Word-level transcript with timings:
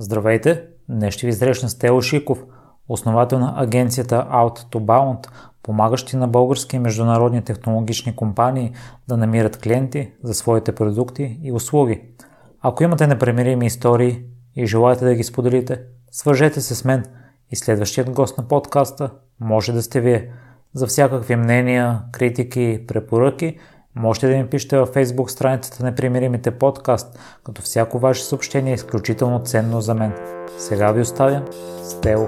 Здравейте! 0.00 0.64
Днес 0.88 1.14
ще 1.14 1.26
ви 1.26 1.32
срещна 1.32 1.68
Стело 1.68 2.02
Шиков, 2.02 2.44
основател 2.88 3.38
на 3.38 3.54
агенцията 3.56 4.26
Out 4.32 4.58
to 4.58 4.78
Bound, 4.78 5.28
помагащи 5.62 6.16
на 6.16 6.28
български 6.28 6.76
и 6.76 6.78
международни 6.78 7.44
технологични 7.44 8.16
компании 8.16 8.72
да 9.08 9.16
намират 9.16 9.56
клиенти 9.56 10.10
за 10.22 10.34
своите 10.34 10.74
продукти 10.74 11.38
и 11.42 11.52
услуги. 11.52 12.02
Ако 12.60 12.84
имате 12.84 13.06
непремирими 13.06 13.66
истории 13.66 14.22
и 14.56 14.66
желаете 14.66 15.04
да 15.04 15.14
ги 15.14 15.24
споделите, 15.24 15.80
свържете 16.10 16.60
се 16.60 16.74
с 16.74 16.84
мен 16.84 17.04
и 17.50 17.56
следващият 17.56 18.10
гост 18.10 18.38
на 18.38 18.48
подкаста 18.48 19.10
може 19.40 19.72
да 19.72 19.82
сте 19.82 20.00
вие. 20.00 20.32
За 20.74 20.86
всякакви 20.86 21.36
мнения, 21.36 22.02
критики, 22.12 22.84
препоръки– 22.88 23.58
Можете 23.98 24.28
да 24.28 24.36
ми 24.36 24.46
пишете 24.46 24.78
във 24.78 24.94
Facebook 24.94 25.28
страницата 25.28 25.84
на 25.84 25.94
Примиримите 25.94 26.58
подкаст, 26.58 27.18
като 27.44 27.62
всяко 27.62 27.98
ваше 27.98 28.24
съобщение 28.24 28.72
е 28.72 28.74
изключително 28.74 29.40
ценно 29.44 29.80
за 29.80 29.94
мен. 29.94 30.12
Сега 30.58 30.92
ви 30.92 31.00
оставям 31.00 31.44
с 31.82 32.00
Тео. 32.00 32.26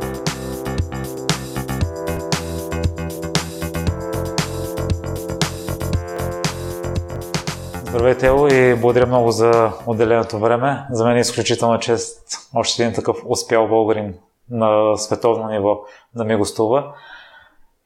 Здравейте, 7.89 8.21
Тео, 8.21 8.47
и 8.49 8.75
благодаря 8.75 9.07
много 9.07 9.31
за 9.31 9.73
отделеното 9.87 10.39
време. 10.39 10.87
За 10.91 11.05
мен 11.05 11.17
е 11.17 11.21
изключително 11.21 11.79
чест 11.79 12.39
още 12.55 12.83
един 12.83 12.95
такъв 12.95 13.17
успял 13.27 13.69
българин 13.69 14.15
на 14.51 14.97
световно 14.97 15.49
ниво 15.49 15.81
да 16.15 16.25
ми 16.25 16.37
гостува. 16.37 16.95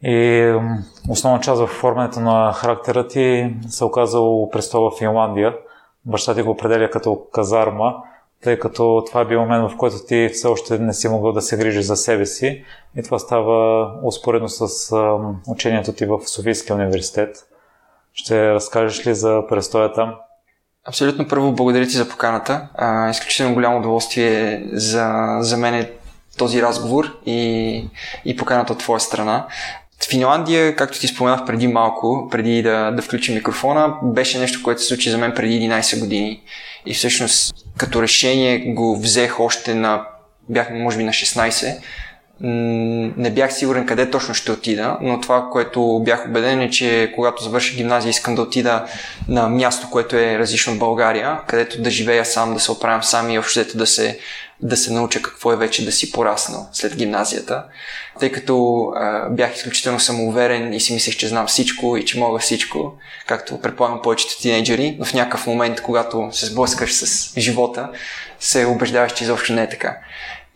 И 0.04 0.54
основна 1.08 1.40
част 1.40 1.60
в 1.60 1.64
оформянето 1.64 2.20
на 2.20 2.52
характера 2.52 3.08
ти 3.08 3.54
се 3.68 3.84
оказал 3.84 4.48
престола 4.52 4.90
в 4.90 4.98
Финландия. 4.98 5.56
Баща 6.04 6.34
ти 6.34 6.42
го 6.42 6.50
определя 6.50 6.90
като 6.90 7.22
казарма, 7.32 7.95
тъй 8.42 8.59
като 8.59 9.02
това 9.06 9.20
е 9.20 9.24
бил 9.24 9.40
момент, 9.40 9.70
в 9.70 9.76
който 9.76 9.96
ти 10.09 10.30
все 10.32 10.46
още 10.46 10.78
не 10.78 10.95
си 10.95 11.09
могъл 11.09 11.32
да 11.32 11.42
се 11.42 11.56
грижиш 11.56 11.84
за 11.84 11.96
себе 11.96 12.26
си. 12.26 12.64
И 12.96 13.02
това 13.02 13.18
става 13.18 13.90
успоредно 14.02 14.48
с 14.48 14.92
учението 15.48 15.92
ти 15.92 16.07
в 16.07 16.20
Софийския 16.26 16.76
университет. 16.76 17.36
Ще 18.12 18.54
разкажеш 18.54 19.07
ли 19.07 19.14
за 19.14 19.42
престоя 19.48 19.92
там? 19.92 20.14
Абсолютно 20.88 21.29
първо 21.29 21.52
благодаря 21.52 21.84
ти 21.84 21.90
за 21.90 22.09
поканата. 22.09 22.68
А, 22.74 23.10
изключително 23.10 23.54
голямо 23.54 23.79
удоволствие 23.79 24.62
за, 24.73 25.36
за 25.40 25.57
мен 25.57 25.74
е 25.74 25.90
този 26.38 26.62
разговор 26.62 27.18
и, 27.26 27.88
и 28.24 28.36
поканата 28.36 28.73
от 28.73 28.79
твоя 28.79 29.01
страна. 29.01 29.46
Финландия, 30.09 30.77
както 30.77 31.01
ти 31.01 31.07
споменах 31.07 31.47
преди 31.47 31.69
малко, 31.69 32.29
преди 32.30 32.63
да, 32.63 32.91
да 32.91 33.02
включим 33.02 33.35
микрофона, 33.35 33.95
беше 34.02 34.38
нещо, 34.38 34.63
което 34.63 34.80
се 34.80 34.87
случи 34.87 35.10
за 35.10 35.19
мен 35.19 35.33
преди 35.37 35.60
11 35.60 36.01
години. 36.01 36.43
И 36.87 36.95
всъщност 36.95 37.55
като 37.77 38.02
решение 38.02 38.59
го 38.59 38.97
взех 38.97 39.41
още 39.41 39.75
на, 39.75 40.07
бях 40.49 40.71
може 40.71 40.97
би 40.97 41.05
на 41.05 41.13
16. 41.13 41.77
Не 42.40 43.30
бях 43.30 43.54
сигурен 43.54 43.87
къде 43.87 44.10
точно 44.10 44.35
ще 44.35 44.52
отида, 44.52 44.99
но 45.01 45.21
това, 45.21 45.49
което 45.52 46.01
бях 46.04 46.27
убеден 46.29 46.60
е, 46.60 46.71
че 46.71 47.13
когато 47.15 47.43
завърша 47.43 47.76
гимназия 47.76 48.10
искам 48.10 48.35
да 48.35 48.43
отида 48.43 48.85
на 49.29 49.49
място, 49.49 49.91
което 49.91 50.16
е 50.16 50.38
различно 50.38 50.73
от 50.73 50.79
България, 50.79 51.41
където 51.46 51.82
да 51.82 51.91
живея 51.91 52.24
сам, 52.24 52.54
да 52.54 52.60
се 52.60 52.73
оправям 52.73 53.02
сам 53.02 53.30
и 53.30 53.38
общо 53.38 53.79
да 53.79 53.87
се 53.87 54.18
да 54.60 54.76
се 54.76 54.93
науча 54.93 55.23
какво 55.23 55.52
е 55.52 55.57
вече 55.57 55.85
да 55.85 55.93
си 55.93 56.13
пораснал 56.13 56.68
след 56.73 56.96
гимназията, 56.96 57.65
тъй 58.21 58.32
като 58.32 58.85
а, 58.96 59.29
бях 59.30 59.57
изключително 59.57 60.01
самоуверен 60.01 60.73
и 60.73 60.80
си 60.80 60.95
мислех, 60.95 61.16
че 61.16 61.29
знам 61.29 61.46
всичко 61.46 61.96
и 61.96 62.04
че 62.04 62.19
мога 62.19 62.38
всичко, 62.38 62.93
както 63.26 63.60
предполагам 63.60 64.03
повечето 64.03 64.41
тинейджери, 64.41 64.97
но 64.98 65.04
в 65.04 65.15
някакъв 65.15 65.47
момент, 65.47 65.81
когато 65.81 66.28
се 66.32 66.47
сблъскаш 66.47 66.94
с 66.94 67.32
живота, 67.41 67.88
се 68.41 68.65
убеждаваш, 68.66 69.12
че 69.12 69.25
изобщо 69.25 69.53
не 69.53 69.62
е 69.62 69.69
така. 69.69 69.97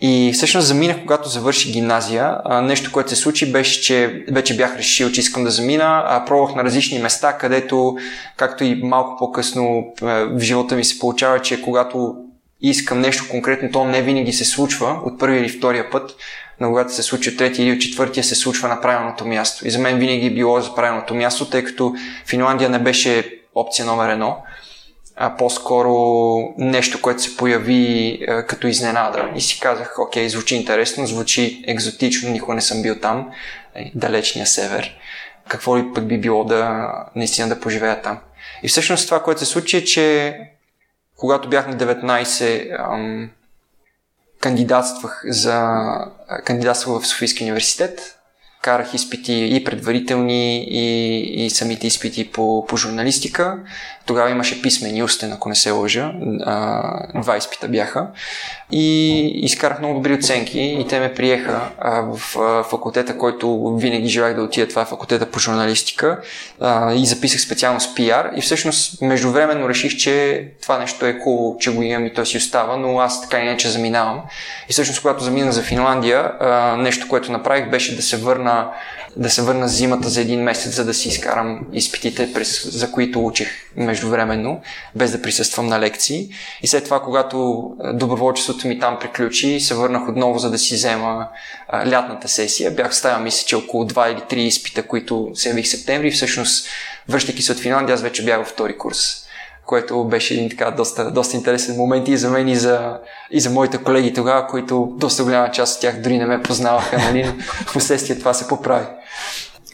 И 0.00 0.32
всъщност 0.34 0.66
заминах, 0.66 1.00
когато 1.00 1.28
завърши 1.28 1.72
гимназия. 1.72 2.36
Нещо, 2.62 2.92
което 2.92 3.10
се 3.10 3.16
случи, 3.16 3.52
беше, 3.52 3.82
че 3.82 4.24
вече 4.30 4.56
бях 4.56 4.76
решил, 4.76 5.12
че 5.12 5.20
искам 5.20 5.44
да 5.44 5.50
замина. 5.50 6.22
Пробвах 6.26 6.54
на 6.56 6.64
различни 6.64 6.98
места, 6.98 7.32
където, 7.32 7.96
както 8.36 8.64
и 8.64 8.80
малко 8.82 9.16
по-късно 9.18 9.92
в 10.02 10.40
живота 10.40 10.76
ми 10.76 10.84
се 10.84 10.98
получава, 10.98 11.42
че 11.42 11.62
когато 11.62 12.16
искам 12.60 13.00
нещо 13.00 13.24
конкретно, 13.30 13.70
то 13.72 13.84
не 13.84 14.02
винаги 14.02 14.32
се 14.32 14.44
случва 14.44 15.00
от 15.04 15.18
първия 15.18 15.40
или 15.40 15.48
втория 15.48 15.90
път, 15.90 16.16
но 16.60 16.68
когато 16.68 16.94
се 16.94 17.02
случи 17.02 17.30
от 17.30 17.36
третия 17.36 17.66
или 17.66 17.72
от 17.72 17.80
четвъртия, 17.80 18.24
се 18.24 18.34
случва 18.34 18.68
на 18.68 18.80
правилното 18.80 19.26
място. 19.26 19.68
И 19.68 19.70
за 19.70 19.78
мен 19.78 19.98
винаги 19.98 20.26
е 20.26 20.34
било 20.34 20.60
за 20.60 20.74
правилното 20.74 21.14
място, 21.14 21.50
тъй 21.50 21.64
като 21.64 21.94
Финландия 22.26 22.70
не 22.70 22.78
беше 22.78 23.40
опция 23.54 23.86
номер 23.86 24.08
едно, 24.08 24.36
а 25.20 25.36
по-скоро 25.36 25.94
нещо, 26.58 27.02
което 27.02 27.22
се 27.22 27.36
появи 27.36 28.18
а, 28.28 28.42
като 28.42 28.66
изненада. 28.66 29.30
И 29.36 29.40
си 29.40 29.60
казах, 29.60 29.98
окей, 29.98 30.28
звучи 30.28 30.56
интересно, 30.56 31.06
звучи 31.06 31.64
екзотично, 31.66 32.30
никога 32.30 32.54
не 32.54 32.60
съм 32.60 32.82
бил 32.82 33.00
там, 33.00 33.30
е, 33.74 33.92
далечния 33.94 34.46
север. 34.46 34.98
Какво 35.48 35.78
ли 35.78 35.92
пък 35.94 36.06
би 36.06 36.18
било 36.20 36.44
да 36.44 36.88
наистина 37.16 37.48
да 37.48 37.60
поживея 37.60 38.02
там? 38.02 38.18
И 38.62 38.68
всъщност 38.68 39.06
това, 39.06 39.22
което 39.22 39.40
се 39.40 39.46
случи 39.46 39.76
е, 39.76 39.84
че 39.84 40.36
когато 41.16 41.48
бях 41.48 41.68
на 41.68 41.76
19, 41.76 42.76
ам, 42.92 43.30
кандидатствах 44.40 45.22
за 45.24 45.76
кандидатствах 46.44 47.02
в 47.02 47.06
Софийския 47.06 47.44
университет. 47.44 48.17
Карах 48.62 48.94
изпити 48.94 49.56
и 49.56 49.64
предварителни, 49.64 50.64
и, 50.64 51.44
и 51.44 51.50
самите 51.50 51.86
изпити 51.86 52.30
по, 52.30 52.66
по 52.66 52.76
журналистика. 52.76 53.58
Тогава 54.06 54.30
имаше 54.30 54.62
писмен 54.62 54.96
и 54.96 55.02
устен, 55.02 55.32
ако 55.32 55.48
не 55.48 55.54
се 55.54 55.70
лъжа. 55.70 56.12
А, 56.40 57.20
два 57.20 57.36
изпита 57.36 57.68
бяха. 57.68 58.06
И 58.70 59.20
изкарах 59.44 59.78
много 59.78 59.94
добри 59.94 60.14
оценки 60.14 60.60
и 60.60 60.86
те 60.88 61.00
ме 61.00 61.14
приеха 61.14 61.60
в 61.82 62.18
факултета, 62.70 63.18
който 63.18 63.76
винаги 63.76 64.08
желах 64.08 64.34
да 64.34 64.42
отида. 64.42 64.68
Това 64.68 64.82
е 64.82 64.84
факултета 64.84 65.26
по 65.26 65.38
журналистика. 65.38 66.20
И 66.94 67.06
записах 67.06 67.40
специално 67.40 67.80
с 67.80 67.94
пиар. 67.94 68.30
И 68.36 68.40
всъщност 68.40 69.02
междувременно 69.02 69.68
реших, 69.68 69.96
че 69.96 70.44
това 70.62 70.78
нещо 70.78 71.06
е 71.06 71.18
хубаво, 71.24 71.56
че 71.60 71.74
го 71.74 71.82
имам 71.82 72.06
и 72.06 72.14
то 72.14 72.26
си 72.26 72.36
остава, 72.36 72.76
но 72.76 72.98
аз 72.98 73.22
така 73.22 73.42
иначе 73.44 73.68
заминавам. 73.68 74.20
И 74.68 74.72
всъщност, 74.72 75.00
когато 75.00 75.24
заминах 75.24 75.50
за 75.50 75.62
Финландия, 75.62 76.32
нещо, 76.78 77.08
което 77.08 77.32
направих, 77.32 77.70
беше 77.70 77.96
да 77.96 78.02
се 78.02 78.16
върна 78.16 78.68
да 79.18 79.30
се 79.30 79.42
върна 79.42 79.68
зимата 79.68 80.08
за 80.08 80.20
един 80.20 80.42
месец, 80.42 80.74
за 80.74 80.84
да 80.84 80.94
си 80.94 81.08
изкарам 81.08 81.66
изпитите, 81.72 82.32
през, 82.32 82.70
за 82.70 82.92
които 82.92 83.26
учих 83.26 83.48
междувременно, 83.76 84.60
без 84.94 85.12
да 85.12 85.22
присъствам 85.22 85.66
на 85.66 85.80
лекции. 85.80 86.28
И 86.62 86.66
след 86.66 86.84
това, 86.84 87.00
когато 87.00 87.70
доброволчеството 87.94 88.68
ми 88.68 88.78
там 88.78 88.98
приключи, 89.00 89.60
се 89.60 89.74
върнах 89.74 90.08
отново, 90.08 90.38
за 90.38 90.50
да 90.50 90.58
си 90.58 90.74
взема 90.74 91.28
а, 91.68 91.90
лятната 91.90 92.28
сесия. 92.28 92.70
Бях 92.70 92.96
ставя, 92.96 93.18
мисля, 93.18 93.46
че 93.46 93.56
около 93.56 93.84
2 93.84 94.12
или 94.12 94.20
3 94.20 94.34
изпита, 94.34 94.82
които 94.82 95.30
се 95.34 95.48
явих 95.48 95.64
в 95.64 95.68
септември. 95.68 96.10
Всъщност, 96.10 96.68
връщайки 97.08 97.42
се 97.42 97.52
от 97.52 97.58
Финландия, 97.58 97.94
аз 97.94 98.02
вече 98.02 98.24
бях 98.24 98.38
във 98.38 98.48
втори 98.48 98.78
курс 98.78 99.27
което 99.68 100.04
беше 100.04 100.34
един 100.34 100.50
така 100.50 100.70
доста, 100.70 101.10
доста 101.10 101.36
интересен 101.36 101.76
момент 101.76 102.08
и 102.08 102.16
за 102.16 102.30
мен 102.30 102.48
и 102.48 102.56
за, 102.56 102.98
и 103.30 103.40
за 103.40 103.50
моите 103.50 103.78
колеги 103.78 104.14
тогава, 104.14 104.46
които 104.46 104.92
доста 104.96 105.24
голяма 105.24 105.50
част 105.50 105.74
от 105.74 105.80
тях 105.80 106.00
дори 106.00 106.18
не 106.18 106.26
ме 106.26 106.42
познаваха, 106.42 106.98
нали? 106.98 107.24
в 107.66 107.72
последствие 107.72 108.18
това 108.18 108.34
се 108.34 108.48
поправи. 108.48 108.86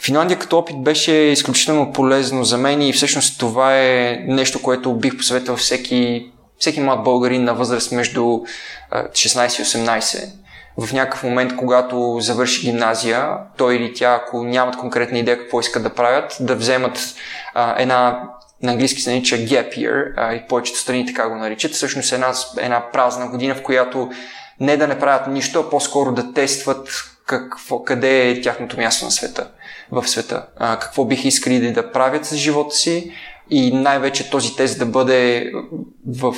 Финландия 0.04 0.38
като 0.38 0.58
опит 0.58 0.82
беше 0.82 1.12
изключително 1.12 1.92
полезно 1.92 2.44
за 2.44 2.58
мен 2.58 2.82
и 2.82 2.92
всъщност 2.92 3.40
това 3.40 3.78
е 3.78 4.24
нещо, 4.26 4.62
което 4.62 4.94
бих 4.94 5.16
посъветвал 5.16 5.56
всеки, 5.56 6.30
всеки 6.58 6.80
млад 6.80 7.04
българин 7.04 7.44
на 7.44 7.54
възраст 7.54 7.92
между 7.92 8.20
16 8.20 9.60
и 9.60 9.64
18. 9.64 10.24
В 10.78 10.92
някакъв 10.92 11.22
момент, 11.22 11.56
когато 11.56 12.16
завърши 12.20 12.66
гимназия, 12.66 13.28
той 13.56 13.76
или 13.76 13.94
тя, 13.94 14.20
ако 14.22 14.44
нямат 14.44 14.76
конкретна 14.76 15.18
идея 15.18 15.38
какво 15.38 15.60
искат 15.60 15.82
да 15.82 15.90
правят, 15.90 16.36
да 16.40 16.54
вземат 16.54 17.14
а, 17.54 17.82
една 17.82 18.22
на 18.62 18.72
английски 18.72 19.00
се 19.00 19.10
нарича 19.10 19.36
gap 19.36 19.78
year 19.78 20.12
а, 20.16 20.34
и 20.34 20.42
повечето 20.48 20.78
страни 20.78 21.06
така 21.06 21.28
го 21.28 21.34
наричат. 21.34 21.72
Всъщност 21.72 22.12
една, 22.12 22.32
една 22.58 22.90
празна 22.92 23.28
година, 23.28 23.54
в 23.54 23.62
която 23.62 24.10
не 24.60 24.76
да 24.76 24.88
не 24.88 24.98
правят 24.98 25.26
нищо, 25.26 25.60
а 25.60 25.70
по-скоро 25.70 26.12
да 26.12 26.32
тестват 26.32 26.88
какво, 27.26 27.84
къде 27.84 28.28
е 28.28 28.40
тяхното 28.40 28.76
място 28.76 29.04
на 29.04 29.10
света, 29.10 29.50
в 29.90 30.08
света. 30.08 30.46
А, 30.56 30.78
какво 30.78 31.04
бих 31.04 31.24
искали 31.24 31.72
да 31.72 31.92
правят 31.92 32.24
с 32.24 32.36
живота 32.36 32.76
си 32.76 33.12
и 33.50 33.72
най-вече 33.72 34.30
този 34.30 34.56
тест 34.56 34.78
да 34.78 34.86
бъде 34.86 35.50
в 36.06 36.34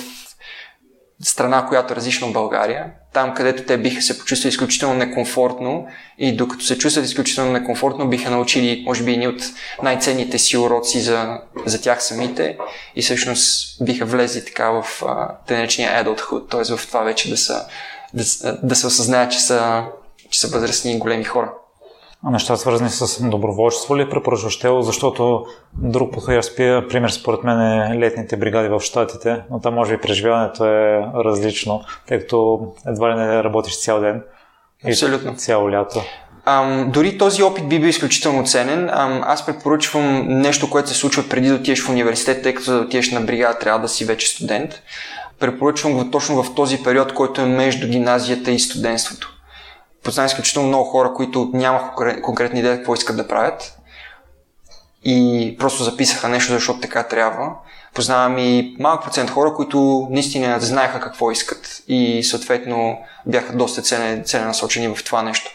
страна, 1.22 1.66
която 1.66 1.92
е 1.92 1.96
различна 1.96 2.26
от 2.26 2.32
България, 2.32 2.86
там 3.12 3.34
където 3.34 3.62
те 3.62 3.78
биха 3.78 4.02
се 4.02 4.18
почувствали 4.18 4.48
изключително 4.48 4.94
некомфортно 4.94 5.86
и 6.18 6.36
докато 6.36 6.64
се 6.64 6.78
чувстват 6.78 7.04
изключително 7.04 7.52
некомфортно, 7.52 8.08
биха 8.08 8.30
научили, 8.30 8.82
може 8.86 9.04
би, 9.04 9.12
едни 9.12 9.28
от 9.28 9.42
най-ценните 9.82 10.38
си 10.38 10.58
уроци 10.58 11.00
за, 11.00 11.38
за 11.66 11.82
тях 11.82 12.04
самите 12.04 12.58
и 12.96 13.02
всъщност 13.02 13.76
биха 13.84 14.04
влезли 14.04 14.44
така 14.44 14.70
в 14.70 15.02
тенечния 15.46 16.04
adulthood, 16.04 16.50
т.е. 16.50 16.76
в 16.76 16.86
това 16.86 17.00
вече 17.00 17.30
да, 17.30 17.36
са, 17.36 17.66
да, 18.14 18.58
да 18.62 18.76
се 18.76 18.86
осъзнаят, 18.86 19.32
че 19.32 19.40
са, 19.40 19.84
че 20.30 20.40
са 20.40 20.48
възрастни 20.48 20.92
и 20.92 20.98
големи 20.98 21.24
хора. 21.24 21.52
Неща 22.24 22.56
свързани 22.56 22.90
с 22.90 23.28
доброволчество 23.28 23.96
ли 23.96 24.10
препоръчваш 24.10 24.58
тело, 24.58 24.82
защото 24.82 25.46
друг 25.74 26.12
подходящ 26.12 26.56
пример 26.56 27.08
според 27.08 27.44
мен 27.44 27.60
е 27.60 27.98
летните 27.98 28.36
бригади 28.36 28.68
в 28.68 28.80
Штатите, 28.80 29.42
но 29.50 29.60
там 29.60 29.74
може 29.74 29.96
би 29.96 30.02
преживяването 30.02 30.64
е 30.64 31.06
различно, 31.24 31.84
тъй 32.08 32.18
като 32.18 32.68
едва 32.86 33.10
ли 33.10 33.14
не 33.14 33.44
работиш 33.44 33.80
цял 33.80 34.00
ден. 34.00 34.22
Абсолютно. 34.88 35.34
Цяло 35.34 35.70
лято. 35.70 36.02
Ам, 36.44 36.90
дори 36.92 37.18
този 37.18 37.42
опит 37.42 37.68
би 37.68 37.80
бил 37.80 37.88
изключително 37.88 38.44
ценен. 38.44 38.90
Ам, 38.92 39.20
аз 39.24 39.46
препоръчвам 39.46 40.26
нещо, 40.28 40.70
което 40.70 40.88
се 40.88 40.94
случва 40.94 41.24
преди 41.28 41.48
да 41.48 41.54
отидеш 41.54 41.82
в 41.82 41.88
университет, 41.88 42.42
тъй 42.42 42.54
като 42.54 42.72
да 42.72 42.78
отидеш 42.78 43.10
на 43.10 43.20
бригада 43.20 43.58
трябва 43.58 43.80
да 43.80 43.88
си 43.88 44.04
вече 44.04 44.28
студент. 44.28 44.70
Препоръчвам 45.40 45.92
го 45.92 46.10
точно 46.10 46.42
в 46.42 46.54
този 46.54 46.82
период, 46.82 47.14
който 47.14 47.40
е 47.40 47.46
между 47.46 47.88
гимназията 47.88 48.50
и 48.50 48.58
студентството. 48.58 49.35
Познавам 50.06 50.26
изключително 50.26 50.68
много 50.68 50.84
хора, 50.84 51.12
които 51.14 51.50
нямах 51.54 51.82
конкретна 52.22 52.58
идея 52.58 52.76
какво 52.76 52.94
искат 52.94 53.16
да 53.16 53.28
правят 53.28 53.78
и 55.04 55.56
просто 55.58 55.84
записаха 55.84 56.28
нещо, 56.28 56.52
защото 56.52 56.80
така 56.80 57.02
трябва. 57.02 57.52
Познавам 57.94 58.38
и 58.38 58.76
малък 58.80 59.04
процент 59.04 59.30
хора, 59.30 59.54
които 59.54 60.08
наистина 60.10 60.60
знаеха 60.60 61.00
какво 61.00 61.30
искат 61.30 61.82
и 61.88 62.22
съответно 62.24 62.98
бяха 63.26 63.52
доста 63.52 63.82
целенасочени 64.22 64.94
в 64.94 65.04
това 65.04 65.22
нещо. 65.22 65.50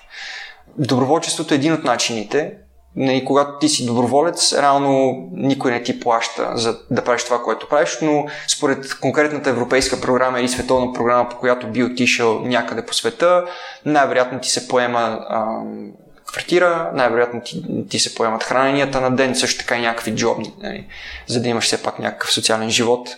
Доброволчеството 0.77 1.53
е 1.53 1.57
един 1.57 1.73
от 1.73 1.83
начините. 1.83 2.53
Нали, 2.95 3.25
когато 3.25 3.57
ти 3.59 3.69
си 3.69 3.85
доброволец, 3.85 4.53
реално 4.53 5.15
никой 5.31 5.71
не 5.71 5.83
ти 5.83 5.99
плаща 5.99 6.51
за 6.55 6.79
да 6.91 7.03
правиш 7.03 7.23
това, 7.23 7.43
което 7.43 7.69
правиш, 7.69 7.97
но 8.01 8.25
според 8.47 8.99
конкретната 8.99 9.49
европейска 9.49 10.01
програма 10.01 10.39
или 10.39 10.49
световна 10.49 10.93
програма, 10.93 11.29
по 11.29 11.37
която 11.37 11.67
би 11.67 11.83
отишъл 11.83 12.39
някъде 12.39 12.85
по 12.85 12.93
света, 12.93 13.45
най-вероятно 13.85 14.39
ти 14.39 14.49
се 14.49 14.67
поема 14.67 15.19
ам, 15.29 15.91
квартира, 16.25 16.91
най-вероятно 16.93 17.41
ти, 17.41 17.63
ти 17.89 17.99
се 17.99 18.15
поемат 18.15 18.43
храненията 18.43 19.01
на 19.01 19.15
ден, 19.15 19.35
също 19.35 19.59
така 19.59 19.77
и 19.77 19.81
някакви 19.81 20.15
джобни, 20.15 20.53
нали, 20.63 20.87
за 21.27 21.41
да 21.41 21.49
имаш 21.49 21.65
все 21.65 21.83
пак 21.83 21.99
някакъв 21.99 22.33
социален 22.33 22.69
живот. 22.69 23.09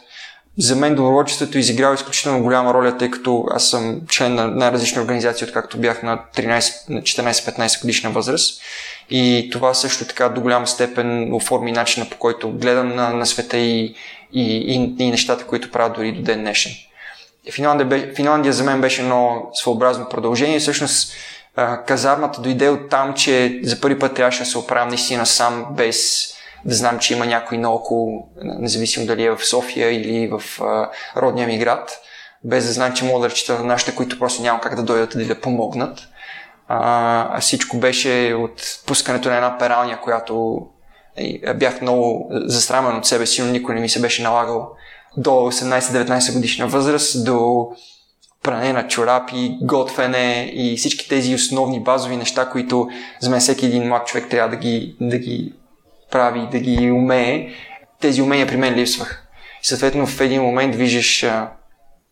За 0.57 0.75
мен 0.75 0.95
доброволчеството 0.95 1.57
изиграва 1.57 1.95
изключително 1.95 2.43
голяма 2.43 2.73
роля, 2.73 2.97
тъй 2.97 3.11
като 3.11 3.45
аз 3.51 3.69
съм 3.69 4.01
член 4.09 4.35
на 4.35 4.47
най-различни 4.47 5.01
организации, 5.01 5.47
откакто 5.47 5.77
бях 5.77 6.03
на, 6.03 6.19
13, 6.35 6.89
на 6.89 7.01
14-15 7.01 7.81
годишна 7.81 8.09
възраст. 8.09 8.61
И 9.09 9.49
това 9.51 9.73
също 9.73 10.05
така 10.05 10.29
до 10.29 10.41
голяма 10.41 10.67
степен 10.67 11.33
оформи 11.33 11.71
начина 11.71 12.09
по 12.09 12.17
който 12.17 12.51
гледам 12.51 12.95
на, 12.95 13.09
на 13.09 13.25
света 13.25 13.57
и, 13.57 13.95
и, 14.33 14.43
и, 14.43 14.95
и 14.99 15.11
нещата, 15.11 15.45
които 15.45 15.71
правят 15.71 15.93
дори 15.93 16.11
до 16.11 16.21
ден 16.21 16.39
днешен. 16.39 16.71
Финландия, 17.51 18.13
Финландия 18.15 18.53
за 18.53 18.63
мен 18.63 18.81
беше 18.81 19.01
едно 19.01 19.49
своеобразно 19.53 20.09
продължение. 20.09 20.59
Всъщност 20.59 21.13
казармата 21.87 22.41
дойде 22.41 22.69
от 22.69 22.89
там, 22.89 23.13
че 23.13 23.59
за 23.63 23.81
първи 23.81 23.99
път 23.99 24.13
трябваше 24.13 24.39
да 24.39 24.45
се 24.45 24.57
оправям 24.57 24.89
наистина 24.89 25.25
сам, 25.25 25.65
без 25.71 26.29
да 26.65 26.75
знам, 26.75 26.99
че 26.99 27.13
има 27.13 27.25
някой 27.25 27.57
наоколо, 27.57 28.27
независимо 28.43 29.05
дали 29.05 29.23
е 29.23 29.31
в 29.31 29.45
София 29.45 29.91
или 29.91 30.27
в 30.27 30.61
а, 30.61 30.89
родния 31.15 31.47
ми 31.47 31.57
град, 31.57 31.99
без 32.43 32.65
да 32.65 32.71
знам, 32.71 32.93
че 32.93 33.05
мога 33.05 33.19
да 33.19 33.29
разчита 33.29 33.59
на 33.59 33.63
нашите, 33.63 33.95
които 33.95 34.19
просто 34.19 34.41
няма 34.41 34.61
как 34.61 34.75
да 34.75 34.83
дойдат 34.83 35.13
да, 35.15 35.25
да 35.25 35.41
помогнат. 35.41 35.99
А, 36.67 37.37
а 37.37 37.39
всичко 37.39 37.77
беше 37.77 38.35
от 38.39 38.61
пускането 38.87 39.29
на 39.29 39.35
една 39.35 39.57
пералня, 39.57 40.01
която 40.01 40.65
бях 41.55 41.81
много 41.81 42.29
засрамен 42.31 42.97
от 42.97 43.05
себе 43.05 43.25
си, 43.25 43.41
но 43.41 43.51
никой 43.51 43.75
не 43.75 43.81
ми 43.81 43.89
се 43.89 44.01
беше 44.01 44.23
налагал 44.23 44.69
до 45.17 45.29
18-19 45.29 46.33
годишна 46.33 46.67
възраст, 46.67 47.25
до 47.25 47.67
пране 48.43 48.73
на 48.73 48.87
чорапи, 48.87 49.57
готвене 49.61 50.51
и 50.53 50.77
всички 50.77 51.09
тези 51.09 51.35
основни 51.35 51.79
базови 51.79 52.17
неща, 52.17 52.49
които 52.49 52.89
за 53.19 53.29
мен 53.29 53.39
всеки 53.39 53.65
един 53.65 53.87
млад 53.87 54.07
човек 54.07 54.29
трябва 54.29 54.49
да 54.49 54.55
ги, 54.55 54.95
да 55.01 55.17
ги 55.17 55.53
прави, 56.13 56.47
да 56.51 56.59
ги 56.59 56.91
умее, 56.91 57.49
тези 58.01 58.21
умения 58.21 58.47
при 58.47 58.57
мен 58.57 58.75
липсваха. 58.75 59.21
И 59.63 59.65
съответно 59.65 60.07
в 60.07 60.21
един 60.21 60.41
момент 60.41 60.75
виждаш 60.75 61.25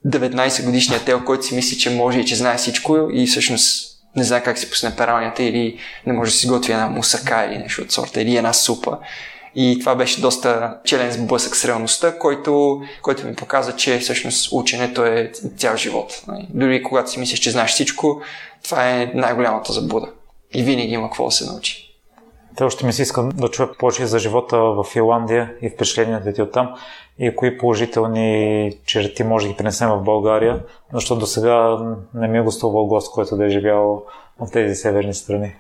19 0.08 0.66
годишния 0.66 1.06
тел, 1.06 1.26
който 1.26 1.46
си 1.46 1.56
мисли, 1.56 1.78
че 1.78 1.90
може 1.90 2.20
и 2.20 2.26
че 2.26 2.36
знае 2.36 2.58
всичко 2.58 2.98
и 3.14 3.28
всъщност 3.28 3.92
не 4.16 4.24
знае 4.24 4.44
как 4.44 4.58
си 4.58 4.70
пусне 4.70 4.96
пералнята 4.96 5.44
или 5.44 5.78
не 6.06 6.14
може 6.14 6.32
да 6.32 6.38
си 6.38 6.48
готви 6.48 6.74
една 6.74 6.88
мусака 6.88 7.46
или 7.46 7.58
нещо 7.58 7.82
от 7.82 7.92
сорта 7.92 8.22
или 8.22 8.38
една 8.38 8.54
супа. 8.54 8.98
И 9.56 9.78
това 9.80 9.96
беше 9.96 10.22
доста 10.22 10.78
челен 10.86 11.12
сблъсък 11.12 11.56
с 11.56 11.66
реалността, 11.66 12.18
който, 12.18 12.82
който 13.02 13.28
ми 13.28 13.36
показа, 13.36 13.76
че 13.76 14.00
всъщност 14.00 14.50
ученето 14.52 15.06
е 15.06 15.32
цял 15.58 15.78
живот. 15.78 16.24
Нали? 16.28 16.48
Дори 16.50 16.84
когато 16.84 17.12
си 17.12 17.20
мислиш, 17.20 17.40
че 17.40 17.52
знаеш 17.52 17.72
всичко, 17.72 18.22
това 18.64 18.90
е 18.90 19.12
най-голямата 19.16 19.74
заблуда. 19.74 20.08
И 20.54 20.64
винаги 20.64 20.94
има 20.94 21.08
какво 21.08 21.26
да 21.26 21.32
се 21.32 21.46
научи. 21.46 21.91
Те 22.58 22.64
още 22.64 22.86
ми 22.86 22.94
се 22.94 23.02
искам 23.02 23.30
да 23.30 23.50
чуя 23.50 23.74
повече 23.78 24.06
за 24.06 24.20
живота 24.20 24.58
в 24.58 24.84
Финландия 24.84 25.54
и 25.62 25.70
впечатленията 25.70 26.34
ти 26.34 26.42
оттам 26.42 26.76
и 27.20 27.36
кои 27.36 27.58
положителни 27.58 28.72
черти 28.86 29.24
може 29.24 29.46
да 29.46 29.52
ги 29.52 29.58
принесем 29.58 29.90
в 29.90 30.04
България, 30.04 30.60
защото 30.94 31.20
до 31.20 31.26
сега 31.26 31.78
не 32.14 32.28
ми 32.28 32.38
е 32.38 32.42
гостувал 32.42 32.86
гост, 32.86 33.12
който 33.12 33.38
да 33.38 33.46
е 33.46 33.50
живял 33.50 34.04
в 34.40 34.52
тези 34.52 34.76
северни 34.76 35.14
страни. 35.14 35.56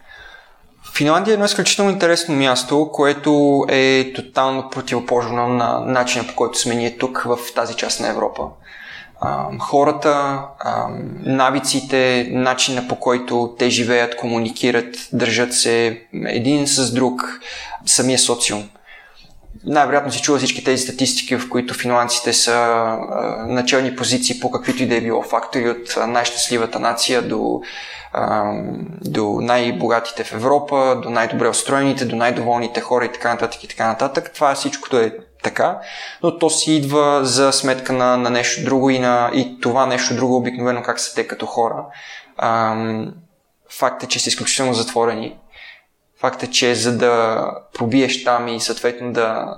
Финландия 0.96 1.32
е 1.32 1.34
едно 1.34 1.46
изключително 1.46 1.92
интересно 1.92 2.36
място, 2.36 2.90
което 2.94 3.64
е 3.70 4.14
тотално 4.16 4.70
противоположно 4.70 5.48
на 5.48 5.80
начина 5.80 6.28
по 6.28 6.36
който 6.36 6.60
сме 6.60 6.76
ние 6.76 6.98
тук 6.98 7.24
в 7.26 7.54
тази 7.56 7.76
част 7.76 8.00
на 8.00 8.10
Европа 8.10 8.44
хората, 9.60 10.42
навиците, 11.20 12.28
начина 12.32 12.88
по 12.88 12.96
който 12.96 13.56
те 13.60 13.70
живеят, 13.70 14.16
комуникират, 14.16 15.10
държат 15.14 15.54
се 15.54 16.02
един 16.26 16.68
с 16.68 16.94
друг, 16.94 17.40
самия 17.86 18.20
социум. 18.20 18.70
Най-вероятно 19.66 20.12
си 20.12 20.22
чува 20.22 20.38
всички 20.38 20.64
тези 20.64 20.84
статистики, 20.84 21.36
в 21.36 21.50
които 21.50 21.74
финландците 21.74 22.34
са 22.34 22.56
начални 23.48 23.96
позиции 23.96 24.40
по 24.40 24.52
каквито 24.52 24.84
и 24.84 24.88
да 24.88 24.96
е 24.96 25.02
било 25.02 25.22
фактори 25.22 25.70
от 25.70 25.98
най-щастливата 26.08 26.80
нация 26.80 27.22
до, 27.22 27.62
до 29.02 29.38
най-богатите 29.42 30.24
в 30.24 30.34
Европа, 30.34 31.00
до 31.04 31.10
най-добре 31.10 31.48
устроените, 31.48 32.06
до 32.06 32.16
най-доволните 32.16 32.82
хора 32.82 33.06
и 33.06 33.12
така 33.12 33.30
нататък 33.30 33.64
и 33.64 33.68
така 33.68 33.88
нататък. 33.88 34.32
Това 34.34 34.56
всичкото 34.56 35.00
е 35.00 35.18
така, 35.44 35.80
но 36.24 36.38
то 36.38 36.50
си 36.50 36.76
идва 36.76 37.20
за 37.24 37.52
сметка 37.52 37.94
на, 37.94 38.18
на 38.18 38.30
нещо 38.30 38.64
друго 38.64 38.90
и, 38.90 39.00
на, 39.00 39.32
и 39.34 39.60
това 39.62 39.86
нещо 39.86 40.16
друго 40.16 40.36
обикновено 40.36 40.84
как 40.84 41.00
са 41.00 41.16
те 41.16 41.28
като 41.28 41.46
хора. 41.46 41.86
Ам, 42.38 43.14
факт 43.70 44.04
е, 44.04 44.08
че 44.08 44.20
са 44.20 44.30
изключително 44.30 44.74
затворени. 44.74 45.38
Факт 46.20 46.44
е, 46.44 46.48
че 46.48 46.76
за 46.76 46.98
да 46.98 47.46
пробиеш 47.74 48.24
там 48.24 48.48
и 48.48 48.60
съответно 48.60 49.14
да, 49.14 49.58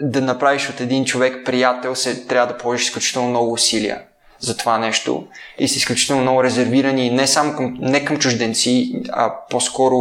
да 0.00 0.20
направиш 0.20 0.70
от 0.70 0.80
един 0.80 1.04
човек 1.04 1.44
приятел, 1.44 1.94
се 1.94 2.26
трябва 2.26 2.52
да 2.52 2.58
положиш 2.58 2.86
изключително 2.86 3.28
много 3.28 3.52
усилия 3.52 4.02
за 4.38 4.56
това 4.56 4.78
нещо 4.78 5.26
и 5.58 5.68
са 5.68 5.76
изключително 5.78 6.22
много 6.22 6.44
резервирани 6.44 7.10
не 7.10 7.26
само 7.26 7.56
към, 7.56 7.76
не 7.80 8.04
към 8.04 8.18
чужденци, 8.18 9.02
а 9.12 9.34
по-скоро 9.50 9.96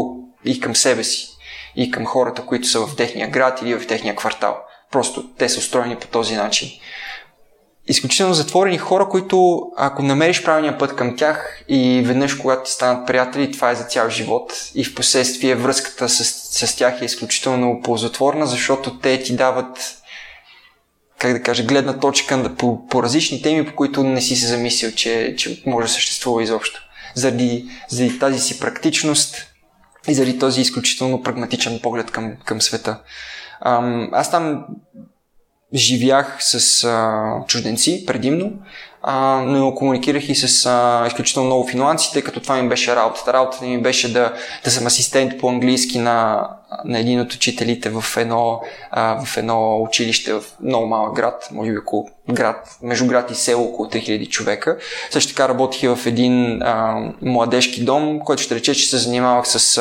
и 0.45 0.59
към 0.59 0.75
себе 0.75 1.03
си 1.03 1.27
и 1.75 1.91
към 1.91 2.05
хората, 2.05 2.45
които 2.45 2.67
са 2.67 2.87
в 2.87 2.95
техния 2.95 3.29
град 3.29 3.61
или 3.61 3.75
в 3.75 3.87
техния 3.87 4.15
квартал. 4.15 4.57
Просто 4.93 5.29
те 5.37 5.49
са 5.49 5.59
устроени 5.59 5.95
по 5.95 6.07
този 6.07 6.35
начин. 6.35 6.69
Изключително 7.87 8.33
затворени 8.33 8.77
хора, 8.77 9.09
които 9.09 9.61
ако 9.77 10.03
намериш 10.03 10.43
правилния 10.43 10.77
път 10.77 10.95
към 10.95 11.17
тях 11.17 11.63
и 11.69 12.01
веднъж 12.05 12.35
когато 12.35 12.63
ти 12.63 12.71
станат 12.71 13.07
приятели, 13.07 13.51
това 13.51 13.71
е 13.71 13.75
за 13.75 13.83
цял 13.83 14.09
живот 14.09 14.71
и 14.75 14.83
в 14.83 14.95
последствие 14.95 15.55
връзката 15.55 16.09
с, 16.09 16.23
с 16.67 16.75
тях 16.75 17.01
е 17.01 17.05
изключително 17.05 17.81
ползотворна, 17.83 18.45
защото 18.45 18.99
те 18.99 19.23
ти 19.23 19.35
дават 19.35 19.97
как 21.17 21.33
да 21.33 21.41
кажа, 21.41 21.63
гледна 21.63 21.99
точка 21.99 22.55
по, 22.57 22.87
по 22.87 23.03
различни 23.03 23.41
теми, 23.41 23.65
по 23.65 23.75
които 23.75 24.03
не 24.03 24.21
си 24.21 24.35
се 24.35 24.47
замислил, 24.47 24.91
че, 24.91 25.35
че 25.37 25.63
може 25.65 25.87
да 25.87 25.93
съществува 25.93 26.43
изобщо. 26.43 26.81
Заради, 27.15 27.65
заради 27.89 28.19
тази 28.19 28.39
си 28.39 28.59
практичност 28.59 29.47
и 30.07 30.13
заради 30.13 30.39
този 30.39 30.61
изключително 30.61 31.23
прагматичен 31.23 31.79
поглед 31.83 32.11
към, 32.11 32.33
към 32.45 32.61
света. 32.61 32.99
Аз 34.11 34.31
там 34.31 34.65
живях 35.73 36.37
с 36.39 36.83
а, 36.83 37.45
чужденци 37.47 38.05
предимно, 38.05 38.51
а, 39.01 39.41
но 39.45 39.75
комуникирах 39.75 40.29
и 40.29 40.35
с 40.35 40.65
а, 40.65 41.07
изключително 41.07 41.45
много 41.45 41.67
финландци, 41.67 42.13
тъй 42.13 42.21
като 42.21 42.39
това 42.39 42.61
ми 42.61 42.69
беше 42.69 42.95
работата. 42.95 43.33
Работата 43.33 43.65
ми 43.65 43.81
беше 43.81 44.13
да, 44.13 44.33
да 44.63 44.71
съм 44.71 44.85
асистент 44.85 45.39
по 45.39 45.49
английски 45.49 45.99
на, 45.99 46.47
на 46.85 46.99
един 46.99 47.19
от 47.19 47.33
учителите 47.33 47.89
в 47.89 48.17
едно, 48.17 48.61
а, 48.91 49.25
в 49.25 49.37
едно 49.37 49.81
училище 49.81 50.33
в 50.33 50.43
много 50.63 50.87
малък 50.87 51.15
град, 51.15 51.49
може 51.51 51.71
би 51.71 51.77
около 51.77 52.09
град, 52.33 52.77
между 52.81 53.07
град 53.07 53.31
и 53.31 53.35
село 53.35 53.63
около 53.63 53.89
3000 53.89 54.29
човека. 54.29 54.77
Също 55.09 55.35
така 55.35 55.49
работих 55.49 55.95
в 55.95 56.05
един 56.05 56.61
а, 56.61 56.95
младежки 57.21 57.83
дом, 57.83 58.19
който 58.19 58.43
ще 58.43 58.55
рече, 58.55 58.73
че 58.73 58.89
се 58.89 58.97
занимавах 58.97 59.47
с, 59.47 59.77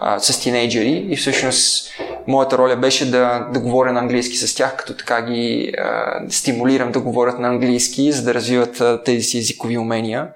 а, 0.00 0.18
с 0.18 0.40
тинейджери 0.40 1.06
и 1.10 1.16
всъщност 1.16 1.90
моята 2.26 2.58
роля 2.58 2.76
беше 2.76 3.10
да, 3.10 3.48
да 3.52 3.60
говоря 3.60 3.92
на 3.92 4.00
английски 4.00 4.36
с 4.36 4.54
тях, 4.54 4.76
като 4.76 4.96
така 4.96 5.22
ги 5.22 5.72
а, 5.78 6.20
стимулирам 6.30 6.92
да 6.92 7.00
говорят 7.00 7.38
на 7.38 7.48
английски, 7.48 8.12
за 8.12 8.22
да 8.22 8.34
развиват 8.34 8.80
а, 8.80 9.02
тези 9.02 9.22
си 9.22 9.38
езикови 9.38 9.78
умения. 9.78 10.28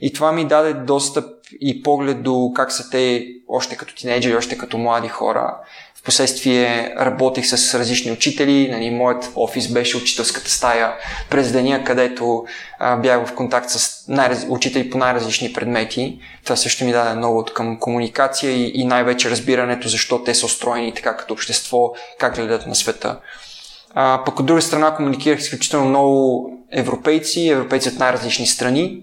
И 0.00 0.12
това 0.12 0.32
ми 0.32 0.44
даде 0.44 0.72
достъп 0.74 1.24
и 1.60 1.82
поглед 1.82 2.22
до 2.22 2.52
как 2.54 2.72
са 2.72 2.90
те 2.90 3.26
още 3.48 3.76
като 3.76 3.94
тинейджери, 3.94 4.36
още 4.36 4.58
като 4.58 4.78
млади 4.78 5.08
хора. 5.08 5.56
Впоследствие 5.94 6.94
работих 7.00 7.46
с 7.46 7.78
различни 7.78 8.12
учители. 8.12 8.68
Нали, 8.72 8.90
моят 8.90 9.32
офис 9.36 9.68
беше 9.68 9.96
учителската 9.96 10.50
стая 10.50 10.94
през 11.30 11.52
деня, 11.52 11.84
където 11.84 12.44
а, 12.78 12.96
бях 12.96 13.26
в 13.26 13.34
контакт 13.34 13.70
с 13.70 14.08
най- 14.08 14.48
учители 14.48 14.90
по 14.90 14.98
най-различни 14.98 15.52
предмети. 15.52 16.18
Това 16.44 16.56
също 16.56 16.84
ми 16.84 16.92
даде 16.92 17.14
много 17.14 17.38
от 17.38 17.54
към 17.54 17.78
комуникация 17.78 18.52
и, 18.52 18.72
и 18.74 18.84
най-вече 18.84 19.30
разбирането 19.30 19.88
защо 19.88 20.22
те 20.22 20.34
са 20.34 20.46
устроени 20.46 20.94
така 20.94 21.16
като 21.16 21.34
общество, 21.34 21.92
как 22.18 22.34
гледат 22.34 22.66
на 22.66 22.74
света. 22.74 23.20
А, 23.94 24.22
пък 24.24 24.40
от 24.40 24.46
друга 24.46 24.62
страна 24.62 24.94
комуникирах 24.94 25.38
изключително 25.38 25.88
много 25.88 26.50
европейци, 26.72 27.48
европейци 27.48 27.88
от 27.88 27.98
най-различни 27.98 28.46
страни. 28.46 29.02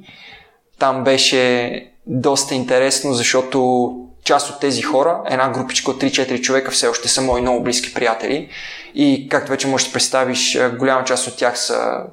Там 0.80 1.04
беше 1.04 1.93
доста 2.08 2.56
интересно, 2.56 3.14
защото 3.14 3.90
част 4.24 4.50
от 4.50 4.60
тези 4.60 4.82
хора, 4.82 5.22
една 5.30 5.50
групичка 5.50 5.92
от 5.92 6.02
3-4 6.02 6.42
човека 6.42 6.72
все 6.72 6.88
още 6.88 7.08
са 7.08 7.22
мои 7.22 7.42
много 7.42 7.64
близки 7.64 7.94
приятели. 7.94 8.50
И 8.96 9.28
както 9.30 9.52
вече 9.52 9.68
можеш 9.68 9.88
да 9.88 9.94
представиш, 9.94 10.58
голяма 10.80 11.04
част 11.04 11.28
от 11.28 11.38
тях 11.38 11.60
са 11.60 12.04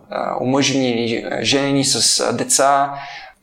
омъжени 0.40 0.90
или 0.90 1.26
женени 1.42 1.84
с 1.84 2.32
деца. 2.32 2.92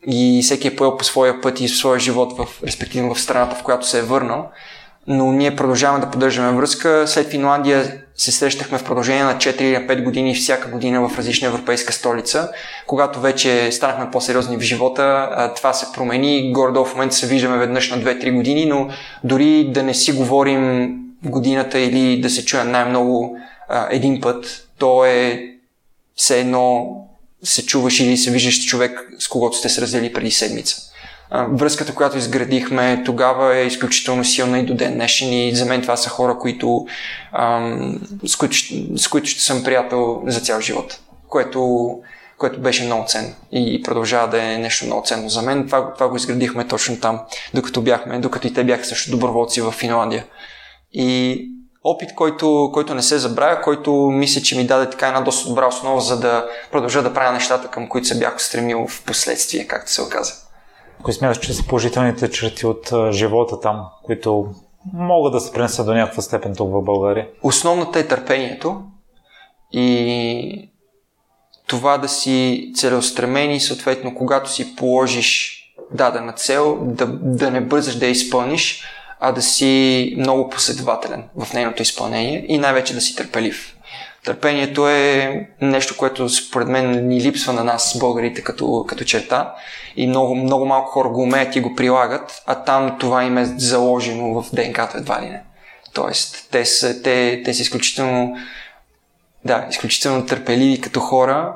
И 0.06 0.40
всеки 0.42 0.68
е 0.68 0.76
поел 0.76 0.96
по 0.96 1.04
своя 1.04 1.40
път 1.40 1.60
и 1.60 1.68
своя 1.68 2.00
живот, 2.00 2.38
в, 2.38 2.62
респективно 2.64 3.14
в 3.14 3.20
страната, 3.20 3.56
в 3.56 3.62
която 3.62 3.88
се 3.88 3.98
е 3.98 4.02
върнал 4.02 4.50
но 5.08 5.32
ние 5.32 5.56
продължаваме 5.56 6.04
да 6.04 6.10
поддържаме 6.10 6.56
връзка. 6.56 7.04
След 7.06 7.30
Финландия 7.30 8.00
се 8.14 8.32
срещахме 8.32 8.78
в 8.78 8.84
продължение 8.84 9.24
на 9.24 9.36
4 9.36 9.60
или 9.60 9.76
5 9.76 10.04
години 10.04 10.34
всяка 10.34 10.68
година 10.68 11.08
в 11.08 11.18
различна 11.18 11.48
европейска 11.48 11.92
столица. 11.92 12.50
Когато 12.86 13.20
вече 13.20 13.72
станахме 13.72 14.10
по-сериозни 14.10 14.56
в 14.56 14.60
живота, 14.60 15.52
това 15.56 15.72
се 15.72 15.86
промени. 15.94 16.52
Гордо 16.52 16.84
в 16.84 16.94
момента 16.94 17.16
се 17.16 17.26
виждаме 17.26 17.58
веднъж 17.58 17.90
на 17.90 17.96
2-3 17.96 18.34
години, 18.34 18.66
но 18.66 18.88
дори 19.24 19.70
да 19.72 19.82
не 19.82 19.94
си 19.94 20.12
говорим 20.12 20.94
годината 21.24 21.78
или 21.78 22.20
да 22.20 22.30
се 22.30 22.44
чуем 22.44 22.70
най-много 22.70 23.38
един 23.90 24.20
път, 24.20 24.68
то 24.78 25.04
е 25.04 25.48
все 26.16 26.40
едно 26.40 26.86
се 27.42 27.66
чуваш 27.66 28.00
или 28.00 28.16
се 28.16 28.30
виждаш 28.30 28.66
човек, 28.66 29.08
с 29.18 29.28
когото 29.28 29.56
сте 29.56 29.68
се 29.68 29.80
раздели 29.80 30.12
преди 30.12 30.30
седмица 30.30 30.87
връзката, 31.32 31.94
която 31.94 32.18
изградихме 32.18 33.02
тогава 33.06 33.56
е 33.56 33.66
изключително 33.66 34.24
силна 34.24 34.58
и 34.58 34.66
до 34.66 34.74
ден 34.74 34.94
днешен 34.94 35.32
и 35.32 35.54
за 35.54 35.64
мен 35.64 35.82
това 35.82 35.96
са 35.96 36.10
хора, 36.10 36.38
които, 36.38 36.86
ам, 37.32 38.00
с, 38.26 38.36
които, 38.36 38.56
с 38.96 39.08
които 39.08 39.28
ще 39.28 39.42
съм 39.42 39.64
приятел 39.64 40.22
за 40.26 40.40
цял 40.40 40.60
живот, 40.60 41.00
което, 41.28 41.90
което 42.38 42.60
беше 42.60 42.84
много 42.84 43.04
ценно 43.08 43.34
и 43.52 43.82
продължава 43.82 44.28
да 44.28 44.42
е 44.42 44.58
нещо 44.58 44.86
много 44.86 45.06
ценно 45.06 45.28
за 45.28 45.42
мен. 45.42 45.66
Това, 45.66 45.94
това 45.94 46.08
го 46.08 46.16
изградихме 46.16 46.66
точно 46.66 47.00
там, 47.00 47.20
докато 47.54 47.82
бяхме, 47.82 48.18
докато 48.18 48.46
и 48.46 48.54
те 48.54 48.64
бяха 48.64 48.84
също 48.84 49.10
доброволци 49.10 49.60
в 49.60 49.72
Финландия. 49.72 50.24
И 50.92 51.40
опит, 51.84 52.14
който, 52.14 52.70
който 52.74 52.94
не 52.94 53.02
се 53.02 53.18
забравя, 53.18 53.60
който 53.62 53.92
мисля, 53.94 54.40
че 54.40 54.56
ми 54.56 54.66
даде 54.66 54.90
така 54.90 55.08
една 55.08 55.20
доста 55.20 55.48
добра 55.48 55.66
основа, 55.66 56.00
за 56.00 56.20
да 56.20 56.48
продължа 56.72 57.02
да 57.02 57.14
правя 57.14 57.32
нещата, 57.32 57.68
към 57.68 57.88
които 57.88 58.06
се 58.06 58.18
бях 58.18 58.42
стремил 58.42 58.86
в 58.88 59.02
последствие, 59.04 59.66
както 59.66 59.92
се 59.92 60.02
оказа. 60.02 60.47
Кои 61.02 61.14
смяташ, 61.14 61.38
че 61.38 61.54
са 61.54 61.66
положителните 61.66 62.30
черти 62.30 62.66
от 62.66 62.92
живота 63.12 63.60
там, 63.60 63.80
които 64.04 64.54
могат 64.92 65.32
да 65.32 65.40
се 65.40 65.52
пренесат 65.52 65.86
до 65.86 65.94
някаква 65.94 66.22
степен 66.22 66.54
тук 66.56 66.72
в 66.72 66.82
България? 66.82 67.28
Основната 67.42 67.98
е 67.98 68.06
търпението 68.06 68.82
и 69.72 70.70
това 71.66 71.98
да 71.98 72.08
си 72.08 72.70
целеустремен 72.74 73.50
и 73.50 73.60
съответно 73.60 74.14
когато 74.14 74.50
си 74.50 74.76
положиш 74.76 75.58
дадена 75.90 76.32
цел, 76.32 76.78
да, 76.82 77.06
да 77.06 77.50
не 77.50 77.60
бързаш 77.60 77.94
да 77.94 78.06
я 78.06 78.10
изпълниш, 78.10 78.84
а 79.20 79.32
да 79.32 79.42
си 79.42 80.14
много 80.18 80.48
последователен 80.48 81.28
в 81.36 81.52
нейното 81.52 81.82
изпълнение 81.82 82.44
и 82.48 82.58
най-вече 82.58 82.94
да 82.94 83.00
си 83.00 83.16
търпелив. 83.16 83.77
Търпението 84.28 84.88
е 84.88 85.48
нещо, 85.60 85.96
което 85.96 86.28
според 86.28 86.68
мен 86.68 87.08
ни 87.08 87.20
липсва 87.20 87.52
на 87.52 87.64
нас, 87.64 87.98
българите, 87.98 88.42
като, 88.42 88.84
като 88.88 89.04
черта. 89.04 89.54
И 89.96 90.06
много, 90.06 90.34
много 90.34 90.66
малко 90.66 90.90
хора 90.90 91.08
го 91.08 91.22
умеят 91.22 91.56
и 91.56 91.60
го 91.60 91.74
прилагат, 91.74 92.42
а 92.46 92.54
там 92.54 92.96
това 93.00 93.24
им 93.24 93.38
е 93.38 93.44
заложено 93.44 94.42
в 94.42 94.54
ДНК-то 94.54 94.98
едва 94.98 95.22
ли 95.22 95.26
не. 95.26 95.42
Тоест, 95.92 96.48
те 96.50 96.64
са, 96.64 97.02
те, 97.02 97.42
те 97.44 97.54
са 97.54 97.62
изключително, 97.62 98.36
да, 99.44 99.66
изключително 99.70 100.26
търпеливи 100.26 100.80
като 100.80 101.00
хора 101.00 101.54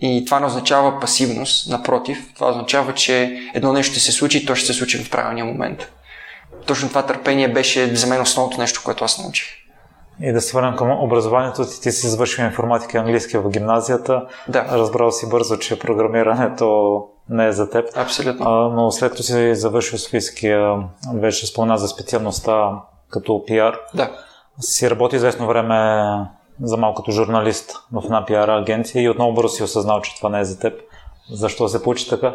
и 0.00 0.24
това 0.24 0.40
не 0.40 0.46
означава 0.46 1.00
пасивност, 1.00 1.70
напротив, 1.70 2.30
това 2.34 2.48
означава, 2.50 2.94
че 2.94 3.40
едно 3.54 3.72
нещо 3.72 3.92
ще 3.92 4.00
се 4.00 4.12
случи 4.12 4.38
и 4.38 4.46
то 4.46 4.54
ще 4.54 4.66
се 4.66 4.72
случи 4.72 4.98
в 4.98 5.10
правилния 5.10 5.44
момент. 5.44 5.92
Точно 6.66 6.88
това 6.88 7.06
търпение 7.06 7.48
беше 7.48 7.96
за 7.96 8.06
мен 8.06 8.20
основното 8.20 8.60
нещо, 8.60 8.82
което 8.84 9.04
аз 9.04 9.18
научих. 9.18 9.46
И 10.20 10.32
да 10.32 10.40
се 10.40 10.56
върнем 10.56 10.76
към 10.76 10.90
образованието. 10.90 11.64
Ти, 11.64 11.80
ти 11.80 11.92
си 11.92 12.08
завършил 12.08 12.42
информатика 12.42 12.98
и 12.98 13.00
английски 13.00 13.38
в 13.38 13.50
гимназията. 13.50 14.26
Да. 14.48 14.64
Разбрал 14.64 15.10
си 15.10 15.28
бързо, 15.28 15.56
че 15.56 15.78
програмирането 15.78 17.04
не 17.28 17.46
е 17.46 17.52
за 17.52 17.70
теб. 17.70 17.96
Абсолютно. 17.96 18.46
А, 18.48 18.68
но 18.68 18.90
след 18.90 19.10
като 19.10 19.22
си 19.22 19.54
завършил 19.54 19.98
Софийския, 19.98 20.76
вече 21.14 21.46
спомена 21.46 21.78
за 21.78 21.88
специалността 21.88 22.70
като 23.10 23.44
пиар. 23.46 23.78
Да. 23.94 24.10
Си 24.60 24.90
работи 24.90 25.16
известно 25.16 25.46
време 25.46 26.02
за 26.62 26.76
малко 26.76 27.02
като 27.02 27.10
журналист 27.10 27.72
в 27.92 28.02
една 28.04 28.24
пиар 28.24 28.48
агенция 28.48 29.02
и 29.02 29.08
отново 29.08 29.34
бързо 29.34 29.48
си 29.48 29.62
осъзнал, 29.62 30.00
че 30.00 30.16
това 30.16 30.28
не 30.28 30.40
е 30.40 30.44
за 30.44 30.58
теб. 30.58 30.80
Защо 31.32 31.68
се 31.68 31.82
получи 31.82 32.08
така? 32.08 32.34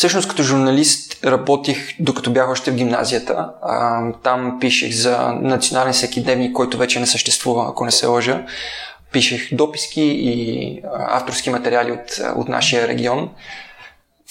Всъщност 0.00 0.28
като 0.28 0.42
журналист 0.42 1.24
работих 1.24 1.96
докато 1.98 2.32
бях 2.32 2.50
още 2.50 2.70
в 2.70 2.74
гимназията. 2.74 3.50
А, 3.62 4.12
там 4.12 4.58
пишех 4.60 4.92
за 4.94 5.32
национален 5.32 5.92
всекидневник, 5.92 6.52
който 6.52 6.78
вече 6.78 7.00
не 7.00 7.06
съществува, 7.06 7.68
ако 7.68 7.84
не 7.84 7.90
се 7.90 8.06
лъжа. 8.06 8.46
Пишех 9.12 9.54
дописки 9.54 10.02
и 10.02 10.82
авторски 10.94 11.50
материали 11.50 11.92
от, 11.92 12.20
от 12.36 12.48
нашия 12.48 12.88
регион. 12.88 13.30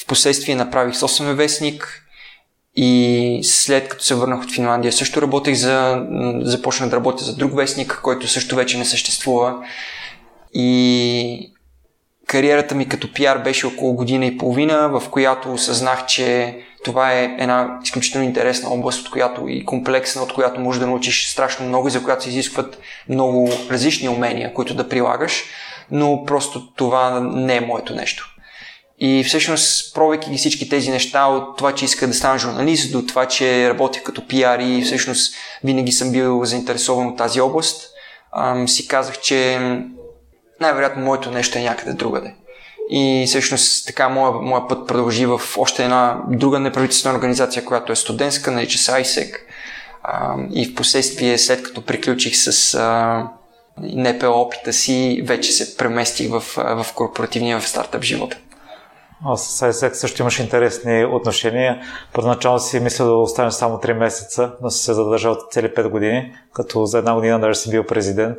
Впоследствие 0.02 0.56
направих 0.56 0.96
собствен 0.96 1.36
вестник 1.36 2.04
и 2.76 3.40
след 3.44 3.90
като 3.90 4.04
се 4.04 4.16
върнах 4.16 4.42
от 4.42 4.52
Финландия 4.52 4.94
също 4.94 5.22
работех 5.22 5.56
за... 5.56 6.06
започнах 6.42 6.90
да 6.90 6.96
работя 6.96 7.24
за 7.24 7.36
друг 7.36 7.56
вестник, 7.56 8.00
който 8.04 8.28
също 8.28 8.56
вече 8.56 8.78
не 8.78 8.86
съществува. 8.86 9.56
И 10.54 11.54
кариерата 12.30 12.76
ми 12.76 12.90
като 12.90 13.14
пиар 13.14 13.38
беше 13.38 13.68
около 13.68 13.94
година 13.94 14.26
и 14.26 14.38
половина, 14.38 14.90
в 14.90 15.10
която 15.10 15.54
осъзнах, 15.54 16.06
че 16.06 16.58
това 16.84 17.14
е 17.14 17.36
една 17.40 17.80
изключително 17.84 18.28
интересна 18.28 18.70
област, 18.70 19.02
от 19.02 19.12
която 19.12 19.48
и 19.48 19.66
комплексна, 19.66 20.24
от 20.24 20.34
която 20.34 20.60
можеш 20.60 20.80
да 20.80 20.88
научиш 20.88 21.28
страшно 21.28 21.66
много 21.66 21.88
и 21.88 21.92
за 21.92 22.04
която 22.04 22.24
се 22.24 22.30
изискват 22.30 22.80
много 23.10 23.50
различни 23.72 24.10
умения, 24.10 24.54
които 24.54 24.74
да 24.74 24.90
прилагаш, 24.90 25.44
но 25.92 26.24
просто 26.26 26.74
това 26.76 27.20
не 27.20 27.56
е 27.56 27.62
моето 27.62 27.96
нещо. 27.96 28.36
И 29.00 29.24
всъщност, 29.24 29.96
пробвайки 29.96 30.38
всички 30.38 30.70
тези 30.70 30.92
неща, 30.92 31.26
от 31.26 31.58
това, 31.58 31.76
че 31.76 31.86
иска 31.86 32.08
да 32.08 32.14
стана 32.14 32.40
журналист, 32.40 32.92
до 32.92 33.06
това, 33.06 33.26
че 33.26 33.70
работя 33.70 34.04
като 34.04 34.28
пиар 34.28 34.60
и 34.60 34.82
всъщност 34.82 35.36
винаги 35.64 35.92
съм 35.92 36.12
бил 36.12 36.46
заинтересован 36.46 37.08
от 37.08 37.18
тази 37.18 37.42
област, 37.42 37.90
си 38.66 38.88
казах, 38.88 39.20
че 39.20 39.60
най-вероятно 40.62 41.04
моето 41.04 41.32
нещо 41.32 41.58
е 41.58 41.62
някъде 41.62 41.94
другаде. 41.94 42.36
И 42.90 43.24
всъщност 43.28 43.88
така 43.88 44.10
моя, 44.10 44.32
моя 44.32 44.68
път 44.68 44.88
продължи 44.88 45.26
в 45.26 45.42
още 45.58 45.84
една 45.84 46.22
друга 46.28 46.60
неправителствена 46.60 47.16
организация, 47.16 47.66
която 47.66 47.92
е 47.92 47.96
студентска, 47.96 48.52
нарича 48.52 48.78
се 48.78 48.92
ISEC. 48.92 49.36
А, 50.04 50.36
и 50.54 50.66
в 50.66 50.76
последствие, 50.76 51.38
след 51.38 51.64
като 51.64 51.86
приключих 51.86 52.36
с 52.36 52.76
а, 52.76 53.28
НПО 53.82 54.42
опита 54.42 54.74
си, 54.74 55.22
вече 55.26 55.52
се 55.52 55.78
преместих 55.78 56.30
в, 56.30 56.40
в 56.58 56.86
корпоративния 56.96 57.60
в 57.60 57.68
стартъп 57.68 58.04
живота. 58.04 58.38
Аз 59.26 59.48
с 59.48 59.72
ISEC 59.72 59.94
също 59.94 60.22
имаш 60.22 60.40
интересни 60.40 61.06
отношения. 61.06 61.82
Първоначално 62.14 62.60
си 62.60 62.80
мисля 62.80 63.06
да 63.06 63.14
останеш 63.14 63.54
само 63.54 63.78
3 63.78 63.94
месеца, 63.94 64.52
но 64.62 64.70
си 64.70 64.84
се 64.84 64.94
задържал 64.94 65.38
цели 65.52 65.68
5 65.68 65.90
години, 65.90 66.34
като 66.54 66.86
за 66.86 66.98
една 66.98 67.14
година 67.14 67.40
даже 67.40 67.60
си 67.60 67.70
бил 67.70 67.84
президент 67.84 68.38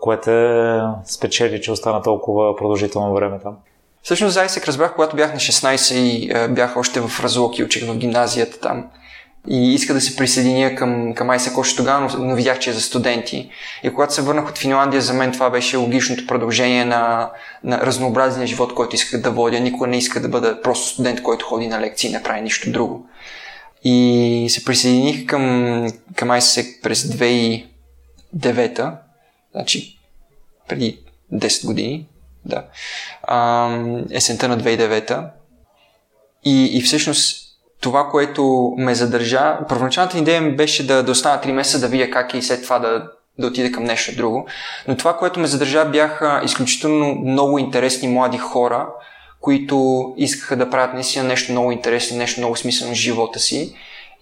което 0.00 0.30
е 0.30 0.80
спечели, 1.04 1.60
че 1.60 1.72
остана 1.72 2.02
толкова 2.02 2.56
продължително 2.56 3.14
време 3.14 3.38
там. 3.42 3.56
Всъщност 4.02 4.34
за 4.34 4.44
ISEC 4.44 4.66
разбрах, 4.66 4.94
когато 4.94 5.16
бях 5.16 5.32
на 5.32 5.40
16 5.40 5.94
и 5.94 6.30
е, 6.34 6.48
бях 6.48 6.76
още 6.76 7.00
в 7.00 7.20
Разлог 7.20 7.58
и 7.58 7.64
учих 7.64 7.86
в 7.86 7.96
гимназията 7.96 8.60
там. 8.60 8.86
И 9.48 9.74
иска 9.74 9.94
да 9.94 10.00
се 10.00 10.16
присъединя 10.16 10.74
към, 10.74 11.14
към 11.14 11.28
ISEC 11.28 11.58
още 11.58 11.76
тогава, 11.76 12.00
но, 12.00 12.24
но 12.24 12.34
видях, 12.34 12.58
че 12.58 12.70
е 12.70 12.72
за 12.72 12.80
студенти. 12.80 13.50
И 13.82 13.90
когато 13.90 14.14
се 14.14 14.22
върнах 14.22 14.48
от 14.48 14.58
Финландия, 14.58 15.02
за 15.02 15.14
мен 15.14 15.32
това 15.32 15.50
беше 15.50 15.76
логичното 15.76 16.26
продължение 16.26 16.84
на, 16.84 17.30
на 17.64 17.78
разнообразния 17.78 18.46
живот, 18.46 18.74
който 18.74 18.94
исках 18.94 19.20
да 19.20 19.30
водя. 19.30 19.60
Никога 19.60 19.86
не 19.86 19.98
иска 19.98 20.20
да 20.20 20.28
бъда 20.28 20.62
просто 20.62 20.88
студент, 20.88 21.22
който 21.22 21.46
ходи 21.46 21.68
на 21.68 21.80
лекции 21.80 22.10
и 22.10 22.12
не 22.12 22.22
прави 22.22 22.40
нищо 22.40 22.72
друго. 22.72 23.06
И 23.84 24.46
се 24.50 24.64
присъединих 24.64 25.26
към, 25.26 25.86
към 26.16 26.28
ISEC 26.28 26.82
през 26.82 27.02
2009 27.02 28.92
Значи, 29.52 29.98
преди 30.68 30.98
10 31.32 31.66
години, 31.66 32.06
да. 32.44 32.64
А, 33.22 33.68
есента 34.10 34.48
на 34.48 34.58
2009 34.58 35.30
и, 36.44 36.78
и 36.78 36.82
всъщност 36.82 37.50
това, 37.80 38.08
което 38.08 38.74
ме 38.78 38.94
задържа, 38.94 39.58
първоначалната 39.68 40.18
идея 40.18 40.40
ми 40.40 40.56
беше 40.56 40.86
да, 40.86 41.02
да 41.02 41.12
остана 41.12 41.42
3 41.42 41.52
месеца, 41.52 41.80
да 41.80 41.88
видя 41.88 42.10
как 42.10 42.34
е 42.34 42.38
и 42.38 42.42
след 42.42 42.62
това 42.62 42.78
да, 42.78 43.10
да 43.38 43.46
отида 43.46 43.72
към 43.72 43.84
нещо 43.84 44.16
друго. 44.16 44.46
Но 44.88 44.96
това, 44.96 45.16
което 45.16 45.40
ме 45.40 45.46
задържа, 45.46 45.84
бяха 45.84 46.40
изключително 46.44 47.14
много 47.14 47.58
интересни 47.58 48.08
млади 48.08 48.38
хора, 48.38 48.88
които 49.40 50.04
искаха 50.16 50.56
да 50.56 50.70
правят 50.70 50.94
наистина 50.94 51.24
нещо 51.24 51.52
много 51.52 51.72
интересно, 51.72 52.16
нещо 52.16 52.40
много 52.40 52.56
смислено 52.56 52.92
в 52.92 52.96
живота 52.96 53.38
си. 53.38 53.74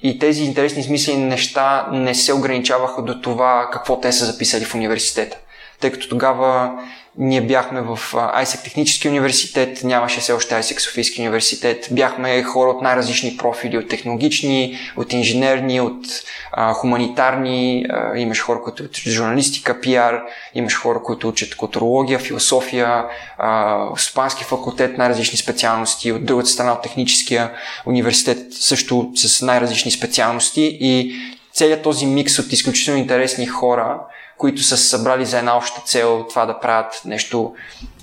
И 0.02 0.18
тези 0.18 0.44
интересни 0.44 0.82
смислени 0.82 1.24
неща 1.24 1.88
не 1.92 2.14
се 2.14 2.32
ограничаваха 2.32 3.02
до 3.02 3.20
това 3.20 3.68
какво 3.72 4.00
те 4.00 4.12
са 4.12 4.24
записали 4.24 4.64
в 4.64 4.74
университета. 4.74 5.36
Тъй 5.80 5.92
като 5.92 6.08
тогава 6.08 6.82
ние 7.18 7.40
бяхме 7.40 7.80
в 7.80 7.98
ISEC 8.12 8.64
Технически 8.64 9.08
университет, 9.08 9.84
нямаше 9.84 10.20
все 10.20 10.32
още 10.32 10.54
ISEC 10.54 10.78
Софийски 10.78 11.20
университет. 11.20 11.88
Бяхме 11.90 12.42
хора 12.42 12.70
от 12.70 12.82
най-различни 12.82 13.36
профили, 13.36 13.78
от 13.78 13.88
технологични, 13.88 14.78
от 14.96 15.12
инженерни, 15.12 15.80
от 15.80 16.06
а, 16.52 16.72
хуманитарни. 16.72 17.86
А, 17.90 18.18
имаш 18.18 18.40
хора, 18.40 18.62
които 18.62 18.82
учат 18.82 19.12
журналистика, 19.12 19.80
пиар, 19.80 20.22
имаш 20.54 20.76
хора, 20.76 21.02
които 21.02 21.28
учат 21.28 21.56
културология, 21.56 22.18
философия, 22.18 23.04
а, 23.38 23.78
спански 23.96 24.44
факултет, 24.44 24.98
най-различни 24.98 25.38
специалности. 25.38 26.12
От 26.12 26.24
другата 26.24 26.48
страна, 26.48 26.72
от 26.72 26.82
техническия 26.82 27.50
университет, 27.86 28.38
също 28.50 29.10
с 29.14 29.42
най-различни 29.42 29.90
специалности. 29.90 30.78
И 30.80 31.14
целият 31.52 31.82
този 31.82 32.06
микс 32.06 32.38
от 32.38 32.52
изключително 32.52 33.00
интересни 33.00 33.46
хора– 33.46 34.00
които 34.38 34.62
са 34.62 34.76
събрали 34.76 35.26
за 35.26 35.38
една 35.38 35.56
обща 35.56 35.80
цел, 35.84 36.26
това 36.28 36.46
да 36.46 36.60
правят 36.60 37.02
нещо, 37.04 37.54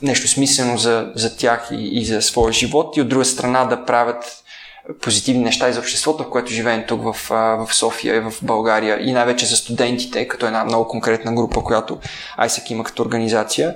нещо 0.02 0.28
смислено 0.28 0.78
за, 0.78 1.12
за 1.16 1.38
тях 1.38 1.68
и, 1.72 2.00
и 2.00 2.06
за 2.06 2.22
своя 2.22 2.54
живот 2.54 2.98
и 2.98 3.02
от 3.02 3.10
друга 3.10 3.26
страна 3.26 3.66
да 3.66 3.86
правят 3.86 4.44
позитивни 5.02 5.44
неща 5.44 5.70
и 5.70 5.74
за 5.74 5.80
обществото, 5.80 6.24
в 6.24 6.30
което 6.30 6.52
живеем 6.52 6.84
тук 6.88 7.04
в, 7.04 7.30
в 7.30 7.68
София 7.72 8.16
и 8.16 8.20
в 8.20 8.34
България 8.42 9.10
и 9.10 9.14
най-вече 9.14 9.46
за 9.46 9.56
студентите, 9.56 10.28
като 10.28 10.46
една 10.46 10.66
много 10.66 10.88
конкретна 10.88 11.34
група, 11.34 11.64
която 11.64 11.98
ISEC 12.40 12.72
има 12.72 12.84
като 12.84 13.02
организация, 13.02 13.76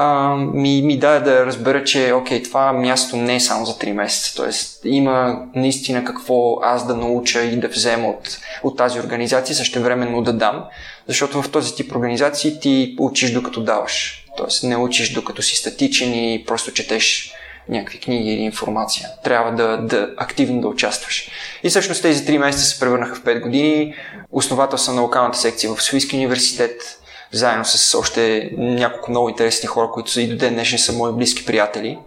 а, 0.00 0.36
ми, 0.36 0.82
ми 0.82 0.98
даде 0.98 1.30
да 1.30 1.46
разбера, 1.46 1.84
че 1.84 2.12
окей, 2.12 2.42
това 2.42 2.72
място 2.72 3.16
не 3.16 3.34
е 3.34 3.40
само 3.40 3.66
за 3.66 3.72
3 3.72 3.92
месеца. 3.92 4.36
Тоест, 4.36 4.80
има 4.84 5.42
наистина 5.54 6.04
какво 6.04 6.58
аз 6.62 6.86
да 6.86 6.96
науча 6.96 7.42
и 7.42 7.56
да 7.56 7.68
взема 7.68 8.08
от, 8.08 8.38
от 8.62 8.76
тази 8.76 9.00
организация, 9.00 9.56
също 9.56 9.82
времено 9.82 10.22
да 10.22 10.32
дам. 10.32 10.64
Защото 11.06 11.42
в 11.42 11.50
този 11.50 11.74
тип 11.74 11.92
организации 11.92 12.60
ти 12.60 12.96
учиш 12.98 13.32
докато 13.32 13.60
даваш. 13.60 14.24
Тоест, 14.36 14.62
не 14.62 14.76
учиш 14.76 15.12
докато 15.12 15.42
си 15.42 15.56
статичен 15.56 16.14
и 16.14 16.44
просто 16.46 16.72
четеш 16.72 17.32
някакви 17.68 18.00
книги 18.00 18.30
или 18.30 18.40
информация. 18.40 19.08
Трябва 19.24 19.52
да, 19.52 19.76
да 19.76 20.10
активно 20.16 20.60
да 20.60 20.68
участваш. 20.68 21.30
И 21.62 21.68
всъщност 21.68 22.02
тези 22.02 22.24
3 22.24 22.38
месеца 22.38 22.64
се 22.64 22.80
превърнаха 22.80 23.14
в 23.14 23.22
5 23.22 23.40
години. 23.40 23.94
Основател 24.32 24.78
съм 24.78 24.94
на 24.94 25.02
локалната 25.02 25.38
секция 25.38 25.74
в 25.74 25.82
Суиски 25.82 26.16
университет 26.16 26.97
заедно 27.32 27.64
с 27.64 27.98
още 27.98 28.50
няколко 28.58 29.10
много 29.10 29.28
интересни 29.28 29.66
хора, 29.66 29.90
които 29.90 30.20
и 30.20 30.28
до 30.28 30.36
ден 30.36 30.54
днешни 30.54 30.78
са 30.78 30.92
мои 30.92 31.12
близки 31.12 31.46
приятели. 31.46 31.98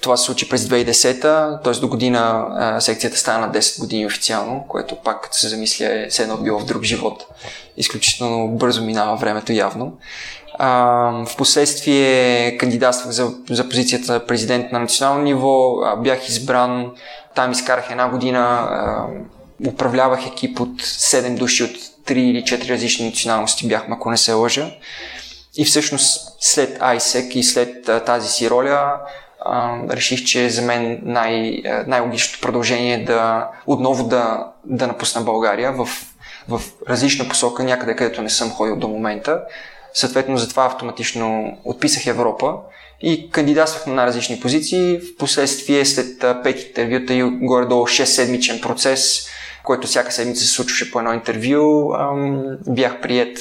Това 0.00 0.16
се 0.16 0.24
случи 0.24 0.48
през 0.48 0.64
2010-та, 0.64 1.60
т.е. 1.64 1.72
до 1.72 1.88
година 1.88 2.46
а, 2.50 2.80
секцията 2.80 3.16
стана 3.16 3.46
на 3.46 3.52
10 3.52 3.80
години 3.80 4.06
официално, 4.06 4.64
което 4.68 4.96
пак 4.96 5.22
като 5.22 5.36
се 5.36 5.48
замисля 5.48 5.86
е 5.86 6.08
все 6.08 6.22
едно 6.22 6.36
било 6.36 6.58
в 6.58 6.64
друг 6.64 6.82
живот. 6.82 7.26
Изключително 7.76 8.48
бързо 8.48 8.82
минава 8.84 9.16
времето 9.16 9.52
явно. 9.52 9.92
В 10.58 11.36
последствие 11.38 12.56
кандидатствах 12.56 13.12
за, 13.12 13.32
за 13.50 13.68
позицията 13.68 14.12
на 14.12 14.26
президент 14.26 14.72
на 14.72 14.78
национално 14.78 15.22
ниво, 15.22 15.80
а, 15.84 15.96
бях 15.96 16.28
избран, 16.28 16.92
там 17.34 17.52
изкарах 17.52 17.90
една 17.90 18.08
година, 18.08 18.40
а, 18.40 19.06
управлявах 19.68 20.26
екип 20.26 20.60
от 20.60 20.82
7 20.82 21.38
души 21.38 21.64
от 21.64 21.89
три 22.04 22.20
или 22.20 22.44
четири 22.44 22.72
различни 22.72 23.06
националности 23.06 23.68
бяхме, 23.68 23.94
ако 23.94 24.10
не 24.10 24.16
се 24.16 24.32
лъжа. 24.32 24.70
И 25.56 25.64
всъщност 25.64 26.36
след 26.40 26.78
ISEC 26.78 27.28
и 27.28 27.42
след 27.42 27.88
а, 27.88 28.00
тази 28.00 28.28
си 28.28 28.50
роля 28.50 29.00
а, 29.40 29.78
реших, 29.90 30.24
че 30.24 30.50
за 30.50 30.62
мен 30.62 31.00
най- 31.02 31.62
най-логичното 31.86 32.40
продължение 32.40 32.94
е 32.94 33.04
да 33.04 33.48
отново 33.66 34.04
да, 34.04 34.46
да 34.64 34.86
напусна 34.86 35.22
България 35.22 35.72
в, 35.72 35.88
в 36.48 36.62
различна 36.88 37.28
посока, 37.28 37.64
някъде 37.64 37.96
където 37.96 38.22
не 38.22 38.30
съм 38.30 38.50
ходил 38.50 38.76
до 38.76 38.88
момента. 38.88 39.40
Съответно, 39.94 40.36
затова 40.36 40.66
автоматично 40.66 41.58
отписах 41.64 42.06
Европа 42.06 42.54
и 43.00 43.30
кандидатствах 43.30 43.86
на 43.86 44.06
различни 44.06 44.40
позиции. 44.40 44.98
В 44.98 45.16
последствие, 45.18 45.84
след 45.84 46.24
пет 46.42 46.62
интервюта 46.62 47.14
и 47.14 47.22
горе-долу 47.22 47.86
6-седмичен 47.86 48.60
процес, 48.60 49.26
който 49.64 49.86
всяка 49.86 50.12
седмица 50.12 50.44
се 50.44 50.52
случваше 50.52 50.90
по 50.90 50.98
едно 50.98 51.12
интервю. 51.12 51.92
Бях 52.68 53.00
прият 53.00 53.38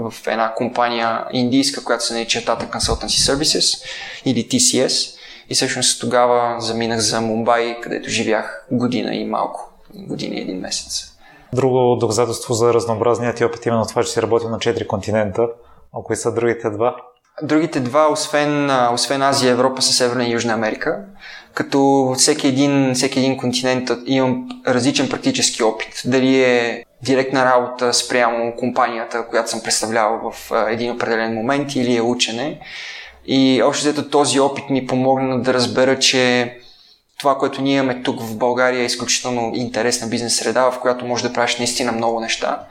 в 0.00 0.14
една 0.26 0.54
компания 0.54 1.24
индийска, 1.32 1.84
която 1.84 2.04
се 2.04 2.14
нарича 2.14 2.40
Tata 2.40 2.70
Consultancy 2.70 3.32
Services 3.32 3.84
или 4.24 4.48
TCS. 4.48 5.14
И 5.50 5.54
всъщност 5.54 6.00
тогава 6.00 6.60
заминах 6.60 6.98
за 6.98 7.20
Мумбай, 7.20 7.80
където 7.80 8.10
живях 8.10 8.66
година 8.70 9.14
и 9.14 9.24
малко, 9.24 9.72
година 9.94 10.34
и 10.34 10.40
един 10.40 10.60
месец. 10.60 11.12
Друго 11.52 11.96
доказателство 11.96 12.54
за 12.54 12.74
разнообразният 12.74 13.36
ти 13.36 13.44
опит 13.44 13.66
именно 13.66 13.86
това, 13.86 14.04
че 14.04 14.10
си 14.10 14.22
работил 14.22 14.48
на 14.48 14.58
4 14.58 14.86
континента. 14.86 15.42
А 15.96 16.02
кои 16.04 16.16
са 16.16 16.34
другите 16.34 16.70
два? 16.70 16.96
Другите 17.42 17.80
два, 17.80 18.12
освен, 18.12 18.70
освен 18.92 19.22
Азия, 19.22 19.52
Европа, 19.52 19.82
са 19.82 19.92
Северна 19.92 20.24
и 20.24 20.32
Южна 20.32 20.52
Америка 20.52 21.04
като 21.54 22.12
всеки 22.18 22.46
един, 22.46 22.94
всеки 22.94 23.18
един 23.18 23.36
континент 23.36 23.90
имам 24.06 24.48
различен 24.66 25.08
практически 25.08 25.62
опит. 25.62 26.02
Дали 26.04 26.42
е 26.42 26.84
директна 27.02 27.44
работа 27.44 27.94
спрямо 27.94 28.56
компанията, 28.56 29.26
която 29.26 29.50
съм 29.50 29.60
представлявал 29.60 30.32
в 30.32 30.52
един 30.70 30.92
определен 30.92 31.34
момент 31.34 31.74
или 31.74 31.96
е 31.96 32.02
учене. 32.02 32.60
И 33.26 33.62
още 33.62 33.88
взето 33.88 34.10
този 34.10 34.40
опит 34.40 34.70
ми 34.70 34.86
помогна 34.86 35.42
да 35.42 35.54
разбера, 35.54 35.98
че 35.98 36.54
това, 37.18 37.38
което 37.38 37.62
ние 37.62 37.76
имаме 37.76 38.02
тук 38.02 38.22
в 38.22 38.36
България 38.36 38.80
е 38.80 38.84
изключително 38.84 39.52
интересна 39.54 40.08
бизнес 40.08 40.36
среда, 40.36 40.70
в 40.70 40.80
която 40.80 41.04
можеш 41.04 41.26
да 41.26 41.32
правиш 41.32 41.56
наистина 41.56 41.92
много 41.92 42.20
неща. 42.20 42.66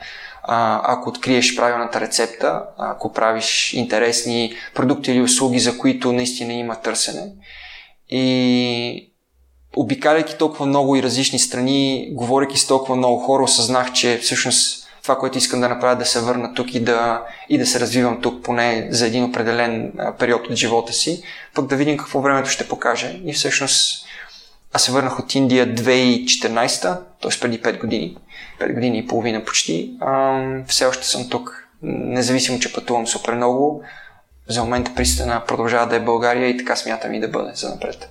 ако 0.83 1.09
откриеш 1.09 1.55
правилната 1.55 2.01
рецепта, 2.01 2.63
ако 2.77 3.13
правиш 3.13 3.73
интересни 3.73 4.53
продукти 4.75 5.11
или 5.11 5.21
услуги, 5.21 5.59
за 5.59 5.77
които 5.77 6.13
наистина 6.13 6.53
има 6.53 6.75
търсене. 6.75 7.23
И 8.09 9.13
обикаляйки 9.75 10.37
толкова 10.37 10.65
много 10.65 10.95
и 10.95 11.03
различни 11.03 11.39
страни, 11.39 12.09
говоряки 12.11 12.57
с 12.57 12.67
толкова 12.67 12.95
много 12.95 13.19
хора, 13.19 13.43
осъзнах, 13.43 13.93
че 13.93 14.17
всъщност 14.17 14.87
това, 15.07 15.17
което 15.17 15.37
искам 15.37 15.61
да 15.61 15.69
направя, 15.69 15.93
е 15.93 15.95
да 15.95 16.05
се 16.05 16.21
върна 16.21 16.53
тук 16.53 16.75
и 16.75 16.79
да, 16.79 17.25
и 17.49 17.57
да 17.57 17.65
се 17.65 17.79
развивам 17.79 18.21
тук 18.21 18.43
поне 18.43 18.87
за 18.91 19.07
един 19.07 19.23
определен 19.23 19.93
период 20.19 20.47
от 20.47 20.55
живота 20.55 20.93
си, 20.93 21.23
пък 21.55 21.67
да 21.67 21.75
видим 21.75 21.97
какво 21.97 22.21
времето 22.21 22.49
ще 22.49 22.67
покаже. 22.67 23.19
И 23.25 23.33
всъщност 23.33 24.07
аз 24.73 24.83
се 24.83 24.91
върнах 24.91 25.19
от 25.19 25.35
Индия 25.35 25.75
2014, 25.75 26.81
т.е. 27.21 27.39
преди 27.41 27.61
5 27.61 27.79
години, 27.79 28.17
5 28.59 28.73
години 28.73 28.97
и 28.97 29.07
половина 29.07 29.45
почти. 29.45 29.91
А, 29.99 30.41
все 30.67 30.85
още 30.85 31.07
съм 31.07 31.29
тук, 31.29 31.67
независимо, 31.81 32.59
че 32.59 32.73
пътувам 32.73 33.07
супер 33.07 33.33
много 33.33 33.83
за 34.49 34.63
момента 34.63 34.91
пристана 34.95 35.43
продължава 35.47 35.87
да 35.87 35.95
е 35.95 35.99
България 35.99 36.49
и 36.49 36.57
така 36.57 36.75
смятам 36.75 37.13
и 37.13 37.19
да 37.19 37.27
бъде 37.27 37.51
за 37.55 37.69
напред. 37.69 38.09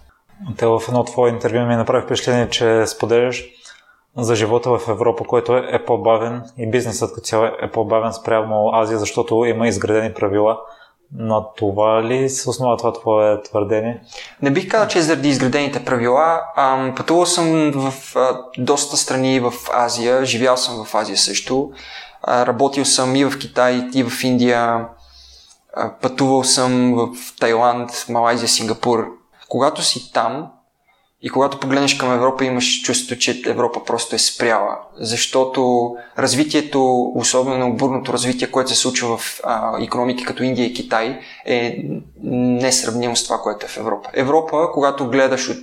Те 0.56 0.66
в 0.66 0.82
едно 0.88 1.04
твое 1.04 1.30
интервю 1.30 1.66
ми 1.66 1.76
направи 1.76 2.04
впечатление, 2.04 2.48
че 2.50 2.86
споделяш 2.86 3.44
за 4.16 4.34
живота 4.34 4.78
в 4.78 4.88
Европа, 4.88 5.24
който 5.24 5.56
е, 5.56 5.68
е 5.72 5.84
по-бавен 5.84 6.42
и 6.58 6.70
бизнесът 6.70 7.14
като 7.14 7.26
цяло 7.26 7.44
е 7.44 7.70
по-бавен 7.70 8.12
спрямо 8.12 8.70
Азия, 8.72 8.98
защото 8.98 9.44
има 9.44 9.68
изградени 9.68 10.14
правила. 10.14 10.58
На 11.16 11.42
това 11.56 12.04
ли 12.04 12.28
се 12.28 12.50
основа 12.50 12.76
това 12.76 12.92
твое 12.92 13.42
твърдение? 13.42 14.00
Не 14.42 14.50
бих 14.50 14.68
казал, 14.68 14.88
че 14.88 14.98
е 14.98 15.02
заради 15.02 15.28
изградените 15.28 15.84
правила. 15.84 16.40
Ам, 16.56 16.94
пътувал 16.96 17.26
съм 17.26 17.72
в 17.74 18.16
а, 18.16 18.40
доста 18.58 18.96
страни 18.96 19.40
в 19.40 19.52
Азия, 19.72 20.24
живял 20.24 20.56
съм 20.56 20.84
в 20.84 20.94
Азия 20.94 21.16
също. 21.16 21.70
А, 22.22 22.46
работил 22.46 22.84
съм 22.84 23.16
и 23.16 23.24
в 23.24 23.38
Китай, 23.38 23.88
и 23.94 24.04
в 24.04 24.24
Индия, 24.24 24.88
Пътувал 26.02 26.44
съм 26.44 26.94
в 26.94 27.08
Тайланд, 27.40 28.06
Малайзия, 28.08 28.48
Сингапур. 28.48 29.06
Когато 29.48 29.82
си 29.82 30.12
там 30.12 30.46
и 31.22 31.30
когато 31.30 31.60
погледнеш 31.60 31.94
към 31.94 32.12
Европа, 32.12 32.44
имаш 32.44 32.82
чувството, 32.82 33.20
че 33.20 33.42
Европа 33.46 33.84
просто 33.84 34.16
е 34.16 34.18
спряла. 34.18 34.78
Защото 35.00 35.90
развитието, 36.18 37.12
особено 37.14 37.76
бурното 37.76 38.12
развитие, 38.12 38.50
което 38.50 38.70
се 38.70 38.76
случва 38.76 39.16
в 39.16 39.40
а, 39.44 39.82
економики 39.82 40.24
като 40.24 40.42
Индия 40.42 40.66
и 40.66 40.74
Китай, 40.74 41.18
е 41.46 41.84
несравнимо 42.22 43.16
с 43.16 43.24
това, 43.24 43.38
което 43.38 43.66
е 43.66 43.68
в 43.68 43.76
Европа. 43.76 44.10
Европа, 44.12 44.68
когато 44.72 45.10
гледаш 45.10 45.48
от, 45.48 45.62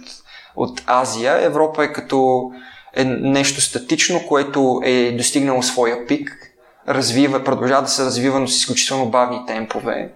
от 0.55 0.83
Азия, 0.87 1.45
Европа 1.45 1.83
е 1.83 1.93
като 1.93 2.51
е 2.95 3.03
нещо 3.05 3.61
статично, 3.61 4.21
което 4.27 4.81
е 4.83 5.11
достигнало 5.11 5.61
своя 5.61 6.07
пик 6.07 6.52
развива, 6.87 7.43
продължава 7.43 7.81
да 7.81 7.87
се 7.87 8.05
развива, 8.05 8.39
но 8.39 8.47
с 8.47 8.57
изключително 8.57 9.05
бавни 9.05 9.45
темпове. 9.47 10.09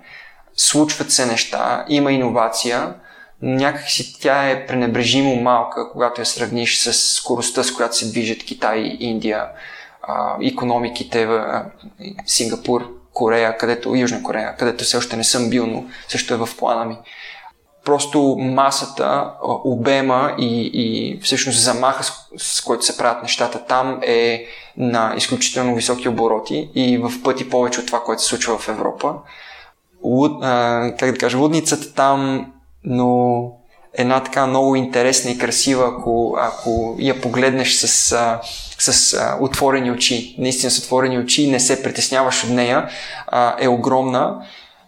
Случват 0.56 1.12
се 1.12 1.26
неща, 1.26 1.86
има 1.90 2.12
иновация, 2.12 2.94
някакси 3.42 4.20
тя 4.20 4.50
е 4.50 4.66
пренебрежимо 4.66 5.36
малка, 5.36 5.92
когато 5.92 6.22
я 6.22 6.26
сравниш 6.26 6.78
с 6.78 6.94
скоростта, 6.94 7.64
с 7.64 7.72
която 7.72 7.96
се 7.96 8.10
движат 8.10 8.44
Китай, 8.44 8.98
Индия, 9.00 9.46
а, 10.02 10.36
економиките 10.42 11.26
в 11.26 11.66
Сингапур, 12.26 12.98
Корея, 13.14 13.58
където, 13.58 13.96
Южна 13.96 14.24
Корея, 14.24 14.56
където 14.56 14.84
все 14.84 14.98
още 14.98 15.18
не 15.18 15.24
съм 15.24 15.50
бил, 15.50 15.68
но 15.68 15.86
също 16.08 16.34
е 16.34 16.38
в 16.38 16.50
плана 16.58 16.86
ми. 16.86 16.98
Просто 17.88 18.36
масата, 18.40 19.32
обема 19.64 20.36
и, 20.38 20.72
и 20.74 21.20
всъщност 21.22 21.64
замаха, 21.64 22.04
с, 22.04 22.14
с 22.38 22.62
който 22.62 22.86
се 22.86 22.98
правят 22.98 23.24
нещата 23.24 23.66
там 23.66 24.00
е 24.02 24.46
на 24.78 25.14
изключително 25.18 25.76
високи 25.76 26.10
обороти 26.10 26.70
и 26.76 26.98
в 26.98 27.12
пъти 27.24 27.50
повече 27.50 27.80
от 27.80 27.86
това, 27.86 28.04
което 28.04 28.22
се 28.22 28.28
случва 28.28 28.58
в 28.58 28.68
Европа. 28.68 29.16
Луд, 30.04 30.44
а, 30.44 30.94
как 31.00 31.12
да 31.12 31.18
кажа, 31.18 31.38
лудницата 31.38 31.94
там, 31.94 32.52
но 32.84 33.42
една 33.94 34.24
така 34.24 34.48
много 34.48 34.76
интересна 34.76 35.32
и 35.32 35.38
красива, 35.38 35.88
ако, 35.88 36.38
ако 36.42 36.96
я 37.00 37.22
погледнеш 37.22 37.74
с, 37.74 38.12
а, 38.12 38.40
с 38.80 39.14
а, 39.14 39.38
отворени 39.42 39.92
очи, 39.92 40.36
наистина 40.38 40.72
с 40.72 40.80
отворени 40.80 41.20
очи, 41.20 41.52
не 41.52 41.60
се 41.60 41.84
притесняваш 41.84 42.44
от 42.44 42.50
нея, 42.50 42.90
а, 43.28 43.56
е 43.60 43.68
огромна, 43.68 44.46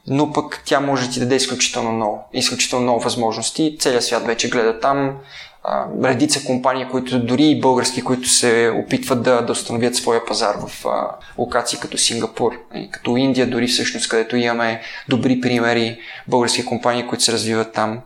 но 0.07 0.33
пък 0.33 0.62
тя 0.65 0.79
може 0.79 1.07
да 1.07 1.13
ти 1.13 1.19
даде 1.19 1.35
изключително 1.35 1.91
много, 1.91 2.23
изключително 2.33 2.83
много 2.83 2.99
възможности. 2.99 3.77
Целият 3.79 4.03
свят 4.03 4.25
вече 4.25 4.49
гледа 4.49 4.79
там. 4.79 5.17
А, 5.63 5.85
редица 6.03 6.45
компании, 6.45 6.88
които 6.91 7.19
дори 7.19 7.45
и 7.45 7.59
български, 7.59 8.03
които 8.03 8.29
се 8.29 8.73
опитват 8.85 9.23
да, 9.23 9.41
да 9.41 9.51
установят 9.51 9.95
своя 9.95 10.25
пазар 10.25 10.55
в 10.67 10.85
а, 10.85 11.15
локации 11.38 11.79
като 11.79 11.97
Сингапур, 11.97 12.51
и 12.75 12.89
като 12.91 13.17
Индия, 13.17 13.49
дори 13.49 13.67
всъщност, 13.67 14.09
където 14.09 14.35
имаме 14.35 14.81
добри 15.09 15.41
примери, 15.41 15.99
български 16.27 16.65
компании, 16.65 17.07
които 17.07 17.23
се 17.23 17.31
развиват 17.31 17.73
там. 17.73 18.01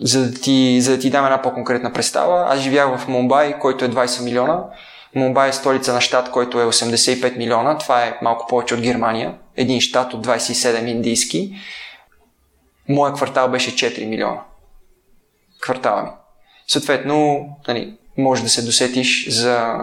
За 0.00 0.30
да 0.30 0.40
ти, 0.40 0.80
за 0.80 0.90
да 0.92 0.98
ти 0.98 1.10
дам 1.10 1.24
една 1.24 1.42
по-конкретна 1.42 1.92
представа, 1.92 2.46
аз 2.48 2.60
живях 2.60 2.98
в 2.98 3.08
Мумбай, 3.08 3.58
който 3.58 3.84
е 3.84 3.88
20 3.88 4.24
милиона. 4.24 4.64
Мумбай 5.14 5.48
е 5.48 5.52
столица 5.52 5.92
на 5.92 6.00
щат, 6.00 6.30
който 6.30 6.60
е 6.60 6.64
85 6.64 7.36
милиона. 7.36 7.78
Това 7.78 8.04
е 8.04 8.18
малко 8.22 8.46
повече 8.46 8.74
от 8.74 8.80
Германия. 8.80 9.34
Един 9.56 9.80
щат 9.80 10.14
от 10.14 10.26
27 10.26 10.90
индийски. 10.90 11.54
Моя 12.88 13.12
квартал 13.12 13.48
беше 13.48 13.70
4 13.70 14.06
милиона. 14.06 14.40
Квартала 15.60 16.02
ми. 16.02 16.08
Съответно, 16.68 17.48
нали, 17.68 17.94
може 18.18 18.42
да 18.42 18.48
се 18.48 18.62
досетиш 18.62 19.28
за, 19.28 19.76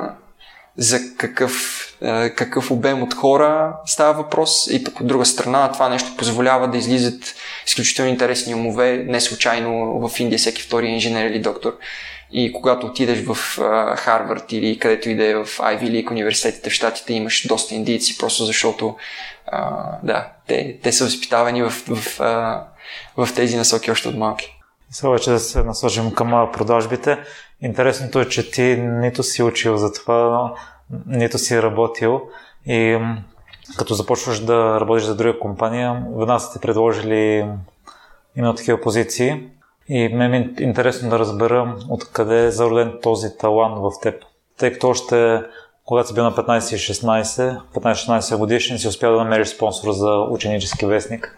за 0.77 0.99
какъв, 1.17 1.85
е, 2.01 2.29
какъв 2.29 2.71
обем 2.71 3.03
от 3.03 3.13
хора 3.13 3.75
става 3.85 4.13
въпрос 4.13 4.67
и 4.71 4.83
пък 4.83 4.99
от 4.99 5.07
друга 5.07 5.25
страна 5.25 5.71
това 5.71 5.89
нещо 5.89 6.17
позволява 6.17 6.67
да 6.67 6.77
излизат 6.77 7.35
изключително 7.67 8.11
интересни 8.11 8.55
умове. 8.55 8.97
Не 9.07 9.21
случайно 9.21 9.99
в 10.09 10.19
Индия 10.19 10.39
всеки 10.39 10.61
втори 10.61 10.87
инженер 10.87 11.29
или 11.29 11.39
доктор. 11.39 11.77
И 12.33 12.53
когато 12.53 12.87
отидеш 12.87 13.25
в 13.25 13.35
Харвард 13.97 14.51
или 14.51 14.79
където 14.79 15.09
и 15.09 15.15
да 15.15 15.25
е 15.25 15.35
в 15.35 15.45
Ivy 15.45 15.83
League 15.83 16.11
университетите 16.11 16.69
в 16.69 16.73
Штатите, 16.73 17.13
имаш 17.13 17.47
доста 17.47 17.75
индийци, 17.75 18.17
просто 18.17 18.45
защото 18.45 18.95
а, 19.47 19.83
да, 20.03 20.27
те, 20.47 20.77
те 20.83 20.91
са 20.91 21.03
възпитавани 21.03 21.63
в, 21.63 21.69
в, 21.69 22.17
в, 23.17 23.25
в 23.25 23.35
тези 23.35 23.57
насоки 23.57 23.91
още 23.91 24.07
от 24.07 24.17
малки. 24.17 24.57
Сега 24.91 25.09
вече 25.09 25.29
да 25.29 25.39
се 25.39 25.63
насочим 25.63 26.13
към 26.13 26.49
продажбите. 26.53 27.19
Интересното 27.61 28.19
е, 28.19 28.29
че 28.29 28.51
ти 28.51 28.63
нито 28.77 29.23
си 29.23 29.43
учил 29.43 29.77
за 29.77 29.93
това, 29.93 30.53
нито 31.07 31.37
си 31.37 31.61
работил 31.61 32.21
и 32.65 32.99
като 33.77 33.93
започваш 33.93 34.39
да 34.39 34.79
работиш 34.81 35.03
за 35.05 35.15
друга 35.15 35.39
компания, 35.39 36.03
веднага 36.17 36.39
са 36.39 36.53
ти 36.53 36.59
предложили 36.59 37.45
именно 38.35 38.55
такива 38.55 38.81
позиции 38.81 39.43
и 39.87 40.07
ме 40.07 40.37
е 40.37 40.63
интересно 40.63 41.09
да 41.09 41.19
разбера 41.19 41.75
откъде 41.89 42.45
е 42.45 42.51
зароден 42.51 42.93
този 43.01 43.37
талант 43.37 43.77
в 43.77 43.91
теб. 44.01 44.23
Тъй 44.57 44.73
като 44.73 44.89
още 44.89 45.41
когато 45.85 46.07
си 46.07 46.13
бил 46.13 46.23
на 46.23 46.31
15 46.31 46.75
и 46.75 46.93
16, 46.93 47.61
15-16 47.75 48.37
годишни, 48.37 48.79
си 48.79 48.87
успял 48.87 49.11
да 49.11 49.17
намериш 49.17 49.47
спонсор 49.47 49.91
за 49.91 50.11
ученически 50.29 50.85
вестник. 50.85 51.37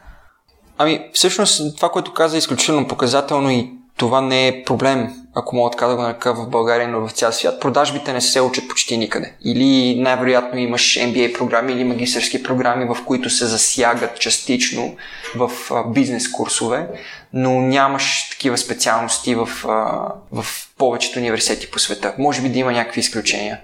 Ами, 0.77 1.09
всъщност 1.13 1.75
това, 1.75 1.89
което 1.89 2.13
каза 2.13 2.37
е 2.37 2.39
изключително 2.39 2.87
показателно 2.87 3.51
и 3.51 3.71
това 3.97 4.21
не 4.21 4.47
е 4.47 4.63
проблем, 4.63 5.13
ако 5.35 5.55
мога 5.55 5.71
така 5.71 5.87
да 5.87 5.95
го 5.95 6.01
нарека 6.01 6.33
в 6.33 6.49
България, 6.49 6.87
но 6.87 7.07
в 7.07 7.11
цял 7.11 7.31
свят. 7.31 7.59
Продажбите 7.59 8.13
не 8.13 8.21
се 8.21 8.41
учат 8.41 8.67
почти 8.67 8.97
никъде. 8.97 9.33
Или 9.45 9.99
най-вероятно 10.01 10.59
имаш 10.59 10.97
MBA 10.97 11.37
програми 11.37 11.73
или 11.73 11.83
магистърски 11.83 12.43
програми, 12.43 12.85
в 12.85 12.97
които 13.05 13.29
се 13.29 13.45
засягат 13.45 14.19
частично 14.19 14.95
в 15.35 15.51
бизнес 15.87 16.31
курсове, 16.31 16.87
но 17.33 17.61
нямаш 17.61 18.29
такива 18.29 18.57
специалности 18.57 19.35
в, 19.35 19.49
в 20.31 20.45
повечето 20.77 21.19
университети 21.19 21.71
по 21.71 21.79
света. 21.79 22.13
Може 22.17 22.41
би 22.41 22.49
да 22.49 22.59
има 22.59 22.71
някакви 22.71 22.99
изключения 22.99 23.59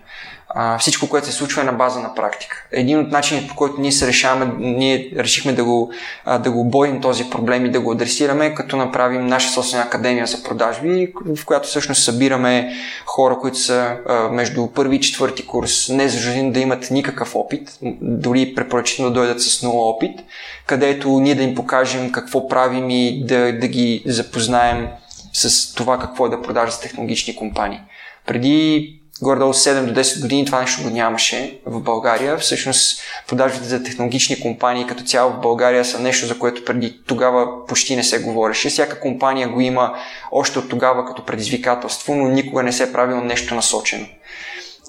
а, 0.49 0.77
всичко, 0.77 1.09
което 1.09 1.27
се 1.27 1.33
случва 1.33 1.61
е 1.61 1.65
на 1.65 1.71
база 1.71 1.99
на 1.99 2.15
практика. 2.15 2.65
Един 2.71 2.99
от 2.99 3.11
начините, 3.11 3.47
по 3.47 3.55
който 3.55 3.81
ние 3.81 3.91
се 3.91 4.07
решаваме, 4.07 4.53
ние 4.57 5.11
решихме 5.17 5.53
да 5.53 5.63
го, 5.63 5.91
а, 6.25 6.37
да 6.37 6.51
го 6.51 6.65
боим 6.65 7.01
този 7.01 7.29
проблем 7.29 7.65
и 7.65 7.71
да 7.71 7.81
го 7.81 7.91
адресираме, 7.91 8.53
като 8.53 8.77
направим 8.77 9.27
наша 9.27 9.49
собствена 9.49 9.83
академия 9.83 10.27
за 10.27 10.43
продажби, 10.43 11.13
в 11.35 11.45
която 11.45 11.67
всъщност 11.67 12.03
събираме 12.03 12.73
хора, 13.05 13.37
които 13.41 13.57
са 13.57 13.97
а, 14.07 14.29
между 14.29 14.67
първи 14.67 14.95
и 14.95 15.01
четвърти 15.01 15.47
курс, 15.47 15.89
не 15.89 16.09
за 16.09 16.43
да 16.43 16.59
имат 16.59 16.91
никакъв 16.91 17.35
опит, 17.35 17.77
дори 18.01 18.55
препоръчително 18.55 19.11
да 19.11 19.19
дойдат 19.19 19.41
с 19.41 19.63
много 19.63 19.89
опит, 19.89 20.19
където 20.65 21.19
ние 21.19 21.35
да 21.35 21.43
им 21.43 21.55
покажем 21.55 22.11
какво 22.11 22.47
правим 22.47 22.89
и 22.89 23.25
да, 23.25 23.59
да 23.59 23.67
ги 23.67 24.03
запознаем 24.05 24.87
с 25.33 25.73
това 25.73 25.99
какво 25.99 26.25
е 26.25 26.29
да 26.29 26.41
продажа 26.41 26.71
за 26.71 26.81
технологични 26.81 27.35
компании. 27.35 27.79
Преди 28.25 28.98
горе-долу 29.21 29.53
7 29.53 29.85
до 29.85 30.01
10 30.01 30.21
години 30.21 30.45
това 30.45 30.61
нещо 30.61 30.83
го 30.83 30.89
нямаше 30.89 31.59
в 31.65 31.81
България. 31.81 32.37
Всъщност 32.37 33.01
продажбите 33.27 33.65
за 33.65 33.83
технологични 33.83 34.39
компании 34.39 34.87
като 34.87 35.03
цяло 35.03 35.31
в 35.31 35.39
България 35.39 35.85
са 35.85 35.99
нещо, 35.99 36.27
за 36.27 36.39
което 36.39 36.65
преди 36.65 36.99
тогава 37.07 37.65
почти 37.65 37.95
не 37.95 38.03
се 38.03 38.19
говореше. 38.19 38.69
Всяка 38.69 38.99
компания 38.99 39.49
го 39.49 39.61
има 39.61 39.95
още 40.31 40.59
от 40.59 40.69
тогава 40.69 41.05
като 41.05 41.25
предизвикателство, 41.25 42.15
но 42.15 42.29
никога 42.29 42.63
не 42.63 42.71
се 42.71 42.83
е 42.83 42.91
правило 42.91 43.21
нещо 43.21 43.55
насочено. 43.55 44.05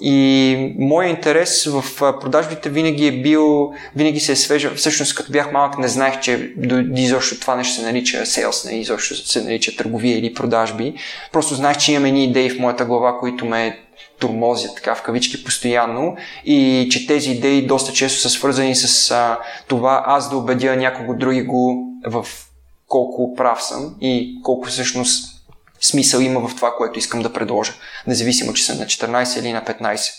И 0.03 0.75
моят 0.79 1.17
интерес 1.17 1.65
в 1.65 1.85
продажбите 2.21 2.71
винаги 2.71 3.07
е 3.07 3.13
бил, 3.13 3.73
винаги 3.97 4.21
се 4.21 4.33
е 4.33 4.37
свежа. 4.37 4.75
Всъщност, 4.75 5.15
като 5.15 5.33
бях 5.33 5.53
малък, 5.53 5.79
не 5.79 5.89
знаех, 5.89 6.21
че 6.21 6.53
изобщо 6.97 7.41
това 7.41 7.57
нещо 7.57 7.75
се 7.75 7.83
нарича 7.83 8.19
sales, 8.19 8.71
не 8.71 8.81
изобщо 8.81 9.17
се 9.17 9.43
нарича 9.43 9.77
търговия 9.77 10.19
или 10.19 10.35
продажби. 10.35 10.95
Просто 11.33 11.55
знаех, 11.55 11.77
че 11.77 11.93
имам 11.93 12.05
едни 12.05 12.25
идеи 12.25 12.51
в 12.51 12.59
моята 12.59 12.85
глава, 12.85 13.19
които 13.19 13.45
ме 13.47 13.79
турмозят 14.21 14.75
така 14.75 14.95
в 14.95 15.03
кавички 15.03 15.45
постоянно 15.45 16.17
и 16.45 16.89
че 16.91 17.07
тези 17.07 17.31
идеи 17.31 17.67
доста 17.67 17.93
често 17.93 18.21
са 18.21 18.31
свързани 18.31 18.75
с 18.75 19.11
а, 19.11 19.39
това 19.69 20.03
аз 20.07 20.31
да 20.31 20.37
убедя 20.37 20.77
някого 20.77 21.15
други 21.15 21.43
го 21.43 21.87
в 22.07 22.27
колко 22.89 23.35
прав 23.35 23.63
съм 23.63 23.97
и 24.01 24.41
колко 24.43 24.69
всъщност 24.69 25.41
смисъл 25.81 26.21
има 26.21 26.49
в 26.49 26.57
това, 26.57 26.71
което 26.77 26.99
искам 26.99 27.23
да 27.23 27.33
предложа, 27.33 27.73
независимо, 28.07 28.53
че 28.53 28.65
съм 28.65 28.79
на 28.79 28.85
14 28.85 29.41
или 29.41 29.53
на 29.53 29.63
15. 29.63 30.13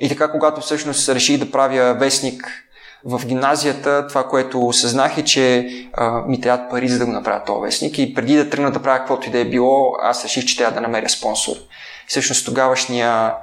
И 0.00 0.08
така, 0.08 0.30
когато 0.30 0.60
всъщност 0.60 1.08
реших 1.08 1.38
да 1.38 1.50
правя 1.50 1.94
вестник 1.94 2.64
в 3.04 3.26
гимназията, 3.26 4.06
това, 4.06 4.24
което 4.24 4.66
осъзнах 4.66 5.18
е, 5.18 5.24
че 5.24 5.68
а, 5.92 6.10
ми 6.26 6.40
трябват 6.40 6.70
пари 6.70 6.88
за 6.88 6.98
да 6.98 7.06
го 7.06 7.12
направя 7.12 7.44
този 7.44 7.62
вестник 7.62 7.98
и 7.98 8.14
преди 8.14 8.36
да 8.36 8.50
тръгна 8.50 8.72
да 8.72 8.82
правя 8.82 8.98
каквото 8.98 9.28
и 9.28 9.30
да 9.32 9.38
е 9.38 9.44
било, 9.44 9.94
аз 10.02 10.24
реших, 10.24 10.44
че 10.44 10.56
трябва 10.56 10.74
да 10.74 10.80
намеря 10.80 11.08
спонсор 11.08 11.56
всъщност 12.10 12.46
тогавашния, 12.46 13.34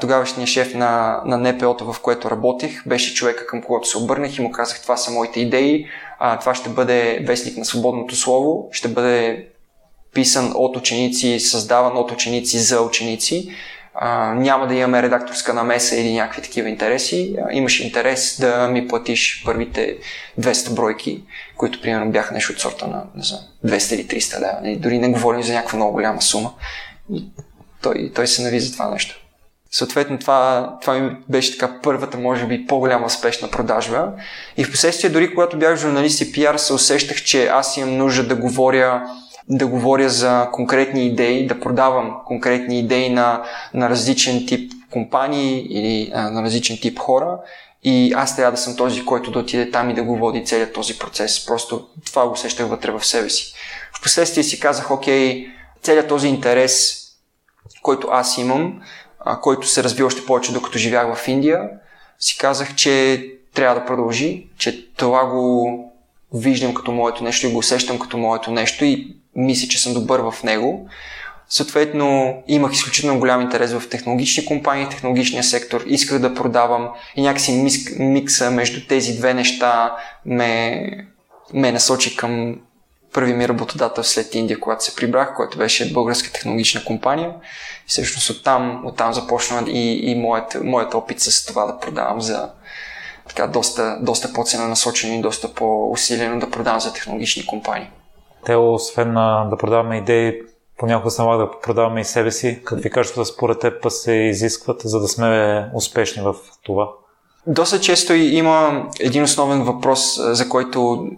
тогавашния 0.00 0.46
шеф 0.46 0.74
на, 0.74 1.20
на 1.24 1.38
НПО-то, 1.38 1.92
в 1.92 2.00
което 2.00 2.30
работех, 2.30 2.82
беше 2.86 3.14
човека 3.14 3.46
към 3.46 3.62
когото 3.62 3.88
се 3.88 3.98
обърнах 3.98 4.38
и 4.38 4.42
му 4.42 4.50
казах, 4.50 4.82
това 4.82 4.96
са 4.96 5.10
моите 5.10 5.40
идеи, 5.40 5.86
а, 6.18 6.38
това 6.38 6.54
ще 6.54 6.68
бъде 6.68 7.24
вестник 7.26 7.56
на 7.56 7.64
свободното 7.64 8.16
слово, 8.16 8.68
ще 8.72 8.88
бъде 8.88 9.48
писан 10.12 10.52
от 10.54 10.76
ученици, 10.76 11.40
създаван 11.40 11.96
от 11.96 12.10
ученици 12.10 12.58
за 12.58 12.80
ученици. 12.80 13.48
А, 13.94 14.34
няма 14.34 14.66
да 14.66 14.74
имаме 14.74 15.02
редакторска 15.02 15.54
намеса 15.54 15.96
или 15.96 16.14
някакви 16.14 16.42
такива 16.42 16.68
интереси. 16.68 17.36
А, 17.44 17.52
имаш 17.52 17.80
интерес 17.80 18.40
да 18.40 18.68
ми 18.68 18.88
платиш 18.88 19.42
първите 19.44 19.96
200 20.40 20.74
бройки, 20.74 21.22
които 21.56 21.80
примерно 21.80 22.10
бяха 22.10 22.34
нещо 22.34 22.52
от 22.52 22.60
сорта 22.60 22.86
на 22.86 23.04
не 23.14 23.22
знам, 23.22 23.40
200 23.66 23.94
или 23.94 24.06
300 24.06 24.40
лева. 24.40 24.78
Дори 24.78 24.98
не 24.98 25.08
говорим 25.08 25.42
за 25.42 25.52
някаква 25.52 25.76
много 25.76 25.92
голяма 25.92 26.22
сума. 26.22 26.52
И 27.12 27.24
той, 27.84 28.12
той 28.14 28.26
се 28.26 28.42
нави 28.42 28.60
за 28.60 28.72
това 28.72 28.90
нещо. 28.90 29.20
Съответно, 29.70 30.18
това, 30.18 30.72
това 30.80 30.94
ми 30.94 31.16
беше 31.28 31.58
така 31.58 31.80
първата, 31.82 32.18
може 32.18 32.46
би, 32.46 32.66
по-голяма 32.66 33.06
успешна 33.06 33.50
продажба. 33.50 34.08
И 34.56 34.64
в 34.64 34.70
последствие, 34.70 35.10
дори 35.10 35.30
когато 35.30 35.58
бях 35.58 35.76
журналист 35.76 36.20
и 36.20 36.32
пиар, 36.32 36.56
се 36.56 36.72
усещах, 36.72 37.24
че 37.24 37.46
аз 37.46 37.76
имам 37.76 37.96
нужда 37.96 38.26
да 38.26 38.36
говоря, 38.36 39.02
да 39.48 39.66
говоря 39.66 40.08
за 40.08 40.48
конкретни 40.52 41.06
идеи, 41.06 41.46
да 41.46 41.60
продавам 41.60 42.14
конкретни 42.26 42.78
идеи 42.78 43.10
на, 43.10 43.42
на 43.74 43.90
различен 43.90 44.46
тип 44.46 44.72
компании 44.90 45.66
или 45.70 46.10
а, 46.14 46.30
на 46.30 46.42
различен 46.42 46.78
тип 46.82 46.98
хора. 46.98 47.38
И 47.84 48.12
аз 48.16 48.36
трябва 48.36 48.52
да 48.52 48.58
съм 48.58 48.76
този, 48.76 49.04
който 49.04 49.30
да 49.30 49.38
отиде 49.38 49.70
там 49.70 49.90
и 49.90 49.94
да 49.94 50.02
го 50.02 50.16
води 50.16 50.44
целият 50.44 50.72
този 50.72 50.98
процес. 50.98 51.46
Просто 51.46 51.86
това 52.06 52.26
го 52.26 52.32
усещах 52.32 52.68
вътре 52.68 52.90
в 52.90 53.04
себе 53.04 53.30
си 53.30 53.54
Впоследствие 53.98 54.44
си 54.44 54.60
казах, 54.60 54.90
окей, 54.90 55.48
целият 55.82 56.08
този 56.08 56.28
интерес, 56.28 57.03
който 57.82 58.08
аз 58.10 58.38
имам, 58.38 58.80
а, 59.20 59.40
който 59.40 59.66
се 59.66 59.84
разви 59.84 60.02
още 60.02 60.26
повече 60.26 60.52
докато 60.52 60.78
живях 60.78 61.14
в 61.14 61.28
Индия, 61.28 61.70
си 62.18 62.38
казах, 62.38 62.74
че 62.74 63.24
трябва 63.54 63.80
да 63.80 63.86
продължи, 63.86 64.46
че 64.58 64.88
това 64.94 65.26
го 65.26 65.78
виждам 66.34 66.74
като 66.74 66.92
моето 66.92 67.24
нещо 67.24 67.46
и 67.46 67.52
го 67.52 67.58
усещам 67.58 67.98
като 67.98 68.18
моето 68.18 68.50
нещо 68.50 68.84
и 68.84 69.16
мисля, 69.36 69.68
че 69.68 69.82
съм 69.82 69.94
добър 69.94 70.20
в 70.20 70.42
него. 70.42 70.88
Съответно, 71.48 72.34
имах 72.48 72.72
изключително 72.72 73.18
голям 73.18 73.40
интерес 73.40 73.72
в 73.72 73.88
технологични 73.88 74.46
компании, 74.46 74.88
технологичния 74.88 75.44
сектор, 75.44 75.84
исках 75.86 76.18
да 76.18 76.34
продавам 76.34 76.88
и 77.16 77.22
някакси 77.22 77.52
микс, 77.52 77.98
микса 77.98 78.50
между 78.50 78.86
тези 78.86 79.16
две 79.16 79.34
неща 79.34 79.96
ме, 80.26 80.82
ме 81.52 81.72
насочи 81.72 82.16
към 82.16 82.60
първи 83.14 83.34
ми 83.34 83.48
работодател 83.48 84.04
след 84.04 84.34
Индия, 84.34 84.60
когато 84.60 84.84
се 84.84 84.96
прибрах, 84.96 85.34
който 85.36 85.58
беше 85.58 85.92
българска 85.92 86.32
технологична 86.32 86.84
компания. 86.84 87.34
И 87.86 87.88
всъщност 87.88 88.30
оттам, 88.30 88.82
оттам 88.86 89.12
започна 89.12 89.64
и, 89.66 90.10
и 90.10 90.14
моят, 90.14 90.56
моят 90.64 90.94
опит 90.94 91.20
с 91.20 91.46
това 91.46 91.66
да 91.66 91.78
продавам 91.78 92.20
за 92.20 92.50
така 93.28 93.46
доста, 93.46 93.98
доста 94.00 94.32
по-целенасочено 94.32 95.14
и 95.14 95.22
доста 95.22 95.54
по-усилено 95.54 96.40
да 96.40 96.50
продавам 96.50 96.80
за 96.80 96.92
технологични 96.92 97.46
компании. 97.46 97.90
Те, 98.46 98.56
освен 98.56 99.14
да 99.14 99.56
продаваме 99.58 99.96
идеи, 99.96 100.40
понякога 100.78 101.10
се 101.10 101.22
налага 101.22 101.44
да 101.44 101.60
продаваме 101.62 102.00
и 102.00 102.04
себе 102.04 102.30
си. 102.30 102.60
Какви 102.64 102.90
качества 102.90 103.24
според 103.24 103.58
теб 103.60 103.90
се 103.90 104.12
изискват, 104.12 104.80
за 104.84 105.00
да 105.00 105.08
сме 105.08 105.70
успешни 105.74 106.22
в 106.22 106.34
това? 106.62 106.88
Доста 107.46 107.80
често 107.80 108.14
има 108.14 108.86
един 109.00 109.22
основен 109.22 109.62
въпрос, 109.62 110.20
за 110.20 110.48
който 110.48 111.08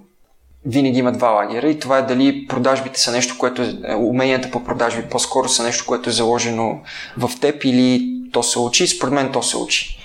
винаги 0.67 0.99
има 0.99 1.13
два 1.13 1.29
лагера 1.29 1.71
и 1.71 1.79
това 1.79 1.99
е 1.99 2.03
дали 2.03 2.47
продажбите 2.47 3.01
са 3.01 3.13
нещо, 3.13 3.39
което 3.39 3.63
е, 3.63 3.95
уменията 3.95 4.51
по 4.51 4.65
продажби 4.65 5.03
по-скоро 5.11 5.49
са 5.49 5.63
нещо, 5.63 5.85
което 5.87 6.11
е 6.11 6.13
заложено 6.13 6.81
в 7.19 7.31
теб 7.41 7.65
или 7.65 8.13
то 8.33 8.43
се 8.43 8.59
учи. 8.59 8.87
Според 8.87 9.15
мен 9.15 9.33
то 9.33 9.43
се 9.43 9.57
учи. 9.57 9.99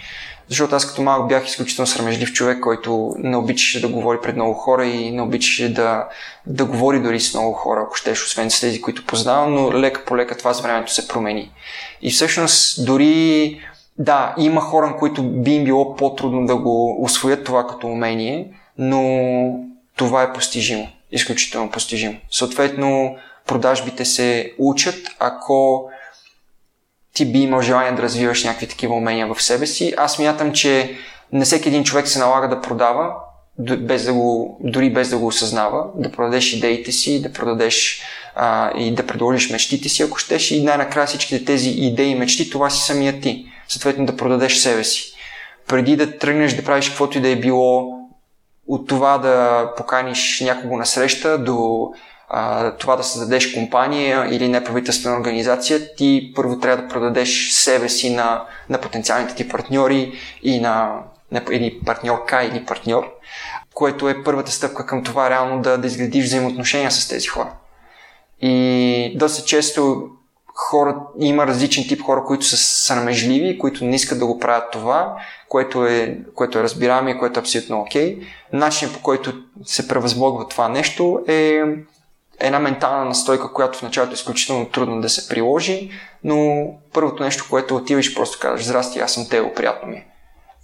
Защото 0.47 0.75
аз 0.75 0.87
като 0.87 1.01
малък 1.01 1.27
бях 1.27 1.47
изключително 1.47 1.87
срамежлив 1.87 2.33
човек, 2.33 2.59
който 2.59 3.13
не 3.17 3.37
обичаше 3.37 3.81
да 3.81 3.87
говори 3.87 4.17
пред 4.23 4.35
много 4.35 4.53
хора 4.53 4.85
и 4.85 5.11
не 5.11 5.21
обичаше 5.21 5.73
да, 5.73 6.07
да 6.47 6.65
говори 6.65 6.99
дори 6.99 7.19
с 7.19 7.33
много 7.33 7.53
хора, 7.53 7.81
ако 7.85 7.95
щеш, 7.95 8.25
освен 8.25 8.51
с 8.51 8.59
тези, 8.59 8.81
които 8.81 9.05
познавам, 9.05 9.53
но 9.53 9.73
лека 9.73 10.05
по 10.05 10.17
лека 10.17 10.37
това 10.37 10.53
с 10.53 10.61
времето 10.61 10.93
се 10.93 11.07
промени. 11.07 11.51
И 12.01 12.11
всъщност 12.11 12.85
дори 12.85 13.59
да, 13.97 14.35
има 14.37 14.61
хора, 14.61 14.95
които 14.99 15.23
би 15.23 15.51
им 15.51 15.63
било 15.63 15.95
по-трудно 15.95 16.45
да 16.45 16.55
го 16.55 17.03
освоят 17.03 17.43
това 17.43 17.67
като 17.67 17.87
умение, 17.87 18.47
но 18.77 19.01
това 20.01 20.23
е 20.23 20.33
постижимо. 20.33 20.89
Изключително 21.11 21.71
постижимо. 21.71 22.17
Съответно, 22.31 23.15
продажбите 23.47 24.05
се 24.05 24.53
учат, 24.57 25.07
ако 25.19 25.89
ти 27.13 27.31
би 27.31 27.39
имал 27.39 27.61
желание 27.61 27.91
да 27.91 28.01
развиваш 28.01 28.43
някакви 28.43 28.67
такива 28.67 28.95
умения 28.95 29.33
в 29.33 29.41
себе 29.41 29.67
си. 29.67 29.93
Аз 29.97 30.19
мятам, 30.19 30.53
че 30.53 30.97
не 31.33 31.45
всеки 31.45 31.69
един 31.69 31.83
човек 31.83 32.07
се 32.07 32.19
налага 32.19 32.47
да 32.47 32.61
продава, 32.61 33.13
без 33.59 34.05
да 34.05 34.13
го, 34.13 34.57
дори 34.63 34.93
без 34.93 35.09
да 35.09 35.17
го 35.17 35.27
осъзнава, 35.27 35.85
да 35.95 36.11
продадеш 36.11 36.53
идеите 36.53 36.91
си, 36.91 37.21
да 37.21 37.33
продадеш 37.33 38.01
а, 38.35 38.71
и 38.77 38.95
да 38.95 39.07
предложиш 39.07 39.49
мечтите 39.49 39.89
си, 39.89 40.03
ако 40.03 40.17
щеш, 40.17 40.51
и 40.51 40.63
най-накрая 40.63 41.07
всичките 41.07 41.45
тези 41.45 41.69
идеи 41.69 42.09
и 42.09 42.15
мечти, 42.15 42.49
това 42.49 42.69
си 42.69 42.81
самия 42.81 43.19
ти. 43.19 43.45
Съответно 43.67 44.05
да 44.05 44.17
продадеш 44.17 44.57
себе 44.57 44.83
си. 44.83 45.13
Преди 45.67 45.95
да 45.95 46.17
тръгнеш 46.17 46.53
да 46.53 46.63
правиш 46.63 46.89
каквото 46.89 47.17
и 47.17 47.21
да 47.21 47.29
е 47.29 47.35
било, 47.35 48.00
от 48.71 48.87
това 48.87 49.17
да 49.17 49.65
поканиш 49.77 50.41
някого 50.41 50.77
на 50.77 50.85
среща 50.85 51.37
до 51.37 51.89
а, 52.29 52.71
това 52.71 52.95
да 52.95 53.03
създадеш 53.03 53.53
компания 53.53 54.27
или 54.31 54.47
неправителствена 54.47 55.17
организация, 55.17 55.95
ти 55.95 56.31
първо 56.35 56.59
трябва 56.59 56.83
да 56.83 56.89
продадеш 56.89 57.51
себе 57.51 57.89
си 57.89 58.13
на, 58.13 58.43
на 58.69 58.81
потенциалните 58.81 59.35
ти 59.35 59.49
партньори 59.49 60.13
и 60.43 60.59
на, 60.59 60.99
на 61.31 61.41
или 61.51 61.79
партньорка 61.85 62.43
или 62.43 62.65
партньор, 62.65 63.03
което 63.73 64.09
е 64.09 64.23
първата 64.23 64.51
стъпка 64.51 64.85
към 64.85 65.03
това 65.03 65.29
реално 65.29 65.61
да, 65.61 65.77
да 65.77 65.87
изградиш 65.87 66.25
взаимоотношения 66.25 66.91
с 66.91 67.07
тези 67.07 67.27
хора. 67.27 67.51
И 68.41 69.13
доста 69.17 69.45
често 69.45 70.09
хора, 70.55 70.95
има 71.19 71.47
различен 71.47 71.83
тип 71.87 72.01
хора, 72.01 72.23
които 72.23 72.45
са 72.45 72.57
срамежливи, 72.57 73.59
които 73.59 73.85
не 73.85 73.95
искат 73.95 74.19
да 74.19 74.25
го 74.25 74.39
правят 74.39 74.71
това, 74.71 75.15
което 75.49 75.85
е, 75.85 76.17
което 76.35 76.59
е 76.59 76.63
разбираемо 76.63 77.09
и 77.09 77.17
което 77.19 77.39
е 77.39 77.41
абсолютно 77.41 77.79
окей. 77.79 78.17
Okay. 78.17 78.25
Начинът 78.53 78.93
по 78.93 79.01
който 79.01 79.33
се 79.65 79.87
превъзмогва 79.87 80.47
това 80.47 80.69
нещо 80.69 81.23
е 81.27 81.61
една 82.39 82.59
ментална 82.59 83.05
настойка, 83.05 83.53
която 83.53 83.79
в 83.79 83.81
началото 83.81 84.11
е 84.11 84.13
изключително 84.13 84.65
трудно 84.65 85.01
да 85.01 85.09
се 85.09 85.27
приложи, 85.27 85.91
но 86.23 86.67
първото 86.93 87.23
нещо, 87.23 87.47
което 87.49 87.75
отиваш, 87.75 88.15
просто 88.15 88.39
казваш, 88.41 88.65
здрасти, 88.65 88.99
аз 88.99 89.13
съм 89.13 89.29
Тео, 89.29 89.53
приятно 89.53 89.89
ми. 89.89 89.95
Е». 89.95 90.05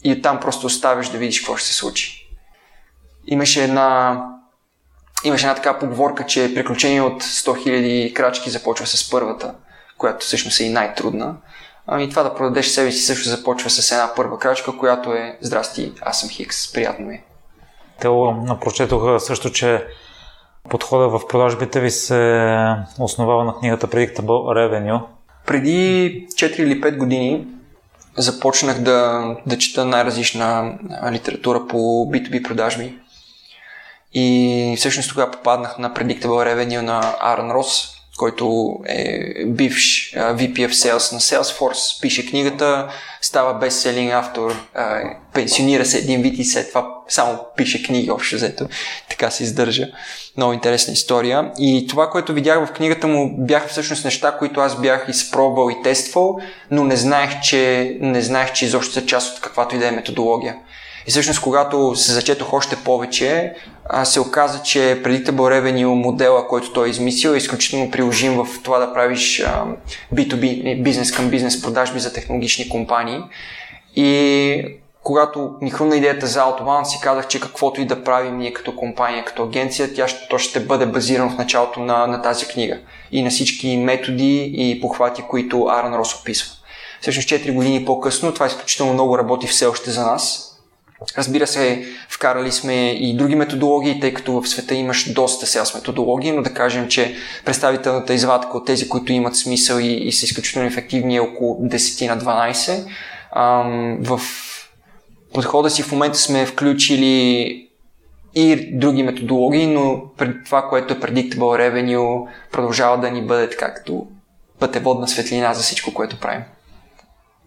И 0.03 0.11
оттам 0.11 0.39
просто 0.39 0.67
оставиш 0.67 1.07
да 1.07 1.17
видиш 1.17 1.39
какво 1.39 1.57
ще 1.57 1.67
се 1.67 1.73
случи. 1.73 2.27
Имаше 3.27 3.63
една, 3.63 4.21
имаше 5.23 5.45
една 5.45 5.55
така 5.55 5.79
поговорка, 5.79 6.25
че 6.25 6.53
приключение 6.55 7.01
от 7.01 7.23
100 7.23 7.47
000 7.47 8.13
крачки 8.13 8.49
започва 8.49 8.87
с 8.87 9.09
първата, 9.09 9.53
която 9.97 10.25
всъщност 10.25 10.59
е 10.59 10.63
и 10.63 10.69
най-трудна. 10.69 11.35
Ами 11.87 12.09
това 12.09 12.23
да 12.23 12.35
продадеш 12.35 12.67
себе 12.67 12.91
си 12.91 13.01
също 13.01 13.29
започва 13.29 13.69
с 13.69 13.91
една 13.91 14.15
първа 14.15 14.39
крачка, 14.39 14.77
която 14.77 15.13
е 15.13 15.37
Здрасти, 15.41 15.91
аз 16.01 16.19
съм 16.19 16.29
Хикс, 16.29 16.73
приятно 16.73 17.05
ми. 17.05 17.15
Е». 17.15 17.23
Тео, 17.99 18.15
прочетох 18.59 19.21
също, 19.21 19.51
че 19.51 19.85
подхода 20.69 21.07
в 21.07 21.27
продажбите 21.27 21.79
ви 21.79 21.91
се 21.91 22.53
основава 22.99 23.43
на 23.43 23.55
книгата 23.55 23.87
Predictable 23.87 24.21
Revenue. 24.25 25.01
Преди 25.45 26.27
4 26.29 26.59
или 26.59 26.81
5 26.81 26.97
години 26.97 27.47
започнах 28.17 28.79
да, 28.79 29.23
да 29.45 29.57
чета 29.57 29.85
най-различна 29.85 30.77
литература 31.11 31.67
по 31.67 31.77
B2B 32.11 32.47
продажби. 32.47 32.97
И 34.13 34.75
всъщност 34.77 35.09
тогава 35.09 35.31
попаднах 35.31 35.77
на 35.77 35.93
Predictable 35.93 36.25
Revenue 36.25 36.81
на 36.81 37.15
Аарон 37.19 37.51
Рос, 37.51 37.96
който 38.17 38.75
е 38.85 39.45
бивш 39.45 40.13
VP 40.15 40.53
of 40.53 40.71
Sales 40.71 41.13
на 41.13 41.19
Salesforce, 41.19 42.01
пише 42.01 42.29
книгата, 42.29 42.87
става 43.21 43.53
бестселинг 43.53 44.13
автор, 44.13 44.55
пенсионира 45.33 45.85
се 45.85 45.97
един 45.97 46.21
вид 46.21 46.39
и 46.39 46.45
след 46.45 46.67
това 46.67 46.87
само 47.07 47.39
пише 47.57 47.83
книги 47.83 48.11
общо 48.11 48.35
взето. 48.35 48.67
Така 49.09 49.31
се 49.31 49.43
издържа. 49.43 49.87
Много 50.37 50.53
интересна 50.53 50.93
история. 50.93 51.51
И 51.59 51.87
това, 51.89 52.09
което 52.09 52.33
видях 52.33 52.65
в 52.65 52.73
книгата 52.73 53.07
му, 53.07 53.35
бяха 53.37 53.67
всъщност 53.67 54.05
неща, 54.05 54.37
които 54.37 54.59
аз 54.59 54.81
бях 54.81 55.05
изпробвал 55.09 55.69
и 55.69 55.83
тествал, 55.83 56.37
но 56.71 56.83
не 56.83 56.95
знаех, 56.95 57.41
че, 57.41 57.97
не 58.01 58.21
знаех, 58.21 58.53
че 58.53 58.65
изобщо 58.65 58.93
са 58.93 59.05
част 59.05 59.35
от 59.35 59.41
каквато 59.41 59.75
и 59.75 59.79
да 59.79 59.87
е 59.87 59.91
методология. 59.91 60.55
И 61.07 61.11
всъщност, 61.11 61.41
когато 61.41 61.95
се 61.95 62.13
зачетох 62.13 62.53
още 62.53 62.75
повече, 62.75 63.53
се 64.03 64.19
оказа, 64.19 64.63
че 64.63 64.79
Predictable 64.79 65.31
Revenue 65.31 65.85
модела, 65.85 66.47
който 66.47 66.73
той 66.73 66.87
е 66.87 66.89
измислил, 66.89 67.29
е 67.29 67.37
изключително 67.37 67.91
приложим 67.91 68.43
в 68.43 68.47
това 68.63 68.79
да 68.79 68.93
правиш 68.93 69.45
B2B, 70.13 70.83
бизнес 70.83 71.11
към 71.11 71.29
бизнес 71.29 71.61
продажби 71.61 71.99
за 71.99 72.13
технологични 72.13 72.69
компании. 72.69 73.19
И 73.95 74.79
когато 75.03 75.55
ми 75.61 75.69
хрумна 75.69 75.95
идеята 75.95 76.27
за 76.27 76.39
Autobahn, 76.39 76.83
си 76.83 76.97
казах, 77.01 77.27
че 77.27 77.39
каквото 77.39 77.81
и 77.81 77.85
да 77.85 78.03
правим 78.03 78.37
ние 78.37 78.53
като 78.53 78.75
компания, 78.75 79.25
като 79.25 79.43
агенция, 79.43 79.93
тя 79.93 80.07
ще, 80.07 80.27
то 80.27 80.37
ще 80.37 80.59
бъде 80.59 80.85
базирано 80.85 81.29
в 81.29 81.37
началото 81.37 81.79
на, 81.79 82.07
на 82.07 82.21
тази 82.21 82.45
книга 82.45 82.77
и 83.11 83.23
на 83.23 83.29
всички 83.29 83.77
методи 83.77 84.51
и 84.53 84.81
похвати, 84.81 85.21
които 85.21 85.65
Аран 85.65 85.95
Рос 85.95 86.15
описва. 86.15 86.55
Всъщност 87.01 87.29
4 87.29 87.53
години 87.53 87.85
по-късно 87.85 88.33
това 88.33 88.45
изключително 88.45 88.93
много 88.93 89.17
работи 89.17 89.47
все 89.47 89.65
още 89.65 89.91
за 89.91 90.05
нас 90.05 90.46
Разбира 91.17 91.47
се, 91.47 91.85
вкарали 92.09 92.51
сме 92.51 92.91
и 92.91 93.17
други 93.17 93.35
методологии, 93.35 93.99
тъй 93.99 94.13
като 94.13 94.41
в 94.41 94.47
света 94.47 94.75
имаш 94.75 95.13
доста 95.13 95.45
селс 95.45 95.75
методологии, 95.75 96.31
но 96.31 96.41
да 96.41 96.53
кажем, 96.53 96.87
че 96.87 97.15
представителната 97.45 98.13
извадка 98.13 98.57
от 98.57 98.65
тези, 98.65 98.89
които 98.89 99.11
имат 99.11 99.35
смисъл 99.35 99.79
и, 99.79 99.93
и 99.93 100.11
са 100.11 100.25
изключително 100.25 100.67
ефективни 100.67 101.15
е 101.15 101.19
около 101.19 101.55
10 101.67 102.07
на 102.07 102.21
12. 102.21 102.85
Ам, 103.35 103.97
в 104.01 104.21
подхода 105.33 105.69
си 105.69 105.83
в 105.83 105.91
момента 105.91 106.17
сме 106.17 106.45
включили 106.45 107.67
и 108.35 108.77
други 108.77 109.03
методологии, 109.03 109.67
но 109.67 110.01
това, 110.45 110.61
което 110.69 110.93
е 110.93 110.97
Predictable 110.97 111.37
Revenue, 111.37 112.27
продължава 112.51 112.97
да 112.97 113.11
ни 113.11 113.21
бъде 113.21 113.49
така 113.49 113.73
като 113.73 114.07
пътеводна 114.59 115.07
светлина 115.07 115.53
за 115.53 115.61
всичко, 115.61 115.93
което 115.93 116.19
правим. 116.19 116.41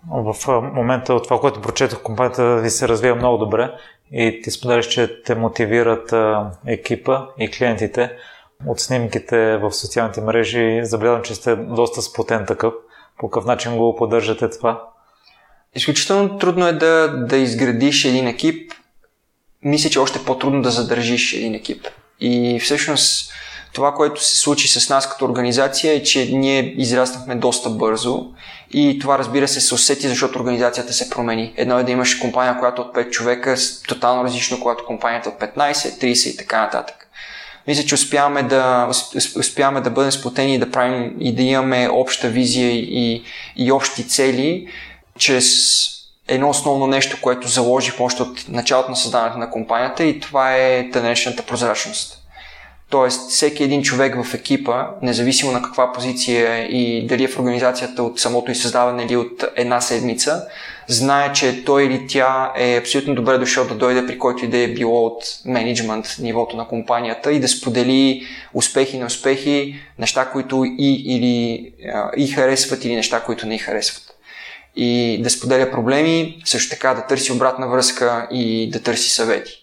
В 0.08 0.62
момента 0.74 1.14
от 1.14 1.24
това, 1.24 1.40
което 1.40 1.60
прочетох, 1.60 2.02
компанията 2.02 2.56
ви 2.56 2.70
се 2.70 2.88
развива 2.88 3.16
много 3.16 3.38
добре 3.38 3.72
и 4.12 4.40
ти 4.44 4.50
споделяш, 4.50 4.86
че 4.88 5.22
те 5.22 5.34
мотивират 5.34 6.14
екипа 6.66 7.26
и 7.38 7.50
клиентите. 7.50 8.12
От 8.66 8.80
снимките 8.80 9.56
в 9.56 9.72
социалните 9.72 10.20
мрежи 10.20 10.80
забелязвам, 10.82 11.22
че 11.22 11.34
сте 11.34 11.56
доста 11.56 12.02
сплотен 12.02 12.46
такъв. 12.46 12.74
По 13.18 13.30
какъв 13.30 13.46
начин 13.46 13.76
го 13.76 13.96
поддържате 13.96 14.50
това? 14.50 14.82
Изключително 15.74 16.38
трудно 16.38 16.66
е 16.66 16.72
да, 16.72 17.08
да 17.08 17.36
изградиш 17.36 18.04
един 18.04 18.26
екип. 18.26 18.72
Мисля, 19.62 19.90
че 19.90 19.98
още 19.98 20.24
по-трудно 20.24 20.62
да 20.62 20.70
задържиш 20.70 21.32
един 21.32 21.54
екип. 21.54 21.86
И 22.20 22.60
всъщност 22.60 23.32
Това, 23.72 23.94
което 23.94 24.24
се 24.24 24.36
случи 24.36 24.68
с 24.68 24.88
нас 24.88 25.10
като 25.10 25.24
организация 25.24 25.92
е, 25.92 26.02
че 26.02 26.24
ние 26.32 26.74
израснахме 26.76 27.34
доста 27.34 27.70
бързо 27.70 28.26
и 28.72 28.98
това 28.98 29.18
разбира 29.18 29.48
се 29.48 29.60
се 29.60 29.74
усети, 29.74 30.08
защото 30.08 30.38
организацията 30.38 30.92
се 30.92 31.10
промени. 31.10 31.52
Едно 31.56 31.78
е 31.78 31.84
да 31.84 31.90
имаш 31.90 32.14
компания, 32.14 32.58
която 32.58 32.82
от 32.82 32.94
5 32.94 33.10
човека, 33.10 33.56
тотално 33.88 34.24
различно, 34.24 34.60
когато 34.60 34.86
компанията 34.86 35.28
от 35.28 35.34
15, 35.34 35.72
30 35.72 36.28
и 36.28 36.36
така 36.36 36.60
нататък. 36.60 37.06
Мисля, 37.66 37.84
че 37.84 37.94
успяваме 37.94 38.42
да, 38.42 38.90
успяваме 39.36 39.80
да 39.80 39.90
бъдем 39.90 40.12
сплотени 40.12 40.54
и 40.54 40.58
да 40.58 40.70
правим 40.70 41.16
и 41.20 41.34
да 41.34 41.42
имаме 41.42 41.88
обща 41.88 42.28
визия 42.28 42.70
и, 42.70 43.22
и 43.56 43.72
общи 43.72 44.08
цели 44.08 44.68
чрез 45.18 45.46
едно 46.28 46.48
основно 46.48 46.86
нещо, 46.86 47.18
което 47.20 47.48
заложих 47.48 48.00
още 48.00 48.22
от 48.22 48.48
началото 48.48 48.90
на 48.90 48.96
създаването 48.96 49.38
на 49.38 49.50
компанията 49.50 50.04
и 50.04 50.20
това 50.20 50.56
е 50.56 50.90
тънешната 50.90 51.42
прозрачност. 51.42 52.19
Тоест, 52.90 53.30
всеки 53.30 53.64
един 53.64 53.82
човек 53.82 54.22
в 54.22 54.34
екипа, 54.34 54.86
независимо 55.02 55.52
на 55.52 55.62
каква 55.62 55.92
позиция 55.92 56.64
и 56.64 57.06
дали 57.06 57.24
е 57.24 57.28
в 57.28 57.38
организацията 57.38 58.02
от 58.02 58.20
самото 58.20 58.50
и 58.50 58.54
създаване 58.54 59.02
или 59.02 59.16
от 59.16 59.44
една 59.56 59.80
седмица, 59.80 60.46
знае, 60.88 61.32
че 61.32 61.64
той 61.64 61.84
или 61.84 62.06
тя 62.08 62.52
е 62.56 62.76
абсолютно 62.76 63.14
добре 63.14 63.38
дошъл 63.38 63.64
да 63.64 63.74
дойде 63.74 64.06
при 64.06 64.18
който 64.18 64.44
и 64.44 64.48
да 64.48 64.58
е 64.58 64.68
било 64.68 65.06
от 65.06 65.24
менеджмент 65.44 66.16
нивото 66.18 66.56
на 66.56 66.68
компанията 66.68 67.32
и 67.32 67.40
да 67.40 67.48
сподели 67.48 68.26
успехи 68.54 68.98
на 68.98 69.06
успехи, 69.06 69.80
неща, 69.98 70.30
които 70.32 70.64
и, 70.64 70.94
или, 71.06 71.72
и 72.16 72.28
харесват 72.28 72.84
или 72.84 72.94
неща, 72.94 73.20
които 73.20 73.46
не 73.46 73.58
харесват. 73.58 74.02
И 74.76 75.20
да 75.22 75.30
споделя 75.30 75.70
проблеми, 75.70 76.42
също 76.44 76.70
така 76.70 76.94
да 76.94 77.06
търси 77.06 77.32
обратна 77.32 77.68
връзка 77.68 78.28
и 78.32 78.70
да 78.70 78.82
търси 78.82 79.10
съвети. 79.10 79.59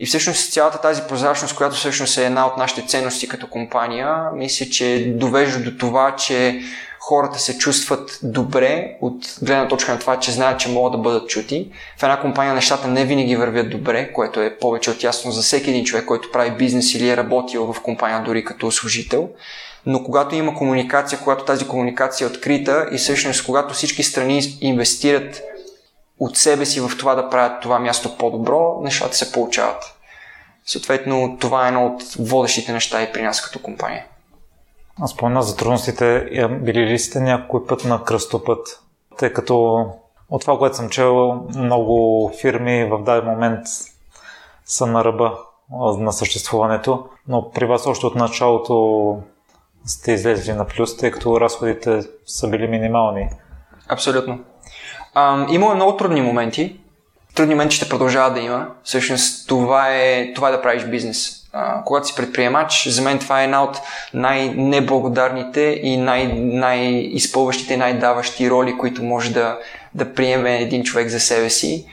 И 0.00 0.06
всъщност 0.06 0.52
цялата 0.52 0.80
тази 0.80 1.02
прозрачност, 1.02 1.54
която 1.54 1.76
всъщност 1.76 2.18
е 2.18 2.24
една 2.24 2.46
от 2.46 2.56
нашите 2.56 2.86
ценности 2.86 3.28
като 3.28 3.46
компания, 3.46 4.16
мисля, 4.34 4.66
че 4.66 5.12
довежда 5.16 5.70
до 5.70 5.78
това, 5.78 6.16
че 6.16 6.60
хората 7.00 7.38
се 7.38 7.58
чувстват 7.58 8.18
добре 8.22 8.96
от 9.00 9.38
гледна 9.42 9.68
точка 9.68 9.92
на 9.92 9.98
това, 9.98 10.18
че 10.18 10.32
знаят, 10.32 10.60
че 10.60 10.68
могат 10.68 10.92
да 10.92 10.98
бъдат 10.98 11.28
чути. 11.28 11.70
В 11.98 12.02
една 12.02 12.20
компания 12.20 12.54
нещата 12.54 12.88
не 12.88 13.04
винаги 13.04 13.36
вървят 13.36 13.70
добре, 13.70 14.12
което 14.12 14.40
е 14.40 14.58
повече 14.58 14.90
от 14.90 15.02
ясно 15.02 15.30
за 15.30 15.42
всеки 15.42 15.70
един 15.70 15.84
човек, 15.84 16.04
който 16.04 16.32
прави 16.32 16.50
бизнес 16.50 16.94
или 16.94 17.08
е 17.08 17.16
работил 17.16 17.72
в 17.72 17.80
компания 17.82 18.22
дори 18.22 18.44
като 18.44 18.70
служител. 18.70 19.28
Но 19.86 20.04
когато 20.04 20.34
има 20.34 20.54
комуникация, 20.54 21.18
когато 21.18 21.44
тази 21.44 21.66
комуникация 21.66 22.24
е 22.24 22.28
открита 22.28 22.86
и 22.92 22.98
всъщност 22.98 23.46
когато 23.46 23.74
всички 23.74 24.02
страни 24.02 24.58
инвестират 24.60 25.42
от 26.20 26.36
себе 26.36 26.66
си 26.66 26.80
в 26.80 26.90
това 26.98 27.14
да 27.14 27.30
правят 27.30 27.62
това 27.62 27.78
място 27.78 28.16
по-добро, 28.18 28.80
нещата 28.82 29.16
се 29.16 29.32
получават. 29.32 29.94
Съответно, 30.66 31.36
това 31.40 31.64
е 31.64 31.68
едно 31.68 31.86
от 31.86 32.02
водещите 32.18 32.72
неща 32.72 33.02
и 33.02 33.12
при 33.12 33.22
нас 33.22 33.42
като 33.42 33.62
компания. 33.62 34.06
Аз 35.00 35.10
спомена 35.10 35.42
за 35.42 35.56
трудностите. 35.56 36.28
Били 36.62 36.86
ли 36.86 36.98
сте 36.98 37.20
някой 37.20 37.66
път 37.66 37.84
на 37.84 38.04
кръстопът? 38.04 38.82
Тъй 39.18 39.32
като 39.32 39.86
от 40.30 40.40
това, 40.40 40.58
което 40.58 40.76
съм 40.76 40.88
чел, 40.88 41.34
много 41.56 42.32
фирми 42.40 42.84
в 42.84 43.02
даден 43.02 43.30
момент 43.30 43.66
са 44.64 44.86
на 44.86 45.04
ръба 45.04 45.38
на 45.98 46.12
съществуването, 46.12 47.08
но 47.28 47.50
при 47.50 47.66
вас 47.66 47.86
още 47.86 48.06
от 48.06 48.14
началото 48.14 49.18
сте 49.84 50.12
излезли 50.12 50.52
на 50.52 50.66
плюс, 50.66 50.96
тъй 50.96 51.10
като 51.10 51.40
разходите 51.40 52.02
са 52.26 52.48
били 52.48 52.68
минимални. 52.68 53.30
Абсолютно. 53.88 54.44
Има 55.50 55.74
много 55.74 55.96
трудни 55.96 56.22
моменти. 56.22 56.76
Трудни 57.34 57.54
моменти 57.54 57.76
ще 57.76 57.88
продължава 57.88 58.34
да 58.34 58.40
има. 58.40 58.66
Всъщност 58.84 59.48
това 59.48 59.88
е, 59.90 60.32
това 60.34 60.48
е 60.48 60.52
да 60.52 60.62
правиш 60.62 60.84
бизнес 60.84 61.38
а, 61.52 61.84
когато 61.84 62.06
си 62.06 62.14
предприемач, 62.16 62.88
за 62.88 63.02
мен 63.02 63.18
това 63.18 63.40
е 63.40 63.44
една 63.44 63.64
от 63.64 63.80
най-неблагодарните 64.14 65.80
и 65.82 65.96
най- 65.96 66.32
най-изпълващите, 66.34 67.76
най-даващи 67.76 68.50
роли, 68.50 68.78
които 68.78 69.02
може 69.02 69.32
да, 69.32 69.58
да 69.94 70.14
приеме 70.14 70.58
един 70.60 70.82
човек 70.82 71.08
за 71.08 71.20
себе 71.20 71.50
си. 71.50 71.86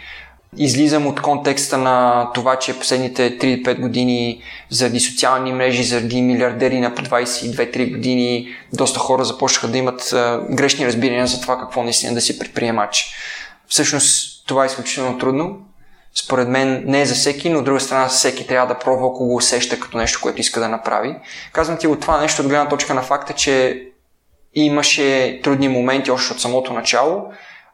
Излизам 0.58 1.08
от 1.08 1.22
контекста 1.22 1.78
на 1.78 2.30
това, 2.34 2.56
че 2.56 2.80
последните 2.80 3.38
3-5 3.38 3.80
години 3.80 4.42
заради 4.70 5.00
социални 5.00 5.54
мрежи, 5.54 5.84
заради 5.84 6.22
милиардери 6.22 6.80
на 6.80 6.96
по 6.96 7.02
22-3 7.02 7.92
години, 7.92 8.48
доста 8.74 9.00
хора 9.00 9.26
започнаха 9.26 9.68
да 9.68 9.78
имат 9.78 10.10
грешни 10.50 10.86
разбирания 10.86 11.28
за 11.28 11.42
това 11.42 11.60
какво 11.60 11.84
наистина 11.84 12.14
да 12.14 12.22
си 12.22 12.40
предприемач. 12.40 13.06
Всъщност 13.68 14.44
това 14.48 14.64
е 14.64 14.68
изключително 14.68 15.18
трудно 15.18 15.58
според 16.16 16.48
мен 16.48 16.84
не 16.86 17.02
е 17.02 17.06
за 17.06 17.16
всеки, 17.16 17.50
но 17.50 17.60
от 17.60 17.66
друга 17.66 17.80
страна 17.80 18.08
всеки 18.08 18.48
трябва 18.48 18.74
да 18.74 18.80
пробва, 18.80 19.08
ако 19.08 19.26
го 19.28 19.36
усеща 19.36 19.80
като 19.80 19.98
нещо, 19.98 20.20
което 20.22 20.42
иска 20.42 20.60
да 20.60 20.70
направи. 20.70 21.16
Казвам 21.54 21.78
ти 21.78 21.88
от 21.88 22.00
това 22.00 22.22
нещо 22.22 22.42
от 22.42 22.48
гледна 22.48 22.68
точка 22.68 22.94
на 22.94 23.02
факта, 23.02 23.34
че 23.34 23.84
имаше 24.54 25.40
трудни 25.44 25.68
моменти 25.68 26.12
още 26.12 26.34
от 26.34 26.42
самото 26.42 26.74
начало 26.74 27.24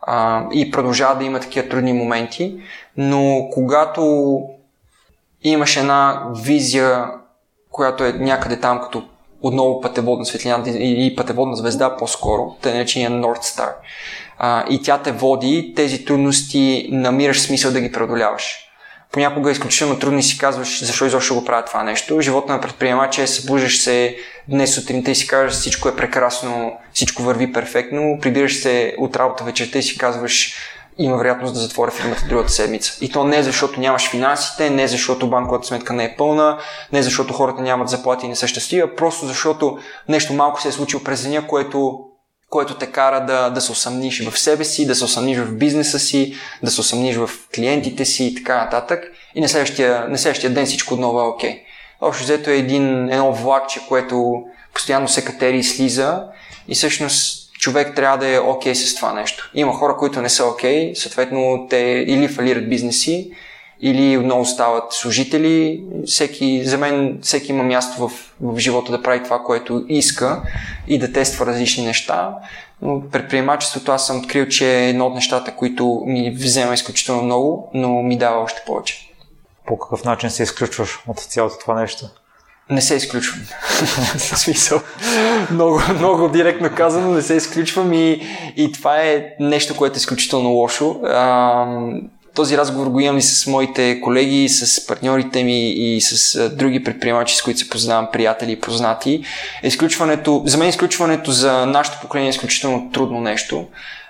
а, 0.02 0.46
и 0.54 0.72
продължава 0.72 1.16
да 1.16 1.24
има 1.24 1.40
такива 1.40 1.70
трудни 1.70 1.94
моменти, 1.94 2.56
но 2.98 3.50
когато 3.52 4.42
имаш 5.44 5.78
една 5.78 6.28
визия, 6.44 7.06
която 7.72 8.06
е 8.06 8.14
някъде 8.14 8.60
там 8.60 8.82
като 8.82 9.04
отново 9.42 9.82
пътеводна 9.82 10.26
светлина 10.26 10.64
или 10.68 11.16
пътеводна 11.16 11.56
звезда 11.56 11.98
по-скоро, 11.98 12.56
тъй 12.62 12.74
наречения 12.74 13.12
North 13.12 13.44
Star 13.44 13.72
а, 14.44 14.66
и 14.70 14.82
тя 14.82 14.98
те 14.98 15.12
води, 15.12 15.74
тези 15.76 16.06
трудности 16.06 16.90
намираш 16.92 17.42
смисъл 17.42 17.72
да 17.72 17.82
ги 17.82 17.92
преодоляваш. 17.92 18.71
Понякога 19.12 19.52
изключително 19.52 20.00
трудно 20.00 20.20
и 20.20 20.24
си 20.24 20.38
казваш 20.38 20.84
защо 20.84 21.06
изобщо 21.06 21.36
го 21.36 21.46
правя 21.46 21.66
това 21.66 21.84
нещо. 21.84 22.22
Живота 22.22 22.54
на 22.54 22.62
предприемача 22.62 23.22
е 23.22 23.28
събуждаш 23.28 23.82
се 23.82 24.18
днес 24.48 24.76
сутринта 24.76 25.12
и 25.12 25.16
си 25.16 25.28
казваш 25.28 25.54
всичко 25.54 25.90
е 25.90 25.96
прекрасно, 25.96 26.78
всичко 26.94 27.24
върви 27.24 27.54
перфектно, 27.54 28.20
прибираш 28.22 28.62
се 28.62 28.96
от 28.98 29.16
работа 29.16 29.44
вечерта 29.44 29.80
и 29.80 29.84
си 29.84 29.98
казваш 29.98 30.54
има 30.98 31.18
вероятност 31.18 31.54
да 31.54 31.60
затворя 31.60 31.92
фирмата 31.92 32.26
другата 32.30 32.50
седмица. 32.50 32.98
И 33.02 33.12
то 33.12 33.24
не 33.24 33.44
защото 33.44 33.80
нямаш 33.80 34.10
финансите, 34.10 34.70
не 34.70 34.88
защото 34.88 35.30
банковата 35.30 35.68
сметка 35.68 35.94
не 35.94 36.06
е 36.06 36.16
пълна, 36.18 36.58
не 36.94 37.04
защото 37.04 37.34
хората 37.34 37.62
нямат 37.62 37.90
заплати 37.90 38.26
и 38.26 38.30
не 38.30 38.36
са 38.36 38.48
щастливи, 38.48 38.82
а 38.82 38.96
просто 38.96 39.26
защото 39.26 39.78
нещо 40.10 40.34
малко 40.34 40.62
се 40.62 40.68
е 40.68 40.72
случило 40.72 41.04
през 41.04 41.24
деня, 41.24 41.48
което 41.48 42.11
което 42.52 42.76
те 42.76 42.88
кара 42.88 43.26
да, 43.26 43.50
да 43.50 43.62
се 43.62 43.72
усъмниш 43.72 44.30
в 44.30 44.40
себе 44.40 44.64
си, 44.64 44.88
да 44.88 44.96
се 44.96 45.04
усъмниш 45.04 45.38
в 45.38 45.56
бизнеса 45.56 46.00
си, 46.00 46.36
да 46.64 46.72
се 46.72 46.82
усъмниш 46.82 47.16
в 47.16 47.30
клиентите 47.56 48.06
си 48.06 48.26
и 48.26 48.36
така 48.36 48.64
нататък. 48.64 49.12
И 49.36 49.42
на 49.42 49.50
следващия, 49.50 50.08
на 50.10 50.18
следващия 50.18 50.54
ден 50.54 50.66
всичко 50.66 50.94
отново 50.94 51.20
е 51.20 51.24
окей. 51.24 51.50
Okay. 51.50 51.60
Общо 52.02 52.24
взето 52.24 52.50
е 52.50 52.58
един, 52.58 53.10
едно 53.10 53.34
влакче, 53.34 53.80
което 53.88 54.44
постоянно 54.74 55.08
се 55.08 55.26
катери 55.26 55.58
и 55.58 55.64
слиза 55.64 56.24
и 56.68 56.76
всъщност 56.76 57.52
човек 57.54 57.96
трябва 57.96 58.18
да 58.18 58.28
е 58.28 58.40
окей 58.40 58.74
okay 58.74 58.76
с 58.76 58.96
това 58.96 59.14
нещо. 59.14 59.52
Има 59.54 59.74
хора, 59.74 59.98
които 59.98 60.22
не 60.22 60.30
са 60.30 60.46
окей, 60.46 60.92
okay, 60.92 60.94
съответно 60.94 61.68
те 61.70 62.06
или 62.08 62.28
фалират 62.28 62.70
бизнеси, 62.70 63.32
или 63.82 64.18
отново 64.18 64.46
стават 64.46 64.94
служители. 64.94 65.84
Всеки, 66.06 66.66
за 66.66 66.78
мен 66.78 67.20
всеки 67.22 67.52
има 67.52 67.64
място 67.64 68.08
в, 68.08 68.12
в 68.42 68.60
живота 68.60 68.92
да 68.92 69.02
прави 69.02 69.24
това, 69.24 69.40
което 69.40 69.86
иска 69.90 70.42
и 70.88 71.00
да 71.00 71.14
тества 71.14 71.46
различни 71.46 71.86
неща. 71.86 72.36
Но 72.82 73.02
предприемачеството 73.12 73.92
аз 73.92 74.08
съм 74.08 74.20
открил, 74.20 74.48
че 74.48 74.80
е 74.80 74.90
едно 74.90 75.08
от 75.08 75.16
нещата, 75.16 75.56
които 75.56 76.04
ми 76.06 76.32
взема 76.32 76.74
изключително 76.74 77.24
много, 77.24 77.70
но 77.74 77.90
ми 77.90 78.18
дава 78.18 78.42
още 78.42 78.62
повече. 78.66 79.12
По 79.66 79.80
какъв 79.80 80.04
начин 80.04 80.30
се 80.30 80.44
изключваш 80.44 81.00
от 81.08 81.20
цялото 81.20 81.56
това 81.60 81.82
нещо? 81.82 82.06
Не 82.70 82.82
се 82.82 82.96
изключвам. 82.96 83.42
В 84.18 84.20
смисъл. 84.20 84.82
Много, 85.52 85.82
много 85.96 86.30
директно 86.30 86.70
казано, 86.76 87.12
не 87.12 87.22
се 87.22 87.34
изключвам 87.34 87.94
и, 87.94 88.22
и 88.58 88.72
това 88.72 89.02
е 89.02 89.26
нещо, 89.40 89.78
което 89.78 89.96
е 89.96 89.98
изключително 89.98 90.50
лошо. 90.50 91.00
Този 92.36 92.58
разговор 92.58 92.88
го 92.88 93.00
имам 93.00 93.18
и 93.18 93.22
с 93.22 93.48
моите 93.48 94.02
колеги, 94.02 94.50
с 94.50 94.88
партньорите 94.88 95.44
ми 95.44 95.70
и 95.70 96.02
с 96.02 96.50
други 96.50 96.84
предприемачи, 96.84 97.36
с 97.36 97.42
които 97.42 97.60
се 97.60 97.70
познавам, 97.70 98.08
приятели 98.12 98.52
и 98.52 98.60
познати. 98.60 99.24
Изключването, 99.64 100.44
за 100.46 100.58
мен 100.58 100.70
изключването 100.70 101.32
за 101.32 101.66
нашето 101.66 102.02
поколение 102.02 102.28
е 102.28 102.30
изключително 102.30 102.92
трудно 102.92 103.22
нещо. 103.22 103.68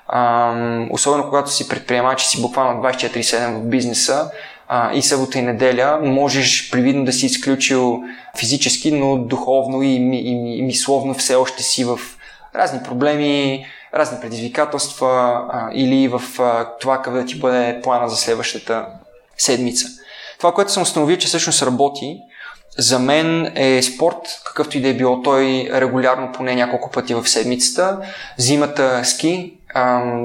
Ам, 0.08 0.88
особено 0.92 1.24
когато 1.24 1.52
си 1.52 1.68
предприемач 1.68 2.24
и 2.24 2.28
си 2.28 2.42
буквално 2.42 2.84
24-7 2.84 3.58
в 3.58 3.70
бизнеса 3.70 4.32
а, 4.68 4.94
и 4.94 5.02
събота 5.02 5.40
и 5.40 5.42
неделя, 5.42 6.00
можеш 6.04 6.72
привидно 6.72 7.06
да 7.06 7.14
си 7.14 7.26
изключил 7.26 8.04
физически, 8.38 8.92
но 8.92 9.18
духовно 9.18 9.84
и, 9.84 9.88
и, 9.88 10.18
и, 10.18 10.58
и 10.58 10.62
мисловно 10.62 11.14
все 11.14 11.36
още 11.36 11.64
си 11.64 11.84
в 11.84 12.00
разни 12.56 12.80
проблеми, 12.84 13.66
разни 13.94 14.18
предизвикателства 14.22 15.42
а, 15.52 15.70
или 15.74 16.08
в 16.08 16.22
а, 16.40 16.78
това 16.80 17.02
къде 17.02 17.20
да 17.20 17.26
ти 17.26 17.40
бъде 17.40 17.80
плана 17.84 18.10
за 18.10 18.16
следващата 18.16 18.86
седмица. 19.38 19.88
Това, 20.38 20.54
което 20.54 20.72
съм 20.72 20.84
установил, 20.84 21.18
че 21.18 21.28
всъщност 21.28 21.62
работи, 21.62 22.18
за 22.78 23.00
мен 23.00 23.52
е 23.56 23.82
спорт, 23.82 24.42
какъвто 24.46 24.78
и 24.78 24.82
да 24.82 24.88
е 24.88 24.94
било 24.94 25.22
той 25.22 25.70
регулярно, 25.74 26.32
поне 26.32 26.56
няколко 26.56 26.92
пъти 26.92 27.14
в 27.14 27.30
седмицата. 27.30 27.98
Зимата 28.38 29.06
ски, 29.06 29.54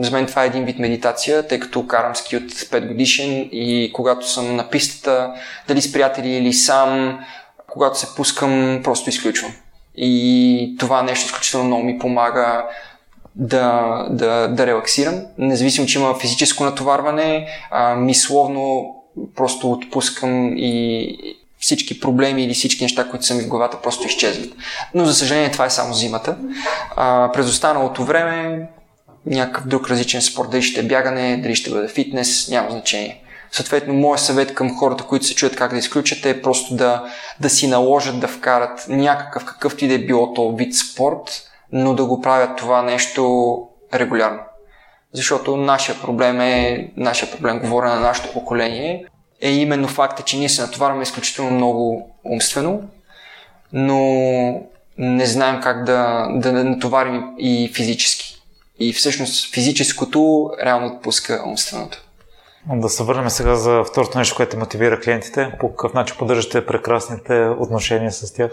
за 0.01 0.11
мен 0.13 0.27
това 0.27 0.45
е 0.45 0.47
един 0.47 0.65
вид 0.65 0.79
медитация, 0.79 1.49
тъй 1.49 1.61
като 1.61 1.87
карам 1.87 2.17
ски 2.17 2.37
от 2.37 2.43
5 2.43 2.89
годишен 2.89 3.49
и 3.53 3.91
когато 3.95 4.31
съм 4.31 4.57
на 4.57 4.71
пистата, 4.71 5.35
дали 5.69 5.83
с 5.83 5.93
приятели 5.93 6.29
или 6.29 6.53
сам, 6.53 7.21
когато 7.71 7.99
се 7.99 8.15
пускам, 8.17 8.81
просто 8.85 9.11
изключвам. 9.11 9.53
И 9.97 10.77
това 10.79 11.03
нещо 11.03 11.27
изключително 11.27 11.67
много 11.67 11.83
ми 11.83 11.99
помага 11.99 12.67
да, 13.37 14.07
да, 14.11 14.49
да 14.49 14.67
релаксирам. 14.67 15.21
Независимо, 15.39 15.87
че 15.87 15.99
има 15.99 16.19
физическо 16.19 16.65
натоварване, 16.65 17.47
а, 17.71 17.95
мисловно 17.95 18.95
просто 19.37 19.71
отпускам 19.71 20.55
и 20.57 21.17
всички 21.59 22.01
проблеми 22.01 22.45
или 22.45 22.55
всички 22.55 22.85
неща, 22.85 23.09
които 23.09 23.27
са 23.27 23.35
ми 23.35 23.43
в 23.43 23.49
главата, 23.49 23.83
просто 23.83 24.07
изчезват. 24.07 24.51
Но 24.95 25.05
за 25.05 25.15
съжаление 25.15 25.51
това 25.51 25.65
е 25.65 25.71
само 25.71 25.95
зимата. 25.95 26.37
А, 26.97 27.31
през 27.33 27.49
останалото 27.49 28.05
време 28.05 28.69
някакъв 29.27 29.67
друг 29.67 29.91
различен 29.91 30.23
спорт, 30.23 30.51
дали 30.51 30.63
ще 30.63 30.81
е 30.81 30.83
бягане, 30.83 31.37
дали 31.37 31.57
ще 31.57 31.71
бъде 31.71 31.89
фитнес, 31.89 32.49
няма 32.51 32.71
значение. 32.71 33.23
Съответно, 33.53 33.95
моят 33.95 34.21
съвет 34.21 34.55
към 34.55 34.77
хората, 34.79 35.05
които 35.05 35.27
се 35.27 35.35
чуят 35.35 35.57
как 35.57 35.73
да 35.73 35.79
изключат 35.79 36.27
е 36.27 36.43
просто 36.43 36.75
да, 36.75 37.05
да 37.41 37.51
си 37.51 37.67
наложат 37.67 38.21
да 38.21 38.29
вкарат 38.29 38.87
някакъв, 38.89 39.45
какъвто 39.45 39.85
и 39.85 39.89
да 39.89 39.95
е 39.95 39.99
било 39.99 40.35
то 40.35 40.57
вид 40.57 40.75
спорт, 40.75 41.43
но 41.73 41.95
да 41.95 42.05
го 42.05 42.21
правят 42.21 42.57
това 42.57 42.83
нещо 42.83 43.63
регулярно. 43.95 44.41
Защото 45.13 45.57
нашия 45.57 46.01
проблем 46.01 46.41
е, 46.41 46.91
нашия 46.97 47.31
проблем, 47.31 47.61
говоря 47.61 47.95
на 47.95 48.01
нашето 48.01 48.33
поколение, 48.33 49.07
е 49.41 49.51
именно 49.51 49.89
факта, 49.89 50.23
че 50.23 50.39
ние 50.39 50.49
се 50.49 50.63
натоварваме 50.63 51.03
изключително 51.03 51.51
много 51.51 52.11
умствено, 52.25 52.83
но 53.73 54.01
не 54.99 55.27
знаем 55.27 55.61
как 55.63 55.85
да, 55.85 56.29
да 56.35 56.53
натоварим 56.53 57.25
и 57.39 57.73
физически. 57.75 58.43
И 58.79 58.93
всъщност 58.93 59.55
физическото 59.55 60.51
реално 60.65 60.87
отпуска 60.87 61.43
умственото. 61.47 62.03
Да 62.73 62.89
се 62.89 63.03
върнем 63.03 63.31
сега 63.31 63.55
за 63.55 63.85
второто 63.85 64.19
нещо, 64.19 64.37
което 64.37 64.59
мотивира 64.59 65.01
клиентите. 65.01 65.53
По 65.61 65.69
какъв 65.69 65.95
начин 65.95 66.17
поддържате 66.19 66.67
прекрасните 66.67 67.49
отношения 67.59 68.13
с 68.13 68.35
тях? 68.35 68.51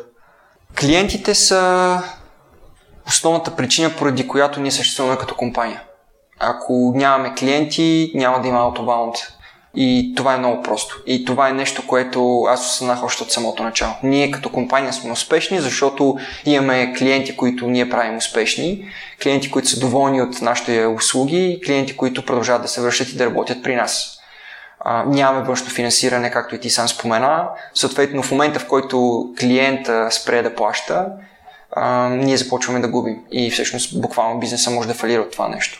Клиентите 0.79 1.35
са 1.35 2.01
основната 3.07 3.55
причина, 3.55 3.91
поради 3.97 4.27
която 4.27 4.59
ние 4.59 4.71
съществуваме 4.71 5.17
като 5.17 5.35
компания. 5.35 5.81
Ако 6.39 6.93
нямаме 6.95 7.33
клиенти, 7.35 8.11
няма 8.15 8.41
да 8.41 8.47
има 8.47 8.59
Autobound. 8.59 9.15
И 9.75 10.13
това 10.17 10.33
е 10.33 10.37
много 10.37 10.63
просто. 10.63 11.01
И 11.05 11.25
това 11.25 11.49
е 11.49 11.53
нещо, 11.53 11.87
което 11.87 12.43
аз 12.43 12.65
осъзнах 12.65 13.03
още 13.03 13.23
от 13.23 13.31
самото 13.31 13.63
начало. 13.63 13.93
Ние 14.03 14.31
като 14.31 14.49
компания 14.49 14.93
сме 14.93 15.11
успешни, 15.11 15.59
защото 15.59 16.17
имаме 16.45 16.93
клиенти, 16.97 17.37
които 17.37 17.67
ние 17.67 17.89
правим 17.89 18.17
успешни, 18.17 18.85
клиенти, 19.23 19.51
които 19.51 19.67
са 19.67 19.79
доволни 19.79 20.21
от 20.21 20.41
нашите 20.41 20.85
услуги, 20.85 21.61
клиенти, 21.65 21.97
които 21.97 22.25
продължават 22.25 22.61
да 22.61 22.67
се 22.67 22.81
връщат 22.81 23.09
и 23.09 23.17
да 23.17 23.25
работят 23.25 23.63
при 23.63 23.75
нас. 23.75 24.17
А, 24.79 25.03
нямаме 25.03 25.45
външно 25.45 25.69
финансиране, 25.69 26.31
както 26.31 26.55
и 26.55 26.59
ти 26.59 26.69
сам 26.69 26.87
спомена. 26.87 27.47
Съответно, 27.73 28.23
в 28.23 28.31
момента, 28.31 28.59
в 28.59 28.67
който 28.67 29.25
клиента 29.39 30.07
спре 30.11 30.41
да 30.41 30.55
плаща, 30.55 31.05
а, 31.75 32.09
ние 32.09 32.37
започваме 32.37 32.79
да 32.79 32.87
губим. 32.87 33.19
И 33.31 33.51
всъщност 33.51 34.01
буквално 34.01 34.39
бизнеса 34.39 34.71
може 34.71 34.87
да 34.87 34.93
фалира 34.93 35.21
от 35.21 35.31
това 35.31 35.47
нещо. 35.47 35.79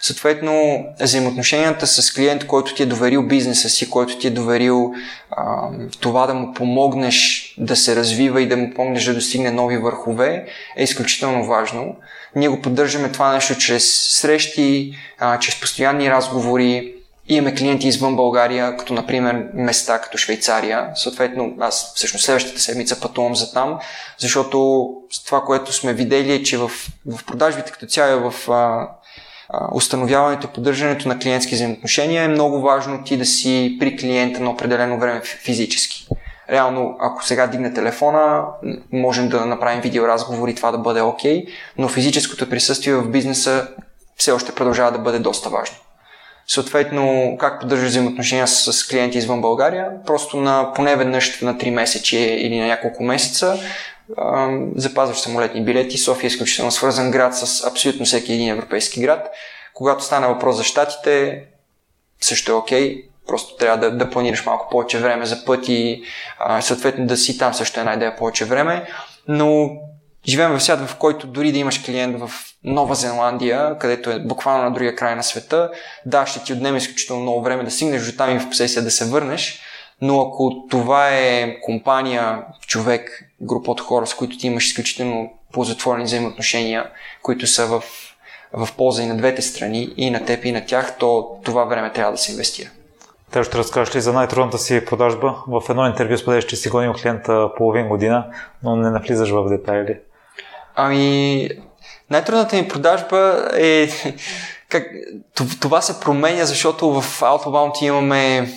Съответно, 0.00 0.84
взаимоотношенията 1.00 1.86
с 1.86 2.12
клиент, 2.12 2.46
който 2.46 2.74
ти 2.74 2.82
е 2.82 2.86
доверил 2.86 3.22
бизнеса 3.22 3.68
си, 3.68 3.90
който 3.90 4.18
ти 4.18 4.26
е 4.26 4.30
доверил 4.30 4.94
а, 5.30 5.68
това 6.00 6.26
да 6.26 6.34
му 6.34 6.54
помогнеш 6.54 7.46
да 7.58 7.76
се 7.76 7.96
развива 7.96 8.42
и 8.42 8.48
да 8.48 8.56
му 8.56 8.74
помогнеш 8.74 9.04
да 9.04 9.14
достигне 9.14 9.50
нови 9.50 9.76
върхове, 9.76 10.46
е 10.76 10.82
изключително 10.82 11.46
важно. 11.46 11.96
Ние 12.36 12.48
го 12.48 12.62
поддържаме 12.62 13.12
това 13.12 13.32
нещо 13.32 13.58
чрез 13.58 13.84
срещи, 14.10 14.94
а, 15.18 15.38
чрез 15.38 15.60
постоянни 15.60 16.10
разговори, 16.10 16.94
Имаме 17.30 17.54
клиенти 17.54 17.88
извън 17.88 18.16
България, 18.16 18.76
като 18.76 18.94
например 18.94 19.46
места 19.54 20.00
като 20.00 20.18
Швейцария. 20.18 20.90
Съответно, 20.94 21.54
аз 21.60 21.92
всъщност 21.96 22.24
следващата 22.24 22.60
седмица 22.60 23.00
пътувам 23.00 23.36
за 23.36 23.52
там, 23.52 23.78
защото 24.18 24.88
това, 25.26 25.40
което 25.40 25.72
сме 25.72 25.92
видели 25.94 26.32
е, 26.32 26.42
че 26.42 26.58
в, 26.58 26.70
в 27.06 27.24
продажбите 27.26 27.72
като 27.72 27.86
цяло 27.86 28.30
в 28.30 28.50
а, 28.50 28.88
установяването 29.72 30.46
и 30.46 30.50
поддържането 30.50 31.08
на 31.08 31.18
клиентски 31.18 31.54
взаимоотношения 31.54 32.24
е 32.24 32.28
много 32.28 32.60
важно 32.60 33.04
ти 33.04 33.16
да 33.16 33.26
си 33.26 33.76
при 33.80 33.96
клиента 33.96 34.40
на 34.40 34.50
определено 34.50 34.98
време 34.98 35.20
физически. 35.20 36.06
Реално, 36.50 36.96
ако 37.00 37.24
сега 37.24 37.46
дигне 37.46 37.74
телефона, 37.74 38.44
можем 38.92 39.28
да 39.28 39.46
направим 39.46 39.80
видеоразговор 39.80 40.48
и 40.48 40.54
това 40.54 40.70
да 40.70 40.78
бъде 40.78 41.00
окей, 41.00 41.44
okay, 41.44 41.48
но 41.78 41.88
физическото 41.88 42.50
присъствие 42.50 42.94
в 42.94 43.10
бизнеса 43.10 43.68
все 44.16 44.32
още 44.32 44.52
продължава 44.52 44.92
да 44.92 44.98
бъде 44.98 45.18
доста 45.18 45.48
важно. 45.50 45.76
Съответно, 46.52 47.36
как 47.40 47.60
поддържаш 47.60 47.88
взаимоотношения 47.88 48.48
с, 48.48 48.72
с 48.72 48.88
клиенти 48.88 49.18
извън 49.18 49.40
България, 49.40 49.90
просто 50.06 50.36
на 50.36 50.72
поне 50.74 50.96
веднъж 50.96 51.40
на 51.40 51.54
3 51.54 51.70
месече 51.70 52.18
или 52.18 52.60
на 52.60 52.66
няколко 52.66 53.02
месеца 53.02 53.58
запазваш 54.76 55.18
самолетни 55.18 55.64
билети. 55.64 55.98
София 55.98 56.26
е 56.26 56.32
изключително 56.32 56.70
свързан 56.70 57.10
град 57.10 57.36
с 57.36 57.66
абсолютно 57.66 58.04
всеки 58.04 58.32
един 58.32 58.48
европейски 58.48 59.00
град. 59.00 59.30
Когато 59.74 60.04
стане 60.04 60.26
въпрос 60.26 60.56
за 60.56 60.64
щатите, 60.64 61.44
също 62.20 62.52
е 62.52 62.54
окей. 62.54 62.96
Okay. 62.96 63.04
Просто 63.26 63.56
трябва 63.56 63.90
да, 63.90 63.96
да 63.96 64.10
планираш 64.10 64.46
малко 64.46 64.68
повече 64.70 64.98
време 64.98 65.26
за 65.26 65.44
пъти, 65.44 66.02
съответно 66.60 67.06
да 67.06 67.16
си 67.16 67.38
там 67.38 67.54
също 67.54 67.80
е 67.80 67.82
една 67.82 67.94
идея 67.94 68.16
повече 68.16 68.44
време. 68.44 68.86
Но 69.28 69.70
живеем 70.28 70.52
в 70.52 70.62
свят, 70.62 70.88
в 70.88 70.96
който 70.96 71.26
дори 71.26 71.52
да 71.52 71.58
имаш 71.58 71.84
клиент 71.84 72.20
в 72.20 72.30
Нова 72.64 72.94
Зеландия, 72.94 73.78
където 73.78 74.10
е 74.10 74.18
буквално 74.18 74.64
на 74.64 74.70
другия 74.70 74.96
край 74.96 75.16
на 75.16 75.22
света, 75.22 75.70
да, 76.06 76.26
ще 76.26 76.44
ти 76.44 76.52
отнеме 76.52 76.78
изключително 76.78 77.22
много 77.22 77.42
време 77.42 77.64
да 77.64 77.70
стигнеш 77.70 78.06
до 78.06 78.16
там 78.16 78.36
и 78.36 78.40
в 78.40 78.48
последствие 78.48 78.82
да 78.82 78.90
се 78.90 79.04
върнеш, 79.04 79.60
но 80.02 80.20
ако 80.20 80.66
това 80.70 81.08
е 81.08 81.60
компания, 81.60 82.42
човек, 82.66 83.24
група 83.40 83.70
от 83.70 83.80
хора, 83.80 84.06
с 84.06 84.14
които 84.14 84.38
ти 84.38 84.46
имаш 84.46 84.66
изключително 84.66 85.32
ползотворни 85.52 86.04
взаимоотношения, 86.04 86.90
които 87.22 87.46
са 87.46 87.66
в, 87.66 87.82
в 88.52 88.68
полза 88.76 89.02
и 89.02 89.06
на 89.06 89.16
двете 89.16 89.42
страни, 89.42 89.94
и 89.96 90.10
на 90.10 90.24
теб, 90.24 90.44
и 90.44 90.52
на 90.52 90.66
тях, 90.66 90.96
то 90.98 91.40
това 91.44 91.64
време 91.64 91.92
трябва 91.92 92.12
да 92.12 92.18
се 92.18 92.32
инвестира. 92.32 92.68
Те 93.32 93.44
ще 93.44 93.58
разкажеш 93.58 93.94
ли 93.94 94.00
за 94.00 94.12
най-трудната 94.12 94.58
си 94.58 94.84
продажба? 94.84 95.36
В 95.46 95.62
едно 95.70 95.86
интервю 95.86 96.16
споделяш, 96.16 96.46
че 96.46 96.56
си 96.56 96.68
гонил 96.68 96.92
клиента 96.92 97.50
половин 97.56 97.88
година, 97.88 98.26
но 98.62 98.76
не 98.76 98.90
навлизаш 98.90 99.30
в 99.30 99.48
детайли. 99.48 99.98
Ами, 100.74 101.48
най-трудната 102.10 102.56
ми 102.56 102.68
продажба 102.68 103.48
е... 103.56 103.90
Как, 104.68 104.86
това 105.60 105.80
се 105.80 106.00
променя, 106.00 106.44
защото 106.44 107.00
в 107.00 107.20
Outbound 107.20 107.82
имаме 107.82 108.48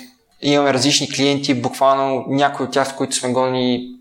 Имаме 0.46 0.74
различни 0.74 1.10
клиенти, 1.10 1.62
буквално 1.62 2.26
някои 2.28 2.66
от 2.66 2.72
тях, 2.72 2.88
с 2.88 2.96
които 2.96 3.16
сме 3.16 3.32
гонили 3.32 3.96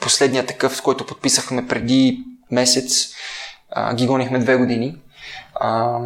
последния 0.00 0.46
такъв, 0.46 0.76
с 0.76 0.80
който 0.80 1.06
подписахме 1.06 1.66
преди 1.66 2.24
месец, 2.50 3.08
а, 3.70 3.94
ги 3.94 4.06
гонихме 4.06 4.38
две 4.38 4.56
години. 4.56 4.96
А, 5.60 5.98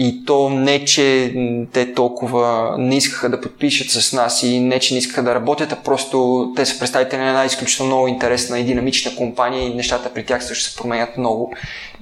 и 0.00 0.24
то 0.24 0.50
не, 0.50 0.84
че 0.84 1.34
те 1.72 1.94
толкова 1.94 2.74
не 2.78 2.96
искаха 2.96 3.28
да 3.30 3.40
подпишат 3.40 3.90
с 3.90 4.12
нас 4.12 4.42
и 4.42 4.60
не, 4.60 4.78
че 4.78 4.94
не 4.94 4.98
искаха 4.98 5.22
да 5.22 5.34
работят, 5.34 5.72
а 5.72 5.76
просто 5.76 6.48
те 6.56 6.66
са 6.66 6.78
представители 6.78 7.20
на 7.20 7.28
една 7.28 7.44
изключително 7.44 7.92
много 7.92 8.08
интересна 8.08 8.58
и 8.58 8.64
динамична 8.64 9.16
компания 9.16 9.66
и 9.66 9.74
нещата 9.74 10.14
при 10.14 10.24
тях 10.24 10.44
също 10.44 10.70
се 10.70 10.76
променят 10.76 11.16
много. 11.16 11.54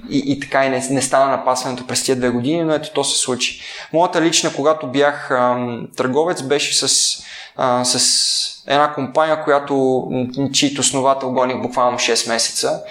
И, 0.09 0.23
и 0.25 0.39
така 0.39 0.65
и 0.65 0.69
не, 0.69 0.87
не 0.89 1.01
стана 1.01 1.31
напасването 1.31 1.87
през 1.87 2.05
тези 2.05 2.19
две 2.19 2.29
години, 2.29 2.63
но 2.63 2.73
ето 2.73 2.93
то 2.93 3.03
се 3.03 3.17
случи. 3.17 3.61
Моята 3.93 4.21
лична, 4.21 4.53
когато 4.55 4.87
бях 4.87 5.31
ам, 5.31 5.87
търговец, 5.95 6.41
беше 6.41 6.87
с, 6.87 7.13
а, 7.55 7.85
с 7.85 8.63
една 8.67 8.93
компания, 8.93 9.43
която, 9.43 10.07
чието 10.53 10.81
основател 10.81 11.31
гоних 11.31 11.61
буквално 11.61 11.97
6 11.97 12.29
месеца 12.29 12.81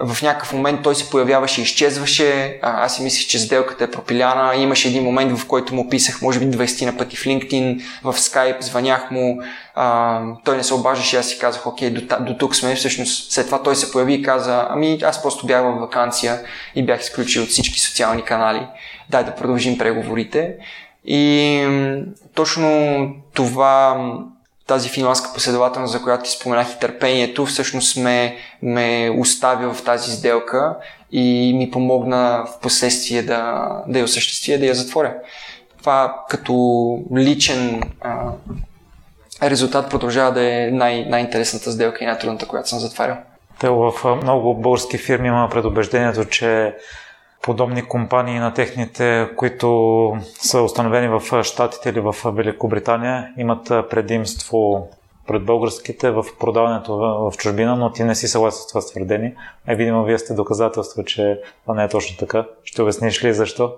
в 0.00 0.22
някакъв 0.22 0.52
момент 0.52 0.82
той 0.82 0.94
се 0.94 1.10
появяваше 1.10 1.60
и 1.60 1.64
изчезваше. 1.64 2.58
А, 2.62 2.84
аз 2.84 2.96
си 2.96 3.02
мислех, 3.02 3.26
че 3.26 3.38
сделката 3.38 3.84
е 3.84 3.90
пропиляна. 3.90 4.56
Имаше 4.56 4.88
един 4.88 5.04
момент, 5.04 5.38
в 5.38 5.46
който 5.46 5.74
му 5.74 5.88
писах, 5.88 6.22
може 6.22 6.40
би 6.40 6.46
20 6.46 6.86
на 6.86 6.96
пъти 6.96 7.16
в 7.16 7.24
LinkedIn, 7.24 7.82
в 8.02 8.12
Skype, 8.12 8.62
звънях 8.62 9.10
му. 9.10 9.42
А, 9.74 10.20
той 10.44 10.56
не 10.56 10.62
се 10.62 10.74
обаждаше, 10.74 11.16
аз 11.16 11.28
си 11.28 11.38
казах, 11.38 11.66
окей, 11.66 11.90
до, 11.90 12.20
до 12.20 12.36
тук 12.36 12.56
сме. 12.56 12.74
Всъщност, 12.74 13.32
след 13.32 13.46
това 13.46 13.62
той 13.62 13.76
се 13.76 13.92
появи 13.92 14.14
и 14.14 14.22
каза, 14.22 14.66
ами 14.70 14.98
аз 15.02 15.22
просто 15.22 15.46
бях 15.46 15.62
в 15.62 15.80
вакансия 15.80 16.40
и 16.74 16.86
бях 16.86 17.00
изключил 17.00 17.42
от 17.42 17.48
всички 17.48 17.80
социални 17.80 18.22
канали. 18.22 18.66
Дай 19.10 19.24
да 19.24 19.34
продължим 19.34 19.78
преговорите. 19.78 20.56
И 21.04 21.66
точно 22.34 23.06
това 23.34 23.96
тази 24.66 24.88
финландска 24.88 25.32
последователност, 25.34 25.92
за 25.92 26.02
която 26.02 26.24
ти 26.24 26.30
споменах 26.30 26.72
и 26.72 26.78
търпението, 26.78 27.46
всъщност 27.46 27.96
ме, 27.96 28.36
ме 28.62 29.16
остави 29.18 29.66
в 29.66 29.84
тази 29.84 30.16
сделка 30.16 30.76
и 31.12 31.54
ми 31.56 31.70
помогна 31.70 32.44
в 32.46 32.60
последствие 32.60 33.22
да, 33.22 33.68
да 33.86 33.98
я 33.98 34.04
осъществя, 34.04 34.58
да 34.58 34.66
я 34.66 34.74
затворя. 34.74 35.14
Това 35.78 36.24
като 36.28 36.98
личен 37.16 37.82
а, 38.00 38.32
резултат 39.42 39.90
продължава 39.90 40.32
да 40.32 40.42
е 40.42 40.70
най- 40.70 41.04
най-интересната 41.04 41.72
сделка 41.72 42.04
и 42.04 42.06
най-трудната, 42.06 42.46
която 42.46 42.68
съм 42.68 42.78
затварял. 42.78 43.16
Те 43.60 43.68
в 43.68 43.92
много 44.22 44.54
български 44.54 44.98
фирми 44.98 45.28
има 45.28 45.48
предубеждението, 45.50 46.24
че 46.24 46.74
подобни 47.44 47.82
компании 47.82 48.38
на 48.38 48.54
техните, 48.54 49.28
които 49.36 50.16
са 50.40 50.62
установени 50.62 51.08
в 51.08 51.42
Штатите 51.42 51.88
или 51.88 52.00
в 52.00 52.16
Великобритания, 52.24 53.32
имат 53.38 53.68
предимство 53.90 54.88
пред 55.26 55.44
българските 55.44 56.10
в 56.10 56.24
продаването 56.40 56.96
в, 56.96 57.32
чужбина, 57.36 57.76
но 57.76 57.92
ти 57.92 58.04
не 58.04 58.14
си 58.14 58.28
съгласен 58.28 58.62
с 58.62 58.66
това 58.66 58.80
твърдение. 58.80 59.34
А 59.66 59.74
видимо, 59.74 60.04
вие 60.04 60.18
сте 60.18 60.34
доказателство, 60.34 61.04
че 61.04 61.40
това 61.62 61.74
не 61.74 61.84
е 61.84 61.88
точно 61.88 62.16
така. 62.16 62.44
Ще 62.64 62.82
обясниш 62.82 63.24
ли 63.24 63.34
защо? 63.34 63.72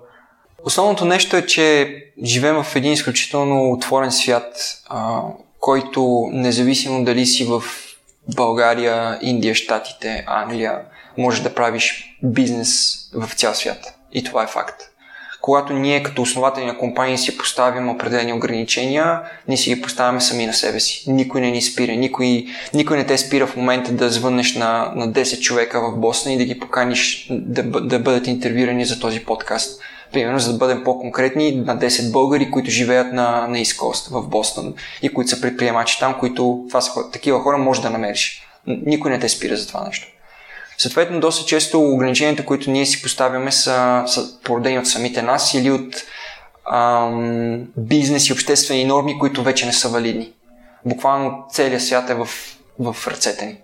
Основното 0.63 1.05
нещо 1.05 1.37
е, 1.37 1.45
че 1.45 1.95
живеем 2.23 2.63
в 2.63 2.75
един 2.75 2.91
изключително 2.91 3.71
отворен 3.71 4.11
свят, 4.11 4.53
който 5.59 6.29
независимо 6.31 7.03
дали 7.03 7.25
си 7.25 7.45
в 7.45 7.63
България, 8.35 9.19
Индия, 9.21 9.55
Штатите, 9.55 10.23
Англия, 10.27 10.79
можеш 11.17 11.41
да 11.41 11.55
правиш 11.55 12.17
бизнес 12.23 12.97
в 13.13 13.35
цял 13.35 13.53
свят. 13.53 13.93
И 14.13 14.23
това 14.23 14.43
е 14.43 14.47
факт. 14.47 14.83
Когато 15.41 15.73
ние 15.73 16.03
като 16.03 16.21
основатели 16.21 16.65
на 16.65 16.77
компании 16.77 17.17
си 17.17 17.37
поставим 17.37 17.89
определени 17.89 18.33
ограничения, 18.33 19.21
ние 19.47 19.57
си 19.57 19.75
ги 19.75 19.81
поставяме 19.81 20.21
сами 20.21 20.45
на 20.45 20.53
себе 20.53 20.79
си. 20.79 21.11
Никой 21.11 21.41
не 21.41 21.51
ни 21.51 21.61
спира. 21.61 21.91
Никой, 21.91 22.45
никой 22.73 22.97
не 22.97 23.05
те 23.05 23.17
спира 23.17 23.47
в 23.47 23.55
момента 23.55 23.91
да 23.91 24.09
звъннеш 24.09 24.55
на, 24.55 24.91
на 24.95 25.09
10 25.09 25.39
човека 25.39 25.81
в 25.81 25.97
Босна 25.97 26.33
и 26.33 26.37
да 26.37 26.45
ги 26.45 26.59
поканиш 26.59 27.27
да, 27.31 27.63
да 27.63 27.99
бъдат 27.99 28.27
интервюирани 28.27 28.85
за 28.85 28.99
този 28.99 29.19
подкаст. 29.19 29.81
Примерно, 30.13 30.39
за 30.39 30.51
да 30.51 30.57
бъдем 30.57 30.83
по-конкретни, 30.83 31.51
на 31.51 31.77
10 31.77 32.11
българи, 32.11 32.51
които 32.51 32.71
живеят 32.71 33.13
на, 33.13 33.47
на 33.47 33.57
East 33.57 34.11
в 34.11 34.27
Бостон 34.27 34.73
и 35.01 35.13
които 35.13 35.29
са 35.29 35.41
предприемачи 35.41 35.99
там, 35.99 36.19
които 36.19 36.65
това 36.67 36.81
са 36.81 37.11
такива 37.11 37.39
хора 37.39 37.57
може 37.57 37.81
да 37.81 37.89
намериш. 37.89 38.41
Никой 38.67 39.11
не 39.11 39.19
те 39.19 39.29
спира 39.29 39.57
за 39.57 39.67
това 39.67 39.85
нещо. 39.85 40.07
Съответно, 40.77 41.19
доста 41.19 41.45
често 41.45 41.81
ограниченията, 41.81 42.45
които 42.45 42.71
ние 42.71 42.85
си 42.85 43.01
поставяме, 43.01 43.51
са, 43.51 44.03
са 44.07 44.41
породени 44.43 44.79
от 44.79 44.87
самите 44.87 45.21
нас 45.21 45.53
или 45.53 45.71
от 45.71 45.95
ам, 46.71 47.67
бизнес 47.77 48.29
и 48.29 48.33
обществени 48.33 48.85
норми, 48.85 49.19
които 49.19 49.43
вече 49.43 49.65
не 49.65 49.73
са 49.73 49.89
валидни. 49.89 50.31
Буквално 50.85 51.45
целият 51.51 51.83
свят 51.83 52.09
е 52.09 52.13
в, 52.13 52.27
в 52.79 53.07
ръцете 53.07 53.45
ни. 53.45 53.55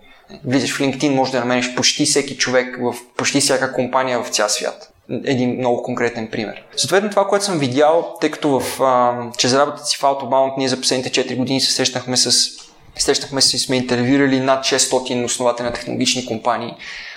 Влизаш 0.44 0.76
в 0.76 0.78
LinkedIn, 0.78 1.14
може 1.14 1.32
да 1.32 1.40
намериш 1.40 1.74
почти 1.74 2.04
всеки 2.04 2.36
човек 2.36 2.78
в 2.80 2.94
почти 3.16 3.40
всяка 3.40 3.72
компания 3.72 4.22
в 4.22 4.28
цял 4.28 4.48
свят. 4.48 4.93
Един 5.24 5.58
много 5.58 5.82
конкретен 5.82 6.28
пример. 6.28 6.62
Съответно, 6.76 7.10
това, 7.10 7.26
което 7.26 7.44
съм 7.44 7.58
видял, 7.58 8.14
тъй 8.20 8.30
като 8.30 8.60
в, 8.60 8.82
а, 8.82 9.14
чрез 9.38 9.54
работата 9.54 9.86
си 9.86 9.96
в 9.96 10.00
Autobound, 10.00 10.58
ние 10.58 10.68
за 10.68 10.76
последните 10.76 11.10
4 11.10 11.36
години 11.36 11.60
се 11.60 11.72
срещнахме 11.72 12.16
с 12.16 12.50
Срещахме 12.98 13.40
се 13.40 13.56
и 13.56 13.58
сме 13.58 13.76
интервюрали 13.76 14.40
над 14.40 14.64
600 14.64 15.24
основатели 15.24 15.66
на 15.66 15.72
технологични 15.72 16.26
компании. 16.26 16.74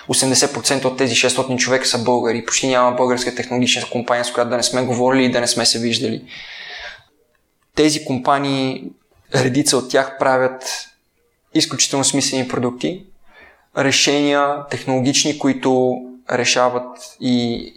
80% 0.08 0.84
от 0.84 0.98
тези 0.98 1.14
600 1.14 1.56
човека 1.56 1.86
са 1.86 1.98
българи. 1.98 2.44
Почти 2.44 2.66
няма 2.66 2.96
българска 2.96 3.34
технологична 3.34 3.82
компания, 3.92 4.24
с 4.24 4.32
която 4.32 4.50
да 4.50 4.56
не 4.56 4.62
сме 4.62 4.82
говорили 4.82 5.24
и 5.24 5.30
да 5.30 5.40
не 5.40 5.46
сме 5.46 5.66
се 5.66 5.78
виждали. 5.78 6.24
Тези 7.74 8.04
компании, 8.04 8.84
редица 9.34 9.76
от 9.76 9.90
тях 9.90 10.18
правят 10.18 10.88
изключително 11.54 12.04
смислени 12.04 12.48
продукти, 12.48 13.04
решения 13.78 14.66
технологични, 14.70 15.38
които 15.38 15.96
решават 16.32 17.16
и 17.20 17.72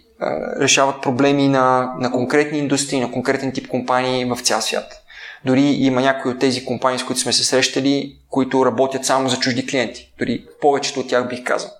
решават 0.60 1.02
проблеми 1.02 1.48
на, 1.48 1.94
на 1.98 2.12
конкретни 2.12 2.58
индустрии, 2.58 3.00
на 3.00 3.12
конкретен 3.12 3.52
тип 3.52 3.68
компании 3.68 4.24
в 4.24 4.38
цял 4.42 4.60
свят. 4.60 5.02
Дори 5.44 5.62
има 5.62 6.00
някои 6.00 6.30
от 6.30 6.38
тези 6.38 6.64
компании, 6.64 6.98
с 6.98 7.04
които 7.04 7.20
сме 7.20 7.32
се 7.32 7.44
срещали, 7.44 8.16
които 8.30 8.66
работят 8.66 9.04
само 9.04 9.28
за 9.28 9.38
чужди 9.38 9.66
клиенти. 9.66 10.12
Дори 10.18 10.44
повечето 10.60 11.00
от 11.00 11.08
тях 11.08 11.28
бих 11.28 11.44
казал. 11.44 11.70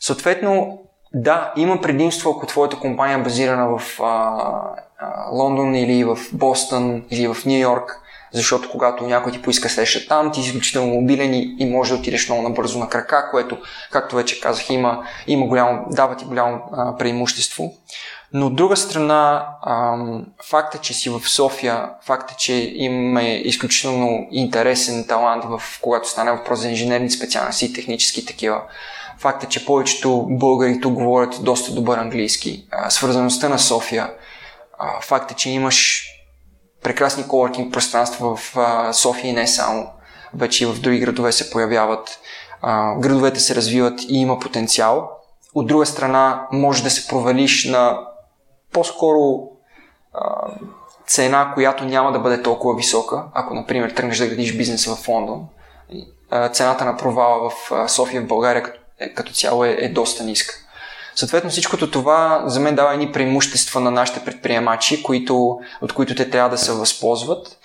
Съответно, 0.00 0.82
да, 1.14 1.52
има 1.56 1.80
предимство, 1.80 2.30
ако 2.30 2.46
твоята 2.46 2.76
компания 2.76 3.18
е 3.18 3.22
базирана 3.22 3.78
в 3.78 4.00
а, 4.00 4.04
а, 4.98 5.30
Лондон 5.30 5.74
или 5.74 6.04
в 6.04 6.18
Бостън 6.32 7.02
или 7.10 7.28
в 7.28 7.36
Нью 7.46 7.58
Йорк, 7.58 8.00
защото 8.34 8.70
когато 8.70 9.06
някой 9.06 9.32
ти 9.32 9.42
поиска 9.42 9.68
среща 9.68 10.08
там, 10.08 10.32
ти 10.32 10.42
си 10.42 10.46
изключително 10.48 10.94
мобилен 10.94 11.34
и, 11.34 11.56
и 11.58 11.70
може 11.70 11.92
да 11.92 12.00
отидеш 12.00 12.28
много 12.28 12.42
набързо 12.42 12.78
на 12.78 12.88
крака, 12.88 13.28
което, 13.30 13.58
както 13.90 14.16
вече 14.16 14.40
казах, 14.40 14.70
има, 14.70 15.06
има 15.26 15.46
голямо, 15.46 15.86
дава 15.90 16.16
ти 16.16 16.24
голямо 16.24 16.62
а, 16.72 16.96
преимущество. 16.96 17.74
Но 18.32 18.46
от 18.46 18.56
друга 18.56 18.76
страна, 18.76 19.46
ам, 19.66 20.26
факта, 20.44 20.78
че 20.78 20.94
си 20.94 21.10
в 21.10 21.28
София, 21.28 21.88
факта, 22.02 22.34
че 22.38 22.72
имаме 22.74 23.34
изключително 23.34 24.26
интересен 24.30 25.06
талант, 25.08 25.44
в 25.44 25.62
когато 25.82 26.08
стане 26.08 26.32
въпрос 26.32 26.60
за 26.60 26.68
инженерни 26.68 27.10
специалности 27.10 27.64
и 27.64 27.72
технически 27.72 28.26
такива, 28.26 28.60
факта, 29.18 29.46
че 29.46 29.66
повечето 29.66 30.26
българи 30.28 30.80
тук 30.80 30.94
говорят 30.94 31.34
доста 31.42 31.74
добър 31.74 31.98
английски, 31.98 32.66
а, 32.70 32.90
свързаността 32.90 33.48
на 33.48 33.58
София, 33.58 34.10
а, 34.78 35.00
факта, 35.00 35.34
че 35.34 35.50
имаш 35.50 36.08
прекрасни 36.84 37.28
коворкинг 37.28 37.72
пространства 37.72 38.36
в 38.36 38.56
а, 38.56 38.92
София 38.92 39.30
и 39.30 39.32
не 39.32 39.46
само, 39.46 39.90
вече 40.34 40.64
и 40.64 40.66
в 40.66 40.80
други 40.80 40.98
градове 40.98 41.32
се 41.32 41.50
появяват, 41.50 42.18
а, 42.62 42.94
градовете 42.94 43.40
се 43.40 43.54
развиват 43.54 44.00
и 44.02 44.16
има 44.18 44.38
потенциал. 44.38 45.10
От 45.54 45.66
друга 45.66 45.86
страна, 45.86 46.46
може 46.52 46.82
да 46.82 46.90
се 46.90 47.08
провалиш 47.08 47.64
на 47.64 48.00
по-скоро 48.72 49.48
а, 50.12 50.50
цена, 51.06 51.52
която 51.54 51.84
няма 51.84 52.12
да 52.12 52.18
бъде 52.18 52.42
толкова 52.42 52.76
висока, 52.76 53.24
ако, 53.34 53.54
например, 53.54 53.90
тръгнеш 53.90 54.18
да 54.18 54.26
градиш 54.26 54.56
бизнес 54.56 54.86
в 54.86 55.08
Лондон. 55.08 55.46
Цената 56.52 56.84
на 56.84 56.96
провала 56.96 57.50
в 57.50 57.88
София, 57.88 58.22
в 58.22 58.26
България 58.26 58.62
като, 58.62 58.78
е, 58.98 59.14
като 59.14 59.32
цяло 59.32 59.64
е, 59.64 59.76
е 59.80 59.88
доста 59.88 60.24
ниска. 60.24 60.54
Съответно 61.14 61.50
всичкото 61.50 61.90
това 61.90 62.42
за 62.46 62.60
мен 62.60 62.74
дава 62.74 62.92
едни 62.92 63.12
преимущества 63.12 63.80
на 63.80 63.90
нашите 63.90 64.20
предприемачи, 64.24 65.02
които, 65.02 65.58
от 65.80 65.92
които 65.92 66.14
те 66.14 66.30
трябва 66.30 66.50
да 66.50 66.58
се 66.58 66.72
възползват. 66.72 67.58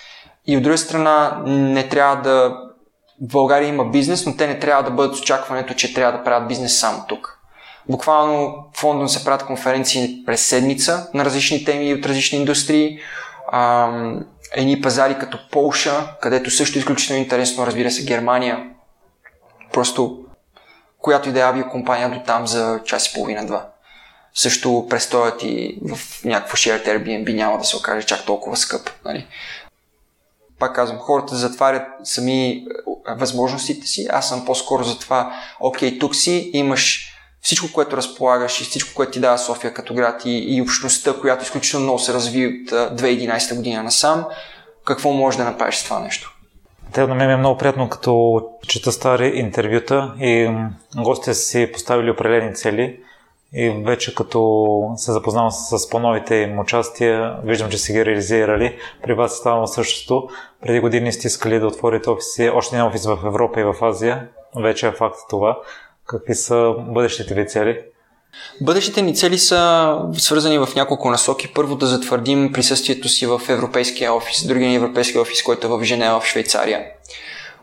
И 0.48 0.58
от 0.58 0.64
друга 0.64 0.78
страна 0.78 1.42
не 1.46 1.90
трябва 1.90 2.16
да... 2.16 2.58
В 3.22 3.32
България 3.32 3.68
има 3.68 3.86
бизнес, 3.86 4.26
но 4.26 4.36
те 4.36 4.48
не 4.48 4.60
трябва 4.60 4.84
да 4.84 4.92
бъдат 4.92 5.18
с 5.18 5.22
очакването, 5.22 5.74
че 5.74 5.94
трябва 5.94 6.18
да 6.18 6.24
правят 6.24 6.48
бизнес 6.48 6.80
само 6.80 7.04
тук. 7.08 7.40
Буквално 7.90 8.56
в 8.74 8.84
Лондон 8.84 9.10
се 9.10 9.26
правят 9.26 9.46
конференции 9.46 10.24
през 10.26 10.42
седмица 10.42 11.08
на 11.14 11.26
различни 11.26 11.66
теми 11.66 11.94
от 11.94 12.06
различни 12.06 12.38
индустрии. 12.38 13.00
Ам, 13.52 14.26
едни 14.52 14.82
пазари 14.82 15.18
като 15.20 15.40
Полша, 15.52 16.16
където 16.22 16.52
също 16.52 16.78
е 16.78 16.80
изключително 16.80 17.22
интересно, 17.22 17.66
разбира 17.66 17.92
се, 17.92 18.06
Германия. 18.06 18.70
Просто 19.74 20.20
която 21.00 21.30
и 21.30 21.32
да 21.32 21.40
е 21.40 21.44
авиокомпания 21.44 22.10
до 22.10 22.20
там 22.20 22.48
за 22.48 22.80
час 22.86 23.08
и 23.08 23.14
половина-два. 23.14 23.68
Също 24.34 24.88
престоят 24.90 25.44
и 25.44 25.78
в 25.82 26.26
някакво 26.26 26.58
shared 26.58 26.86
Airbnb 26.86 27.34
няма 27.34 27.58
да 27.58 27.64
се 27.64 27.78
окаже 27.78 28.08
чак 28.08 28.26
толкова 28.26 28.58
скъп. 28.58 28.90
Нали? 29.06 29.28
Пак 30.60 30.76
казвам, 30.76 31.00
хората 31.00 31.36
затварят 31.36 31.88
сами 32.04 32.66
възможностите 33.08 33.88
си. 33.88 34.08
Аз 34.12 34.30
съм 34.30 34.46
по-скоро 34.46 34.84
за 34.84 35.00
това, 35.00 35.42
окей, 35.60 36.00
тук 36.00 36.16
си, 36.16 36.52
имаш 36.54 37.14
всичко, 37.42 37.74
което 37.74 37.98
разполагаш 37.98 38.62
и 38.62 38.64
всичко, 38.64 38.96
което 38.96 39.12
ти 39.12 39.20
дава 39.20 39.38
София 39.38 39.74
като 39.74 39.94
град 39.94 40.26
и, 40.26 40.56
и 40.56 40.62
общността, 40.62 41.14
която 41.14 41.44
изключително 41.44 41.84
много 41.84 42.00
се 42.00 42.14
разви 42.14 42.48
от 42.48 42.72
2011 42.72 43.56
година 43.56 43.84
насам, 43.84 44.26
какво 44.86 45.12
можеш 45.12 45.38
да 45.38 45.44
направиш 45.46 45.76
с 45.76 45.84
това 45.84 46.00
нещо? 46.00 46.39
Те 46.94 47.08
на 47.08 47.16
мен 47.16 47.30
е 47.30 47.38
много 47.38 47.58
приятно, 47.58 47.90
като 47.90 48.42
чета 48.68 48.92
стари 48.92 49.28
интервюта 49.28 50.14
и 50.20 50.52
гостите 50.96 51.34
си 51.34 51.70
поставили 51.74 52.12
определени 52.12 52.56
цели 52.56 53.00
и 53.54 53.70
вече 53.70 54.16
като 54.16 54.94
се 54.96 55.12
запознавам 55.12 55.52
с 55.52 55.90
по-новите 55.90 56.36
им 56.36 56.60
участия, 56.60 57.38
виждам, 57.44 57.70
че 57.70 57.78
си 57.78 57.94
ги 57.94 58.06
реализирали. 58.06 58.78
При 59.04 59.14
вас 59.14 59.34
ставало 59.34 59.68
същото. 59.68 60.30
Преди 60.62 60.80
години 60.80 61.12
сте 61.12 61.28
искали 61.28 61.60
да 61.60 61.68
отворите 61.68 62.10
офиси, 62.10 62.50
още 62.50 62.76
един 62.76 62.88
офис 62.88 63.06
в 63.06 63.20
Европа 63.26 63.60
и 63.60 63.64
в 63.64 63.76
Азия. 63.82 64.28
Вече 64.56 64.88
е 64.88 64.92
факт 64.92 65.18
това. 65.30 65.60
Какви 66.06 66.36
са 66.36 66.76
бъдещите 66.80 67.34
ви 67.34 67.48
цели? 67.48 67.82
Бъдещите 68.62 69.02
ни 69.02 69.16
цели 69.16 69.40
са 69.40 69.96
свързани 70.18 70.58
в 70.58 70.70
няколко 70.76 71.10
насоки. 71.10 71.48
Първо 71.48 71.76
да 71.76 71.86
затвърдим 71.86 72.52
присъствието 72.54 73.10
си 73.10 73.26
в 73.26 73.42
Европейския 73.50 74.14
офис, 74.14 74.48
другия 74.48 74.76
европейски 74.76 75.18
офис, 75.18 75.44
който 75.44 75.68
е 75.68 75.70
в 75.70 75.84
Женева, 75.84 76.20
в 76.20 76.26
Швейцария. 76.26 76.80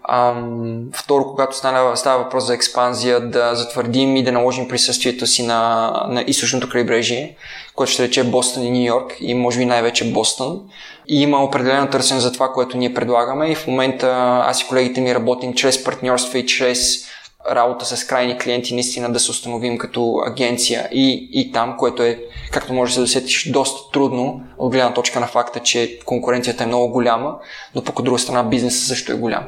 Ам, 0.09 0.85
второ, 0.93 1.25
когато 1.25 1.57
става, 1.57 1.97
става 1.97 2.25
въпрос 2.25 2.45
за 2.45 2.55
експанзия, 2.55 3.31
да 3.31 3.55
затвърдим 3.55 4.17
и 4.17 4.25
да 4.25 4.33
наложим 4.33 4.69
присъствието 4.69 5.27
си 5.27 5.43
на, 5.43 5.91
на 6.09 6.25
източното 6.27 6.69
крайбрежие, 6.69 7.37
което 7.75 7.93
ще 7.93 8.03
рече 8.03 8.25
Бостън 8.25 8.63
и 8.63 8.71
Нью 8.71 8.87
Йорк 8.87 9.17
и 9.21 9.35
може 9.35 9.59
би 9.59 9.65
най-вече 9.65 10.13
Бостън. 10.13 10.61
И 11.09 11.23
има 11.23 11.45
определено 11.45 11.91
търсене 11.91 12.21
за 12.21 12.33
това, 12.33 12.53
което 12.53 12.77
ние 12.77 12.95
предлагаме 12.95 13.51
и 13.51 13.55
в 13.55 13.67
момента 13.67 14.41
аз 14.47 14.61
и 14.61 14.67
колегите 14.67 15.01
ми 15.01 15.15
работим 15.15 15.55
чрез 15.55 15.85
партньорства 15.85 16.39
и 16.39 16.47
чрез 16.47 17.07
работа 17.51 17.85
с 17.85 18.05
крайни 18.05 18.39
клиенти, 18.39 18.75
наистина 18.75 19.13
да 19.13 19.21
се 19.21 19.31
установим 19.31 19.79
като 19.79 20.23
агенция 20.27 20.89
и, 20.93 21.29
и 21.33 21.53
там, 21.53 21.77
което 21.77 22.03
е, 22.03 22.19
както 22.53 22.73
може 22.73 22.91
да 22.91 22.95
се 22.95 23.01
досетиш, 23.01 23.51
доста 23.51 23.91
трудно 23.93 24.41
от 24.59 24.73
гледна 24.73 24.95
точка 24.95 25.21
на 25.21 25.27
факта, 25.27 25.61
че 25.61 25.99
конкуренцията 26.05 26.65
е 26.65 26.67
много 26.67 26.93
голяма, 26.93 27.39
но 27.75 27.85
пък 27.85 27.99
от 27.99 28.05
друга 28.05 28.19
страна 28.19 28.43
бизнесът 28.43 28.89
също 28.89 29.13
е 29.13 29.17
голям. 29.17 29.45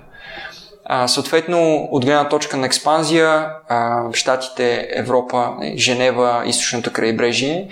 А, 0.91 1.09
съответно, 1.09 1.89
от 1.91 2.05
гледна 2.05 2.29
точка 2.29 2.57
на 2.57 2.67
експанзия, 2.67 3.51
а, 3.69 4.05
Штатите, 4.13 4.89
Европа, 4.93 5.57
Женева, 5.77 6.43
източното 6.47 6.93
крайбрежие, 6.93 7.69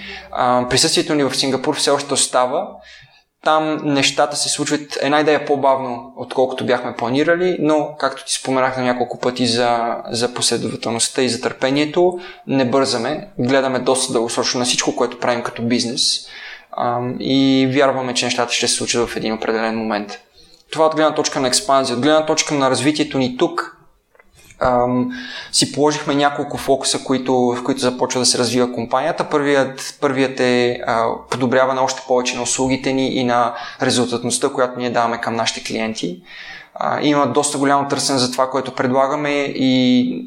присъствието 0.70 1.14
ни 1.14 1.24
в 1.24 1.36
Сингапур 1.36 1.76
все 1.76 1.90
още 1.90 2.14
остава. 2.14 2.68
Там 3.46 3.80
нещата 3.84 4.36
се 4.36 4.48
случват 4.48 4.98
една 5.02 5.20
идея 5.20 5.44
по-бавно, 5.44 6.12
отколкото 6.16 6.66
бяхме 6.66 6.94
планирали, 6.96 7.56
но 7.60 7.94
както 7.98 8.24
ти 8.24 8.32
споменах 8.32 8.76
на 8.76 8.82
няколко 8.82 9.18
пъти 9.18 9.46
за, 9.46 9.96
за 10.10 10.34
последователността 10.34 11.22
и 11.22 11.28
за 11.28 11.40
търпението, 11.40 12.18
не 12.46 12.64
бързаме, 12.64 13.28
гледаме 13.38 13.78
доста 13.78 14.12
дългосрочно 14.12 14.58
на 14.58 14.64
всичко, 14.64 14.96
което 14.96 15.20
правим 15.20 15.42
като 15.42 15.62
бизнес 15.62 16.28
и 17.20 17.68
вярваме, 17.72 18.14
че 18.14 18.24
нещата 18.24 18.52
ще 18.52 18.68
се 18.68 18.74
случат 18.74 19.08
в 19.08 19.16
един 19.16 19.32
определен 19.32 19.78
момент. 19.78 20.18
Това 20.72 20.86
от 20.86 20.94
гледна 20.94 21.14
точка 21.14 21.40
на 21.40 21.48
експанзия, 21.48 21.96
от 21.96 22.02
гледна 22.02 22.26
точка 22.26 22.54
на 22.54 22.70
развитието 22.70 23.18
ни 23.18 23.36
тук, 23.36 23.75
ам, 24.60 25.10
си 25.52 25.72
положихме 25.72 26.14
няколко 26.14 26.58
фокуса, 26.58 27.04
които, 27.04 27.34
в 27.34 27.64
които 27.64 27.80
започва 27.80 28.20
да 28.20 28.26
се 28.26 28.38
развива 28.38 28.72
компанията. 28.72 29.28
Първият, 29.28 29.96
първият 30.00 30.40
е 30.40 30.80
а, 30.86 31.06
подобряване 31.30 31.80
още 31.80 32.02
повече 32.08 32.36
на 32.36 32.42
услугите 32.42 32.92
ни 32.92 33.08
и 33.08 33.24
на 33.24 33.54
резултатността, 33.82 34.48
която 34.48 34.78
ние 34.78 34.90
даваме 34.90 35.20
към 35.20 35.36
нашите 35.36 35.64
клиенти. 35.64 36.22
А, 36.74 37.00
има 37.02 37.26
доста 37.26 37.58
голямо 37.58 37.88
търсене 37.88 38.18
за 38.18 38.32
това, 38.32 38.50
което 38.50 38.74
предлагаме 38.74 39.30
и 39.42 40.22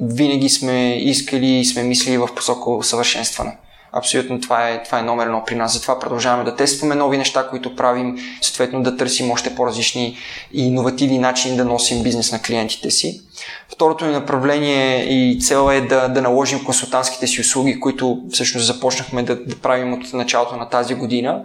винаги 0.00 0.48
сме 0.48 0.96
искали 0.96 1.46
и 1.46 1.64
сме 1.64 1.82
мислили 1.82 2.18
в 2.18 2.28
посока 2.36 2.70
усъвършенстване. 2.70 3.56
Абсолютно 3.98 4.40
това 4.40 4.68
е, 4.68 4.82
това 4.82 4.98
е 4.98 5.02
номер 5.02 5.26
едно 5.26 5.44
при 5.46 5.54
нас. 5.54 5.72
Затова 5.72 5.98
продължаваме 5.98 6.44
да 6.44 6.56
тестваме 6.56 6.94
нови 6.94 7.18
неща, 7.18 7.48
които 7.48 7.76
правим, 7.76 8.16
съответно 8.40 8.82
да 8.82 8.96
търсим 8.96 9.30
още 9.30 9.54
по-различни 9.54 10.16
и 10.52 10.66
иновативни 10.66 11.18
начини 11.18 11.56
да 11.56 11.64
носим 11.64 12.02
бизнес 12.02 12.32
на 12.32 12.42
клиентите 12.42 12.90
си. 12.90 13.22
Второто 13.68 14.06
ни 14.06 14.12
направление 14.12 15.04
и 15.04 15.40
цел 15.40 15.70
е 15.72 15.80
да, 15.80 16.08
да 16.08 16.22
наложим 16.22 16.64
консултантските 16.64 17.26
си 17.26 17.40
услуги, 17.40 17.80
които 17.80 18.22
всъщност 18.32 18.66
започнахме 18.66 19.22
да, 19.22 19.36
да 19.36 19.56
правим 19.56 19.92
от 19.92 20.12
началото 20.12 20.56
на 20.56 20.68
тази 20.68 20.94
година. 20.94 21.42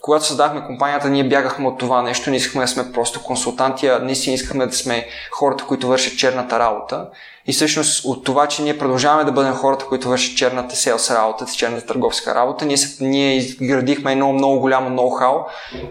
Когато 0.00 0.26
създахме 0.26 0.66
компанията, 0.66 1.10
ние 1.10 1.28
бягахме 1.28 1.68
от 1.68 1.78
това 1.78 2.02
нещо, 2.02 2.30
не 2.30 2.36
искахме 2.36 2.62
да 2.62 2.68
сме 2.68 2.92
просто 2.92 3.22
консултанти, 3.22 3.86
а 3.86 3.98
наистина 3.98 4.34
искахме 4.34 4.66
да 4.66 4.72
сме 4.72 5.06
хората, 5.30 5.64
които 5.64 5.88
вършат 5.88 6.18
черната 6.18 6.58
работа. 6.58 7.06
И 7.46 7.52
всъщност 7.52 8.04
от 8.04 8.24
това, 8.24 8.46
че 8.46 8.62
ние 8.62 8.78
продължаваме 8.78 9.24
да 9.24 9.32
бъдем 9.32 9.54
хората, 9.54 9.84
които 9.84 10.08
вършат 10.08 10.36
черната 10.36 10.76
селс 10.76 11.10
работа, 11.10 11.46
черната 11.56 11.86
търговска 11.86 12.34
работа, 12.34 12.66
ние, 12.66 12.76
ние 13.00 13.36
изградихме 13.36 14.12
едно 14.12 14.32
много 14.32 14.60
голямо 14.60 15.02
ноу-хау 15.02 15.44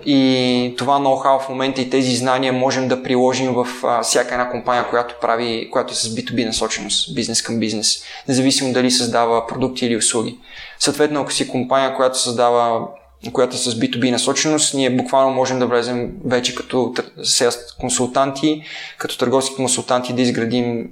и 0.06 0.76
това 0.78 1.00
ноу-хау 1.00 1.40
в 1.40 1.50
момента 1.50 1.82
и 1.82 1.90
тези 1.90 2.16
знания 2.16 2.54
можем 2.54 2.88
да 2.88 3.04
приложим 3.04 3.54
в 3.54 3.68
всяка 4.04 4.34
една 4.34 4.50
компания, 4.50 4.90
която 4.90 5.16
прави, 5.22 5.70
която 5.72 5.92
е 5.92 5.96
с 5.96 6.10
B2B 6.10 6.46
насоченост, 6.46 7.16
бизнес 7.16 7.42
към 7.42 7.60
бизнес, 7.60 8.04
независимо 8.28 8.74
дали 8.74 8.92
създава 8.92 9.48
продукти 9.48 9.86
или 9.86 9.98
услуги. 9.98 10.38
Съответно, 10.80 11.22
ако 11.22 11.32
си 11.32 11.50
компания, 11.50 11.96
която 11.96 12.20
създава 12.20 12.88
която 13.34 13.56
е 13.56 13.60
с 13.60 13.72
B2B 13.72 14.12
насоченост, 14.12 14.74
ние 14.74 14.90
буквално 14.90 15.34
можем 15.34 15.60
да 15.60 15.68
влезем 15.68 16.12
вече 16.26 16.56
като 16.56 16.94
селс 17.24 17.58
консултанти, 17.80 18.64
като 18.98 19.18
търговски 19.18 19.56
консултанти 19.56 20.14
да 20.14 20.22
изградим 20.22 20.90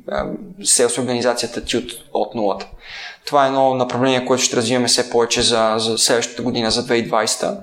селс 0.64 0.98
организацията 0.98 1.66
ти 1.66 1.78
от, 1.78 1.92
от 2.14 2.36
нулата. 2.36 2.68
Това 3.26 3.44
е 3.44 3.48
едно 3.48 3.74
направление, 3.74 4.26
което 4.26 4.44
ще 4.44 4.56
развиваме 4.56 4.88
все 4.88 5.10
повече 5.10 5.42
за, 5.42 5.76
за 5.78 5.98
следващата 5.98 6.42
година, 6.42 6.72
за 6.72 6.88
2020. 6.88 7.58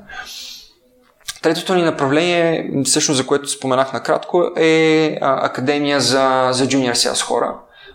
Третото 1.43 1.75
ни 1.75 1.83
направление, 1.83 2.71
всъщност 2.85 3.19
за 3.19 3.27
което 3.27 3.49
споменах 3.49 3.93
накратко, 3.93 4.51
е 4.57 5.19
Академия 5.21 6.01
за, 6.01 6.49
за 6.53 6.67
junior 6.67 6.93
sales 6.93 7.23
хора 7.23 7.55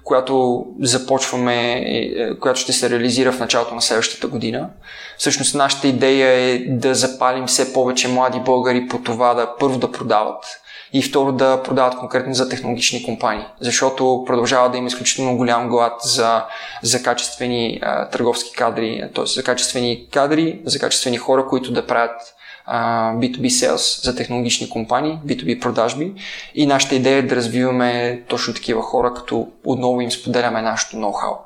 която 0.10 0.66
започваме, 0.82 1.84
е, 1.86 2.40
която 2.40 2.60
ще 2.60 2.74
се 2.74 2.90
реализира 2.90 3.32
в 3.32 3.40
началото 3.40 3.76
на 3.76 3.82
следващата 3.82 4.28
година. 4.28 4.70
Всъщност 5.18 5.56
нашата 5.56 5.88
идея 5.88 6.30
е 6.30 6.60
да 6.60 6.96
запалим 6.96 7.46
все 7.46 7.74
повече 7.74 8.08
млади 8.08 8.40
българи 8.40 8.88
по 8.88 8.98
това 8.98 9.34
да 9.34 9.56
първо 9.60 9.80
да 9.80 9.92
продават 9.92 10.46
и 10.94 11.02
второ 11.02 11.32
да 11.32 11.64
продават 11.64 11.98
конкретно 11.98 12.34
за 12.34 12.50
технологични 12.50 13.04
компании, 13.04 13.46
защото 13.62 14.24
продължава 14.28 14.70
да 14.70 14.78
има 14.78 14.88
изключително 14.88 15.38
голям 15.38 15.70
глад 15.70 15.94
за, 16.04 16.46
за 16.84 17.04
качествени 17.04 17.80
а, 17.82 18.10
търговски 18.10 18.56
кадри, 18.56 19.10
т.е. 19.16 19.26
за 19.26 19.44
качествени 19.44 20.08
кадри, 20.12 20.62
за 20.66 20.80
качествени 20.80 21.18
хора, 21.18 21.46
които 21.46 21.72
да 21.72 21.88
правят 21.88 22.22
B2B 22.70 23.48
sales 23.48 24.04
за 24.04 24.16
технологични 24.16 24.70
компании, 24.70 25.20
B2B 25.26 25.60
продажби 25.60 26.14
и 26.56 26.66
нашата 26.66 26.96
идея 26.96 27.18
е 27.18 27.22
да 27.22 27.36
развиваме 27.36 28.22
точно 28.28 28.54
такива 28.54 28.82
хора, 28.82 29.14
като 29.14 29.48
отново 29.66 30.02
им 30.02 30.12
споделяме 30.12 30.62
нашето 30.62 30.98
ноу-хау. 30.98 31.38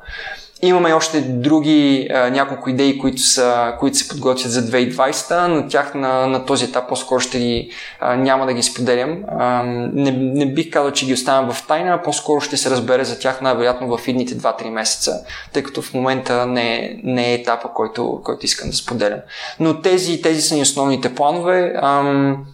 Имаме 0.66 0.94
още 0.94 1.22
други 1.22 2.08
а, 2.14 2.30
няколко 2.30 2.70
идеи, 2.70 2.98
които, 2.98 3.22
са, 3.22 3.74
които 3.80 3.98
се 3.98 4.08
подготвят 4.08 4.52
за 4.52 4.62
2020, 4.62 5.48
но 5.48 5.68
тях 5.68 5.96
на, 5.96 6.28
на 6.28 6.46
този 6.46 6.66
етап 6.66 6.90
по-скоро 6.90 7.20
ще 7.20 7.40
ги, 7.40 7.70
а, 8.00 8.16
няма 8.16 8.46
да 8.46 8.54
ги 8.54 8.64
споделям. 8.64 9.24
А, 9.28 9.64
не, 9.64 10.12
не 10.12 10.54
бих 10.54 10.70
казал, 10.70 10.92
че 10.92 11.06
ги 11.06 11.14
оставям 11.14 11.52
в 11.52 11.68
тайна, 11.68 11.94
а 11.94 12.02
по-скоро 12.02 12.42
ще 12.42 12.58
се 12.58 12.70
разбере 12.70 13.04
за 13.04 13.20
тях 13.20 13.42
най-вероятно 13.42 13.98
в 13.98 14.08
идните 14.08 14.36
2-3 14.36 14.70
месеца, 14.70 15.26
тъй 15.54 15.64
като 15.64 15.82
в 15.82 15.94
момента 15.94 16.46
не, 16.46 17.00
не 17.04 17.32
е 17.32 17.34
етапа, 17.34 17.70
който, 17.74 18.22
който 18.24 18.46
искам 18.46 18.70
да 18.70 18.76
споделям. 18.76 19.20
Но 19.60 19.82
тези, 19.82 20.22
тези 20.22 20.42
са 20.42 20.56
ни 20.56 20.62
основните 20.62 21.16
планове. 21.16 21.74
Ам, 21.82 22.46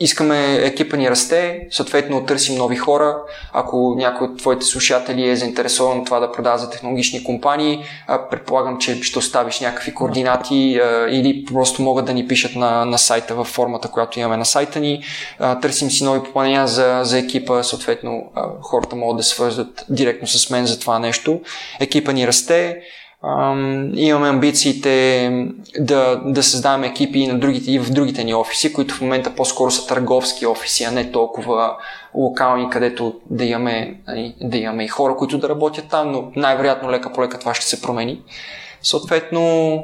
искаме 0.00 0.54
екипа 0.54 0.96
ни 0.96 1.10
расте, 1.10 1.66
съответно 1.70 2.26
търсим 2.26 2.54
нови 2.54 2.76
хора. 2.76 3.16
Ако 3.52 3.94
някой 3.96 4.26
от 4.26 4.38
твоите 4.38 4.66
слушатели 4.66 5.28
е 5.28 5.36
заинтересован 5.36 6.04
това 6.04 6.20
да 6.20 6.32
продава 6.32 6.58
за 6.58 6.70
технологични 6.70 7.24
компании, 7.24 7.84
предполагам, 8.30 8.78
че 8.78 9.02
ще 9.02 9.18
оставиш 9.18 9.60
някакви 9.60 9.94
координати 9.94 10.80
или 11.10 11.44
просто 11.44 11.82
могат 11.82 12.04
да 12.04 12.14
ни 12.14 12.28
пишат 12.28 12.56
на, 12.56 12.84
на 12.84 12.98
сайта 12.98 13.34
във 13.34 13.46
формата, 13.46 13.88
която 13.88 14.20
имаме 14.20 14.36
на 14.36 14.44
сайта 14.44 14.80
ни. 14.80 15.04
Търсим 15.62 15.90
си 15.90 16.04
нови 16.04 16.22
попълнения 16.22 16.66
за, 16.66 17.00
за 17.04 17.18
екипа, 17.18 17.62
съответно 17.62 18.22
хората 18.62 18.96
могат 18.96 19.16
да 19.16 19.22
свързват 19.22 19.84
директно 19.88 20.28
с 20.28 20.50
мен 20.50 20.66
за 20.66 20.80
това 20.80 20.98
нещо. 20.98 21.40
Екипа 21.80 22.12
ни 22.12 22.26
расте, 22.26 22.80
Ам, 23.24 23.92
имаме 23.94 24.28
амбициите 24.28 25.30
да, 25.78 26.20
да 26.24 26.42
създаваме 26.42 26.86
екипи 26.86 27.26
на 27.26 27.38
другите, 27.38 27.72
и 27.72 27.78
в 27.78 27.90
другите 27.92 28.24
ни 28.24 28.34
офиси, 28.34 28.72
които 28.72 28.94
в 28.94 29.00
момента 29.00 29.34
по-скоро 29.34 29.70
са 29.70 29.86
търговски 29.86 30.46
офиси, 30.46 30.84
а 30.84 30.90
не 30.90 31.12
толкова 31.12 31.76
локални, 32.14 32.70
където 32.70 33.20
да 33.30 33.44
имаме, 33.44 34.00
нали, 34.08 34.34
да 34.40 34.58
имаме 34.58 34.84
и 34.84 34.88
хора, 34.88 35.16
които 35.16 35.38
да 35.38 35.48
работят 35.48 35.88
там, 35.88 36.10
но 36.10 36.32
най-вероятно 36.36 36.90
лека 36.90 37.12
по 37.12 37.22
лека 37.22 37.38
това 37.38 37.54
ще 37.54 37.66
се 37.66 37.82
промени. 37.82 38.22
Съответно, 38.82 39.82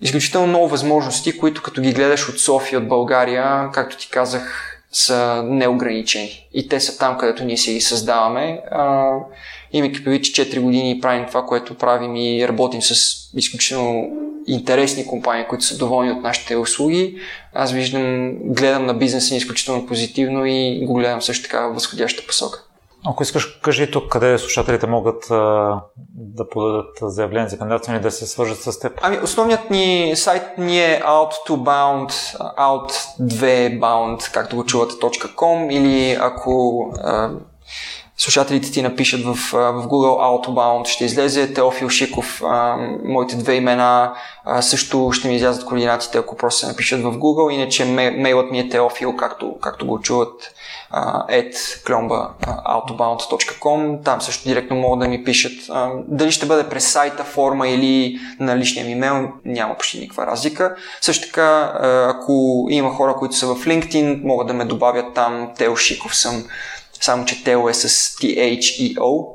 изключително 0.00 0.46
много 0.46 0.68
възможности, 0.68 1.38
които 1.38 1.62
като 1.62 1.80
ги 1.80 1.92
гледаш 1.92 2.28
от 2.28 2.38
София, 2.38 2.78
от 2.78 2.88
България, 2.88 3.70
както 3.72 3.96
ти 3.96 4.10
казах, 4.10 4.72
са 4.92 5.42
неограничени. 5.46 6.48
И 6.52 6.68
те 6.68 6.80
са 6.80 6.98
там, 6.98 7.18
където 7.18 7.44
ние 7.44 7.56
си 7.56 7.72
ги 7.72 7.80
създаваме. 7.80 8.60
Имайки 9.72 10.04
предвид, 10.04 10.24
че 10.24 10.44
4 10.44 10.60
години 10.60 11.00
правим 11.00 11.26
това, 11.26 11.42
което 11.42 11.74
правим 11.74 12.16
и 12.16 12.48
работим 12.48 12.82
с 12.82 13.16
изключително 13.36 14.10
интересни 14.46 15.06
компании, 15.06 15.44
които 15.48 15.64
са 15.64 15.78
доволни 15.78 16.10
от 16.10 16.22
нашите 16.22 16.56
услуги, 16.56 17.18
аз 17.54 17.72
виждам, 17.72 18.32
гледам 18.44 18.86
на 18.86 18.94
бизнеса 18.94 19.34
ни 19.34 19.38
изключително 19.38 19.86
позитивно 19.86 20.46
и 20.46 20.84
го 20.86 20.94
гледам 20.94 21.22
също 21.22 21.42
така 21.42 21.66
в 21.66 21.74
възходяща 21.74 22.26
посока. 22.26 22.62
Ако 23.08 23.22
искаш, 23.22 23.46
кажи 23.46 23.90
тук 23.90 24.08
къде 24.08 24.38
слушателите 24.38 24.86
могат 24.86 25.30
а, 25.30 25.80
да 26.14 26.48
подадат 26.48 26.98
заявление 27.02 27.48
за 27.48 27.58
кандидатстване 27.58 27.98
и 27.98 28.02
да 28.02 28.10
се 28.10 28.26
свържат 28.26 28.58
с 28.58 28.78
теб. 28.78 28.92
Ами, 29.02 29.18
основният 29.22 29.70
ни 29.70 30.12
сайт 30.16 30.58
ни 30.58 30.80
е 30.80 31.02
out2bound, 31.04 32.10
out2bound, 32.58 34.32
както 34.32 34.56
го 34.56 34.64
чувате, 34.64 34.94
.com 34.94 35.72
или 35.72 36.16
ако 36.20 36.84
а, 36.98 37.30
слушателите 38.18 38.72
ти 38.72 38.82
напишат 38.82 39.24
в, 39.24 39.34
в 39.52 39.86
Google 39.86 40.20
Autobound, 40.20 40.88
ще 40.88 41.04
излезе 41.04 41.54
Теофил 41.54 41.88
Шиков, 41.88 42.42
а, 42.44 42.76
моите 43.04 43.36
две 43.36 43.54
имена, 43.54 44.14
а, 44.44 44.62
също 44.62 45.10
ще 45.12 45.28
ми 45.28 45.36
излязат 45.36 45.64
координатите, 45.64 46.18
ако 46.18 46.36
просто 46.36 46.60
се 46.60 46.66
напишат 46.66 47.02
в 47.02 47.18
Google, 47.18 47.52
иначе 47.52 47.84
мейлът 47.84 48.50
ми 48.50 48.58
е 48.58 48.68
теофил, 48.68 49.16
както, 49.16 49.56
както 49.60 49.86
го 49.86 50.00
чуват 50.00 50.54
at 51.30 51.54
klomba.autobound.com. 51.86 54.04
Там 54.04 54.20
също 54.20 54.48
директно 54.48 54.76
могат 54.76 55.00
да 55.00 55.08
ми 55.08 55.24
пишат. 55.24 55.52
А, 55.70 55.90
дали 56.08 56.32
ще 56.32 56.46
бъде 56.46 56.68
през 56.68 56.92
сайта, 56.92 57.24
форма 57.24 57.68
или 57.68 58.18
на 58.40 58.56
личния 58.56 58.86
ми 58.86 58.92
имейл, 58.92 59.28
няма 59.44 59.74
почти 59.74 59.98
никаква 59.98 60.26
разлика. 60.26 60.76
Също 61.00 61.26
така, 61.26 61.72
ако 62.08 62.66
има 62.70 62.90
хора, 62.90 63.14
които 63.14 63.36
са 63.36 63.46
в 63.46 63.64
LinkedIn, 63.64 64.24
могат 64.24 64.46
да 64.46 64.54
ме 64.54 64.64
добавят 64.64 65.14
там. 65.14 65.50
Тео 65.56 65.76
Шиков 65.76 66.16
съм 66.16 66.44
само 67.00 67.24
че 67.24 67.44
Тео 67.44 67.68
е 67.68 67.74
с 67.74 67.88
T-H-E-O, 67.88 69.26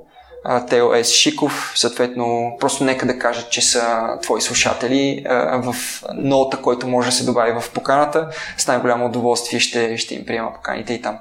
Тео 0.70 0.94
е 0.94 1.04
с 1.04 1.14
Шиков, 1.14 1.74
съответно 1.76 2.58
просто 2.60 2.84
нека 2.84 3.06
да 3.06 3.20
кажат, 3.20 3.50
че 3.50 3.62
са 3.62 4.08
твои 4.22 4.42
слушатели 4.42 5.26
в 5.64 5.76
ноута, 6.14 6.62
който 6.62 6.88
може 6.88 7.10
да 7.10 7.12
се 7.12 7.26
добави 7.26 7.62
в 7.62 7.72
поканата. 7.74 8.30
С 8.58 8.68
най-голямо 8.68 9.06
удоволствие 9.06 9.60
ще, 9.60 9.98
ще 9.98 10.16
им 10.16 10.26
приема 10.26 10.54
поканите 10.54 10.94
и 10.94 11.02
там. 11.02 11.20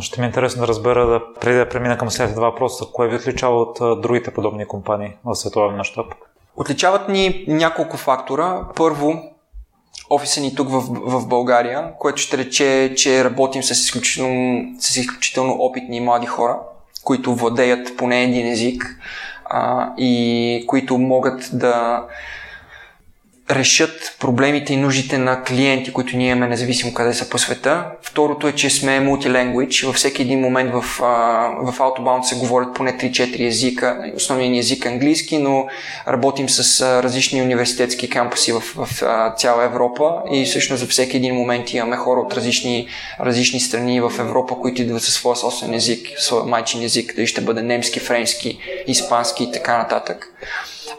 Ще 0.00 0.20
ми 0.20 0.26
е 0.26 0.28
интересно 0.28 0.60
да 0.60 0.68
разбера, 0.68 1.06
да, 1.06 1.20
преди 1.40 1.58
да 1.58 1.68
премина 1.68 1.98
към 1.98 2.10
следните 2.10 2.38
два 2.38 2.50
въпроса, 2.50 2.84
кое 2.92 3.08
ви 3.08 3.16
отличава 3.16 3.62
от 3.62 4.02
другите 4.02 4.34
подобни 4.34 4.66
компании 4.66 5.12
в 5.24 5.34
световен 5.34 5.76
мащаб? 5.76 6.06
Отличават 6.56 7.08
ни 7.08 7.44
няколко 7.48 7.96
фактора. 7.96 8.60
Първо, 8.76 9.22
офиса 10.10 10.40
ни 10.40 10.54
тук 10.54 10.68
в, 10.70 10.80
в 10.90 11.26
България, 11.26 11.84
което 11.98 12.22
ще 12.22 12.38
рече, 12.38 12.94
че 12.96 13.24
работим 13.24 13.62
с 13.62 13.70
изключително, 13.70 14.64
с 14.78 14.96
изключително 14.96 15.52
опитни 15.52 16.00
млади 16.00 16.26
хора, 16.26 16.58
които 17.04 17.34
владеят 17.34 17.96
поне 17.96 18.22
един 18.22 18.46
език 18.46 18.98
а, 19.44 19.92
и 19.98 20.64
които 20.66 20.98
могат 20.98 21.50
да 21.52 22.04
решат 23.50 24.16
проблемите 24.20 24.72
и 24.72 24.76
нуждите 24.76 25.18
на 25.18 25.42
клиенти, 25.42 25.92
които 25.92 26.16
ние 26.16 26.30
имаме, 26.30 26.48
независимо 26.48 26.94
къде 26.94 27.14
са 27.14 27.28
по 27.28 27.38
света. 27.38 27.84
Второто 28.02 28.48
е, 28.48 28.52
че 28.52 28.70
сме 28.70 29.00
мултиленгуидж. 29.00 29.82
Във 29.82 29.96
всеки 29.96 30.22
един 30.22 30.40
момент 30.40 30.72
в, 30.72 30.80
в 30.80 31.78
Autobound 31.78 32.22
се 32.22 32.34
говорят 32.34 32.74
поне 32.74 32.92
3-4 32.98 33.46
езика. 33.46 34.12
Основният 34.16 34.52
ни 34.52 34.58
език 34.58 34.84
е 34.84 34.88
английски, 34.88 35.38
но 35.38 35.66
работим 36.08 36.48
с 36.48 36.82
различни 37.02 37.42
университетски 37.42 38.10
кампуси 38.10 38.52
в, 38.52 38.60
в 38.60 38.88
цяла 39.36 39.64
Европа 39.64 40.22
и 40.32 40.44
всъщност 40.44 40.80
за 40.80 40.88
всеки 40.88 41.16
един 41.16 41.34
момент 41.34 41.72
имаме 41.72 41.96
хора 41.96 42.20
от 42.20 42.34
различни, 42.34 42.88
различни 43.20 43.60
страни 43.60 44.00
в 44.00 44.12
Европа, 44.18 44.54
които 44.60 44.82
идват 44.82 45.02
със 45.02 45.14
своя 45.14 45.36
собствен 45.36 45.74
език, 45.74 46.08
своя 46.18 46.44
майчин 46.44 46.82
език, 46.82 47.14
дали 47.16 47.26
ще 47.26 47.40
бъде 47.40 47.62
немски, 47.62 48.00
френски, 48.00 48.58
испански 48.86 49.44
и 49.44 49.52
така 49.52 49.78
нататък. 49.78 50.32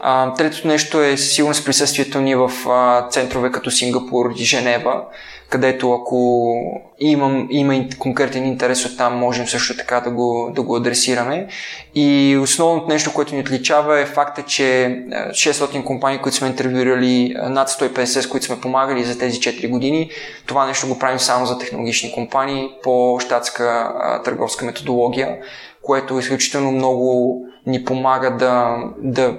А, 0.00 0.34
третото 0.34 0.68
нещо 0.68 1.02
е 1.02 1.16
със 1.16 1.32
сигурност 1.32 1.64
присъствието 1.64 2.20
ни 2.20 2.34
в 2.34 2.52
а, 2.68 3.08
центрове 3.08 3.52
като 3.52 3.70
Сингапур 3.70 4.32
и 4.36 4.44
Женева, 4.44 5.02
където 5.50 5.92
ако 5.92 6.54
имам, 7.00 7.48
има 7.50 7.84
конкретен 7.98 8.46
интерес 8.46 8.86
от 8.86 8.98
там, 8.98 9.18
можем 9.18 9.46
също 9.46 9.76
така 9.76 10.00
да 10.00 10.10
го, 10.10 10.52
да 10.54 10.62
го 10.62 10.76
адресираме. 10.76 11.48
И 11.94 12.38
основното 12.42 12.88
нещо, 12.88 13.12
което 13.14 13.34
ни 13.34 13.40
отличава 13.40 14.00
е 14.00 14.06
факта, 14.06 14.42
че 14.42 14.62
600 15.10 15.84
компании, 15.84 16.18
които 16.18 16.36
сме 16.36 16.48
интервюирали, 16.48 17.36
над 17.42 17.68
150, 17.68 18.04
с 18.04 18.28
които 18.28 18.46
сме 18.46 18.60
помагали 18.60 19.04
за 19.04 19.18
тези 19.18 19.40
4 19.40 19.70
години, 19.70 20.10
това 20.46 20.66
нещо 20.66 20.88
го 20.88 20.98
правим 20.98 21.18
само 21.18 21.46
за 21.46 21.58
технологични 21.58 22.12
компании 22.12 22.70
по 22.82 23.18
щатска 23.20 23.92
търговска 24.24 24.64
методология, 24.64 25.36
което 25.82 26.18
изключително 26.18 26.72
много 26.72 27.36
ни 27.66 27.84
помага 27.84 28.30
да, 28.30 28.76
да 28.98 29.38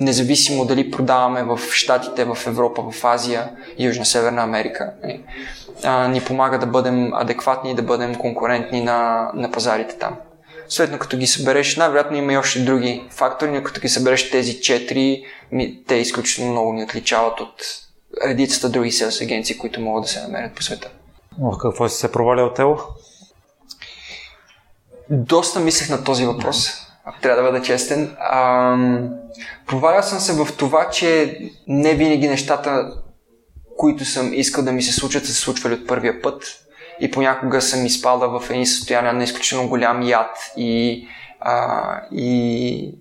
независимо 0.00 0.64
дали 0.64 0.90
продаваме 0.90 1.42
в 1.42 1.60
Штатите, 1.72 2.24
в 2.24 2.38
Европа, 2.46 2.82
в 2.90 3.04
Азия, 3.04 3.50
Южна, 3.78 4.04
Северна 4.04 4.42
Америка. 4.42 4.92
Нали, 5.02 5.24
а, 5.84 6.08
ни 6.08 6.20
помага 6.20 6.58
да 6.58 6.66
бъдем 6.66 7.14
адекватни 7.14 7.70
и 7.70 7.74
да 7.74 7.82
бъдем 7.82 8.14
конкурентни 8.14 8.80
на, 8.80 9.30
на 9.34 9.50
пазарите 9.50 9.98
там. 9.98 10.16
Следно, 10.68 10.98
като 10.98 11.16
ги 11.16 11.26
събереш, 11.26 11.76
най-вероятно 11.76 12.16
има 12.16 12.32
и 12.32 12.36
още 12.36 12.60
други 12.60 13.04
фактори, 13.10 13.50
но 13.50 13.62
като 13.62 13.80
ги 13.80 13.88
събереш 13.88 14.30
тези 14.30 14.60
четири, 14.60 15.24
те 15.86 15.94
изключително 15.94 16.52
много 16.52 16.72
ни 16.72 16.84
отличават 16.84 17.40
от 17.40 17.62
редицата 18.26 18.68
други 18.68 18.92
селс 18.92 19.20
агенции, 19.20 19.58
които 19.58 19.80
могат 19.80 20.02
да 20.02 20.08
се 20.08 20.22
намерят 20.22 20.54
по 20.54 20.62
света. 20.62 20.90
В 21.40 21.58
какво 21.58 21.88
си 21.88 21.96
се 21.96 22.12
провалял 22.12 22.52
Тело? 22.52 22.78
Доста 25.10 25.60
мислех 25.60 25.88
на 25.88 26.04
този 26.04 26.26
въпрос, 26.26 26.87
трябва 27.22 27.42
да 27.42 27.48
бъда 27.50 27.64
честен. 27.64 28.16
Ам 28.32 29.10
Провалял 29.66 30.02
съм 30.02 30.18
се 30.18 30.32
в 30.32 30.56
това, 30.56 30.90
че 30.90 31.38
не 31.66 31.94
винаги 31.94 32.28
нещата, 32.28 32.92
които 33.76 34.04
съм 34.04 34.34
искал 34.34 34.64
да 34.64 34.72
ми 34.72 34.82
се 34.82 34.92
случат, 34.92 35.26
са 35.26 35.32
се 35.32 35.40
случвали 35.40 35.74
от 35.74 35.86
първия 35.86 36.22
път 36.22 36.42
и 37.00 37.10
понякога 37.10 37.62
съм 37.62 37.86
изпадал 37.86 38.40
в 38.40 38.50
едни 38.50 38.66
състояния 38.66 39.12
на 39.12 39.24
изключително 39.24 39.68
голям 39.68 40.02
яд 40.02 40.36
и, 40.56 41.06
а, 41.40 42.00
и 42.12 42.94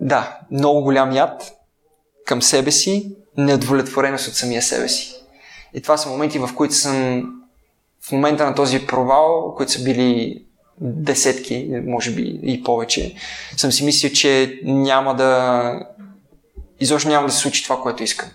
да, 0.00 0.38
много 0.50 0.82
голям 0.82 1.12
яд 1.12 1.52
към 2.26 2.42
себе 2.42 2.70
си, 2.70 3.16
неудовлетвореност 3.36 4.28
от 4.28 4.34
самия 4.34 4.62
себе 4.62 4.88
си. 4.88 5.14
И 5.74 5.82
това 5.82 5.96
са 5.96 6.08
моменти, 6.08 6.38
в 6.38 6.50
които 6.56 6.74
съм 6.74 7.24
в 8.08 8.12
момента 8.12 8.46
на 8.46 8.54
този 8.54 8.86
провал, 8.86 9.54
които 9.56 9.72
са 9.72 9.84
били 9.84 10.44
десетки, 10.80 11.70
може 11.86 12.10
би 12.10 12.40
и 12.42 12.62
повече, 12.62 13.14
съм 13.56 13.72
си 13.72 13.84
мислил, 13.84 14.12
че 14.12 14.60
няма 14.64 15.14
да... 15.16 15.72
изобщо 16.80 17.08
няма 17.08 17.26
да 17.26 17.32
се 17.32 17.38
случи 17.38 17.64
това, 17.64 17.80
което 17.80 18.02
искам. 18.02 18.28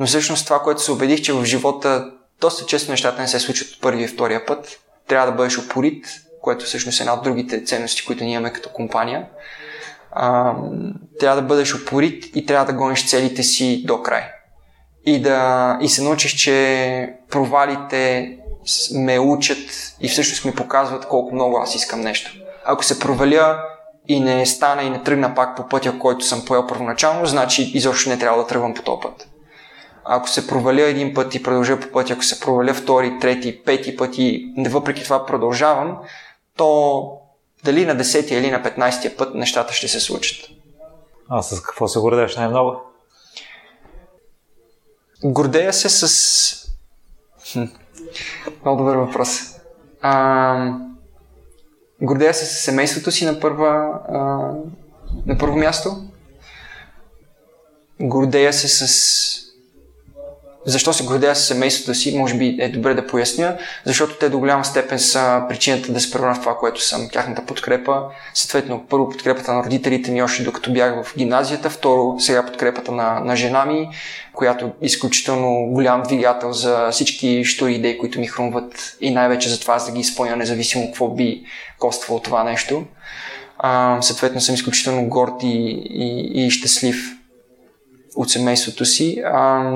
Но 0.00 0.06
всъщност 0.06 0.44
това, 0.44 0.62
което 0.62 0.82
се 0.82 0.92
убедих, 0.92 1.22
че 1.22 1.32
в 1.32 1.44
живота 1.44 2.10
доста 2.40 2.66
често 2.66 2.90
нещата 2.90 3.22
не 3.22 3.28
се 3.28 3.40
случват 3.40 3.68
от 3.68 3.80
първия 3.80 4.04
и 4.04 4.08
втория 4.08 4.46
път. 4.46 4.80
Трябва 5.08 5.30
да 5.30 5.36
бъдеш 5.36 5.58
упорит, 5.58 6.06
което 6.42 6.64
всъщност 6.64 7.00
е 7.00 7.02
една 7.02 7.14
от 7.14 7.22
другите 7.22 7.64
ценности, 7.64 8.04
които 8.06 8.24
ние 8.24 8.32
имаме 8.32 8.52
като 8.52 8.68
компания. 8.68 9.26
А, 10.10 10.54
трябва 11.20 11.42
да 11.42 11.48
бъдеш 11.48 11.74
упорит 11.74 12.36
и 12.36 12.46
трябва 12.46 12.66
да 12.66 12.78
гониш 12.78 13.08
целите 13.08 13.42
си 13.42 13.82
до 13.86 14.02
край. 14.02 14.22
И, 15.06 15.22
да, 15.22 15.78
и 15.80 15.88
се 15.88 16.02
научиш, 16.02 16.34
че 16.34 17.14
провалите 17.30 18.32
ме 18.94 19.18
учат 19.18 19.58
и 20.00 20.08
всъщност 20.08 20.44
ми 20.44 20.54
показват 20.54 21.08
колко 21.08 21.34
много 21.34 21.58
аз 21.58 21.74
искам 21.74 22.00
нещо. 22.00 22.30
Ако 22.64 22.84
се 22.84 22.98
проваля 22.98 23.58
и 24.08 24.20
не 24.20 24.46
стана 24.46 24.82
и 24.82 24.90
не 24.90 25.02
тръгна 25.02 25.34
пак 25.34 25.56
по 25.56 25.68
пътя, 25.68 25.98
който 25.98 26.24
съм 26.24 26.44
поел 26.44 26.66
първоначално, 26.66 27.26
значи 27.26 27.62
изобщо 27.74 28.10
не 28.10 28.18
трябва 28.18 28.42
да 28.42 28.46
тръгвам 28.46 28.74
по 28.74 28.82
този 28.82 29.00
път. 29.02 29.28
Ако 30.04 30.28
се 30.28 30.46
проваля 30.46 30.82
един 30.82 31.14
път 31.14 31.34
и 31.34 31.42
продължа 31.42 31.80
по 31.80 31.92
пътя, 31.92 32.12
ако 32.12 32.24
се 32.24 32.40
проваля 32.40 32.74
втори, 32.74 33.18
трети, 33.20 33.62
пети 33.62 33.96
път 33.96 34.18
и 34.18 34.52
въпреки 34.68 35.04
това 35.04 35.26
продължавам, 35.26 35.98
то 36.56 37.10
дали 37.64 37.86
на 37.86 37.96
10 37.96 38.32
или 38.32 38.50
на 38.50 38.62
15 38.62 39.16
път 39.16 39.34
нещата 39.34 39.72
ще 39.72 39.88
се 39.88 40.00
случат. 40.00 40.48
А 41.28 41.42
с 41.42 41.62
какво 41.62 41.88
се 41.88 41.98
гордееш 41.98 42.36
най-много? 42.36 42.85
Гордея 45.24 45.72
се 45.72 45.88
с... 45.88 46.68
Много 48.64 48.78
добър 48.78 48.96
въпрос. 48.96 49.56
А, 50.00 50.78
гордея 52.02 52.34
се 52.34 52.46
с 52.46 52.58
семейството 52.58 53.10
си 53.10 53.24
на, 53.24 53.40
първа, 53.40 54.00
а, 54.08 54.18
на 55.26 55.38
първо 55.38 55.56
място. 55.56 56.04
Гордея 58.00 58.52
се 58.52 58.68
с 58.68 59.45
защо 60.66 60.92
се 60.92 61.04
гордея 61.04 61.36
с 61.36 61.46
семейството 61.46 61.94
си, 61.94 62.18
може 62.18 62.34
би 62.34 62.56
е 62.60 62.68
добре 62.68 62.94
да 62.94 63.06
поясня, 63.06 63.56
защото 63.84 64.18
те 64.18 64.28
до 64.28 64.38
голяма 64.38 64.64
степен 64.64 64.98
са 64.98 65.42
причината 65.48 65.92
да 65.92 66.00
се 66.00 66.10
превърна 66.10 66.34
в 66.34 66.40
това, 66.40 66.56
което 66.58 66.82
съм, 66.82 67.08
тяхната 67.12 67.46
подкрепа. 67.46 68.02
Съответно, 68.34 68.84
първо 68.88 69.08
подкрепата 69.08 69.52
на 69.52 69.64
родителите 69.64 70.10
ми 70.10 70.22
още 70.22 70.42
докато 70.42 70.72
бях 70.72 71.04
в 71.04 71.16
гимназията, 71.16 71.70
второ 71.70 72.16
сега 72.18 72.46
подкрепата 72.46 72.92
на, 72.92 73.20
на 73.20 73.36
жена 73.36 73.64
ми, 73.64 73.88
която 74.32 74.66
е 74.66 74.72
изключително 74.82 75.66
голям 75.70 76.02
двигател 76.02 76.52
за 76.52 76.90
всички 76.90 77.44
штури 77.44 77.74
идеи, 77.74 77.98
които 77.98 78.20
ми 78.20 78.26
хрумват 78.26 78.96
и 79.00 79.10
най-вече 79.10 79.48
за 79.48 79.60
това 79.60 79.74
аз 79.74 79.86
да 79.86 79.92
ги 79.92 80.00
изпълня, 80.00 80.36
независимо 80.36 80.86
какво 80.86 81.08
би 81.08 81.42
коствало 81.78 82.20
това 82.20 82.44
нещо. 82.44 82.84
А, 83.58 84.02
съответно 84.02 84.40
съм 84.40 84.54
изключително 84.54 85.08
горд 85.08 85.42
и, 85.42 85.46
и, 85.90 86.46
и 86.46 86.50
щастлив 86.50 86.96
от 88.16 88.30
семейството 88.30 88.84
си. 88.84 89.22
А, 89.24 89.72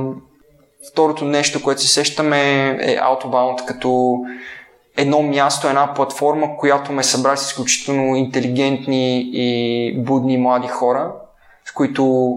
Второто 0.89 1.25
нещо, 1.25 1.63
което 1.63 1.81
се 1.81 1.89
сещаме 1.89 2.69
е 2.69 2.97
Autobound 2.97 3.65
като 3.65 4.21
едно 4.97 5.23
място, 5.23 5.69
една 5.69 5.95
платформа, 5.95 6.57
която 6.57 6.93
ме 6.93 7.03
събра 7.03 7.37
с 7.37 7.47
изключително 7.47 8.17
интелигентни 8.17 9.31
и 9.33 9.95
будни 9.99 10.39
млади 10.39 10.69
хора, 10.69 11.13
с 11.65 11.73
които 11.73 12.35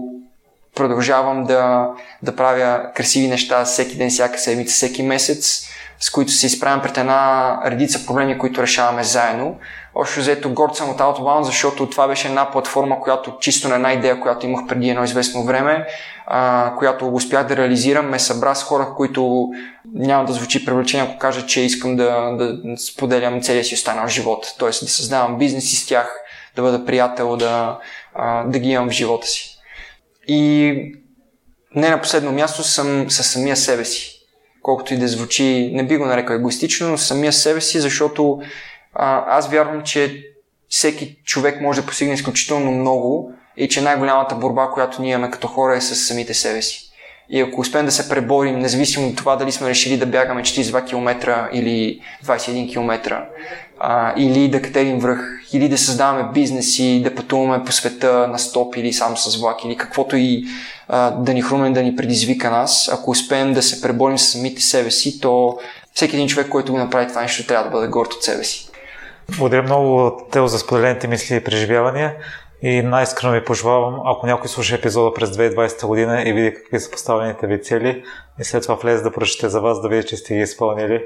продължавам 0.74 1.44
да, 1.44 1.90
да 2.22 2.36
правя 2.36 2.90
красиви 2.94 3.28
неща 3.28 3.64
всеки 3.64 3.96
ден, 3.96 4.10
всяка 4.10 4.38
седмица, 4.38 4.72
всеки 4.74 5.02
месец, 5.02 5.68
с 6.00 6.10
които 6.10 6.32
се 6.32 6.46
изправям 6.46 6.82
пред 6.82 6.98
една 6.98 7.60
редица 7.66 8.06
проблеми, 8.06 8.38
които 8.38 8.62
решаваме 8.62 9.04
заедно. 9.04 9.58
Общо 9.94 10.20
взето 10.20 10.54
горд 10.54 10.74
съм 10.74 10.90
от 10.90 10.98
Autobound, 10.98 11.42
защото 11.42 11.90
това 11.90 12.08
беше 12.08 12.28
една 12.28 12.50
платформа, 12.50 13.00
която 13.00 13.36
чисто 13.40 13.68
на 13.68 13.74
една 13.74 13.92
идея, 13.92 14.20
която 14.20 14.46
имах 14.46 14.66
преди 14.66 14.88
едно 14.88 15.04
известно 15.04 15.44
време, 15.44 15.86
а, 16.26 16.72
която 16.78 17.14
успях 17.14 17.46
да 17.46 17.56
реализирам, 17.56 18.10
ме 18.10 18.18
събра 18.18 18.54
с 18.54 18.62
хора, 18.62 18.88
които 18.96 19.48
няма 19.94 20.24
да 20.24 20.32
звучи 20.32 20.64
привлечение, 20.64 21.06
ако 21.06 21.18
кажа, 21.18 21.46
че 21.46 21.60
искам 21.60 21.96
да, 21.96 22.36
да 22.38 22.76
споделям 22.76 23.42
целия 23.42 23.64
си 23.64 23.74
останал 23.74 24.08
живот. 24.08 24.46
Тоест 24.58 24.84
да 24.84 24.90
създавам 24.90 25.38
бизнеси 25.38 25.76
с 25.76 25.86
тях, 25.86 26.20
да 26.56 26.62
бъда 26.62 26.84
приятел, 26.84 27.36
да, 27.36 27.78
а, 28.14 28.44
да 28.44 28.58
ги 28.58 28.70
имам 28.70 28.88
в 28.88 28.92
живота 28.92 29.26
си. 29.26 29.58
И 30.28 30.74
не 31.74 31.90
на 31.90 32.00
последно 32.00 32.32
място 32.32 32.62
съм 32.62 33.10
със 33.10 33.26
самия 33.26 33.56
себе 33.56 33.84
си. 33.84 34.10
Колкото 34.62 34.94
и 34.94 34.96
да 34.96 35.08
звучи, 35.08 35.70
не 35.74 35.86
би 35.86 35.96
го 35.96 36.06
нарекал 36.06 36.34
егоистично, 36.34 36.88
но 36.88 36.98
самия 36.98 37.32
себе 37.32 37.60
си, 37.60 37.80
защото 37.80 38.40
аз 38.94 39.48
вярвам, 39.48 39.82
че 39.82 40.22
всеки 40.68 41.16
човек 41.24 41.60
може 41.60 41.80
да 41.80 41.86
постигне 41.86 42.14
изключително 42.14 42.70
много 42.70 43.32
и 43.56 43.68
че 43.68 43.80
най-голямата 43.80 44.34
борба, 44.34 44.66
която 44.66 45.02
ние 45.02 45.12
имаме 45.12 45.30
като 45.30 45.48
хора 45.48 45.76
е 45.76 45.80
с 45.80 45.96
самите 45.96 46.34
себе 46.34 46.62
си. 46.62 46.80
И 47.30 47.40
ако 47.40 47.60
успеем 47.60 47.86
да 47.86 47.92
се 47.92 48.08
преборим, 48.08 48.58
независимо 48.58 49.08
от 49.08 49.16
това 49.16 49.36
дали 49.36 49.52
сме 49.52 49.68
решили 49.68 49.96
да 49.96 50.06
бягаме 50.06 50.42
42 50.42 50.86
км 50.86 51.48
или 51.52 52.00
21 52.24 52.72
км, 52.72 53.22
а, 53.78 54.14
или 54.16 54.48
да 54.48 54.62
катерим 54.62 54.98
връх, 54.98 55.40
или 55.52 55.68
да 55.68 55.78
създаваме 55.78 56.32
бизнеси, 56.32 57.00
да 57.04 57.14
пътуваме 57.14 57.64
по 57.64 57.72
света 57.72 58.28
на 58.28 58.38
стоп 58.38 58.76
или 58.76 58.92
само 58.92 59.16
с 59.16 59.40
влак, 59.40 59.64
или 59.64 59.76
каквото 59.76 60.16
и 60.16 60.44
а, 60.88 61.10
да 61.10 61.34
ни 61.34 61.42
хрумне, 61.42 61.70
да 61.70 61.82
ни 61.82 61.96
предизвика 61.96 62.50
нас. 62.50 62.90
Ако 62.92 63.10
успеем 63.10 63.54
да 63.54 63.62
се 63.62 63.80
преборим 63.80 64.18
с 64.18 64.28
самите 64.28 64.62
себе 64.62 64.90
си, 64.90 65.20
то 65.20 65.58
всеки 65.94 66.16
един 66.16 66.28
човек, 66.28 66.48
който 66.48 66.72
го 66.72 66.78
направи 66.78 67.08
това 67.08 67.22
нещо, 67.22 67.46
трябва 67.46 67.64
да 67.64 67.70
бъде 67.70 67.88
горд 67.88 68.12
от 68.12 68.22
себе 68.22 68.44
си. 68.44 68.68
Благодаря 69.38 69.62
много, 69.62 70.18
Тео, 70.30 70.48
за 70.48 70.58
споделените 70.58 71.08
мисли 71.08 71.36
и 71.36 71.44
преживявания. 71.44 72.16
И 72.62 72.82
най-искрено 72.82 73.32
ви 73.32 73.44
пожелавам, 73.44 74.00
ако 74.04 74.26
някой 74.26 74.48
слуша 74.48 74.74
епизода 74.74 75.14
през 75.14 75.30
2020 75.30 75.86
година 75.86 76.22
и 76.22 76.32
види 76.32 76.54
какви 76.54 76.80
са 76.80 76.90
поставените 76.90 77.46
ви 77.46 77.62
цели 77.62 78.04
и 78.40 78.44
след 78.44 78.62
това 78.62 78.74
влезе 78.74 79.02
да 79.02 79.12
прочете 79.12 79.48
за 79.48 79.60
вас, 79.60 79.80
да 79.80 79.88
види, 79.88 80.06
че 80.06 80.16
сте 80.16 80.34
ги 80.34 80.40
изпълнили. 80.40 81.04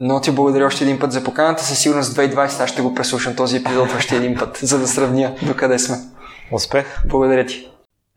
Но 0.00 0.20
ти 0.20 0.30
благодаря 0.30 0.66
още 0.66 0.84
един 0.84 0.98
път 0.98 1.12
за 1.12 1.24
поканата. 1.24 1.64
Със 1.64 1.78
сигурност 1.78 2.16
2020 2.16 2.60
аз 2.60 2.70
ще 2.70 2.82
го 2.82 2.94
преслушам 2.94 3.36
този 3.36 3.56
епизод 3.56 3.92
още 3.96 4.16
един 4.16 4.34
път, 4.38 4.56
за 4.62 4.78
да 4.78 4.86
сравня 4.86 5.34
до 5.46 5.56
къде 5.56 5.78
сме. 5.78 5.96
Успех! 6.52 7.02
Благодаря 7.06 7.46
ти! 7.46 7.70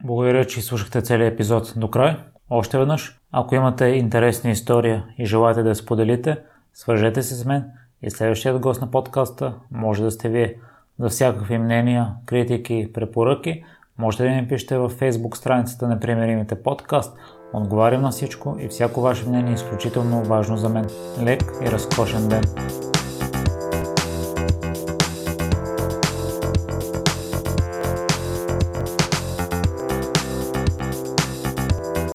Благодаря, 0.03 0.45
че 0.45 0.61
слушахте 0.61 1.01
целият 1.01 1.33
епизод 1.33 1.73
до 1.75 1.89
край. 1.89 2.17
Още 2.49 2.77
веднъж, 2.77 3.19
ако 3.31 3.55
имате 3.55 3.85
интересна 3.85 4.49
история 4.49 5.05
и 5.19 5.25
желаете 5.25 5.63
да 5.63 5.69
я 5.69 5.75
споделите, 5.75 6.37
свържете 6.73 7.23
се 7.23 7.35
с 7.35 7.45
мен 7.45 7.65
и 8.01 8.09
следващият 8.09 8.59
гост 8.59 8.81
на 8.81 8.91
подкаста 8.91 9.53
може 9.71 10.03
да 10.03 10.11
сте 10.11 10.29
вие. 10.29 10.55
За 10.99 11.09
всякакви 11.09 11.57
мнения, 11.57 12.07
критики, 12.25 12.89
препоръки, 12.93 13.63
можете 13.97 14.23
да 14.23 14.29
ми 14.29 14.47
пишете 14.47 14.77
във 14.77 14.99
Facebook 14.99 15.35
страницата 15.35 15.87
на 15.87 15.99
Примеримите 15.99 16.63
подкаст. 16.63 17.17
Отговарям 17.53 18.01
на 18.01 18.09
всичко 18.09 18.57
и 18.59 18.67
всяко 18.67 19.01
ваше 19.01 19.29
мнение 19.29 19.51
е 19.51 19.55
изключително 19.55 20.23
важно 20.23 20.57
за 20.57 20.69
мен. 20.69 20.85
Лек 21.23 21.43
и 21.63 21.71
разкошен 21.71 22.27
ден! 22.29 22.43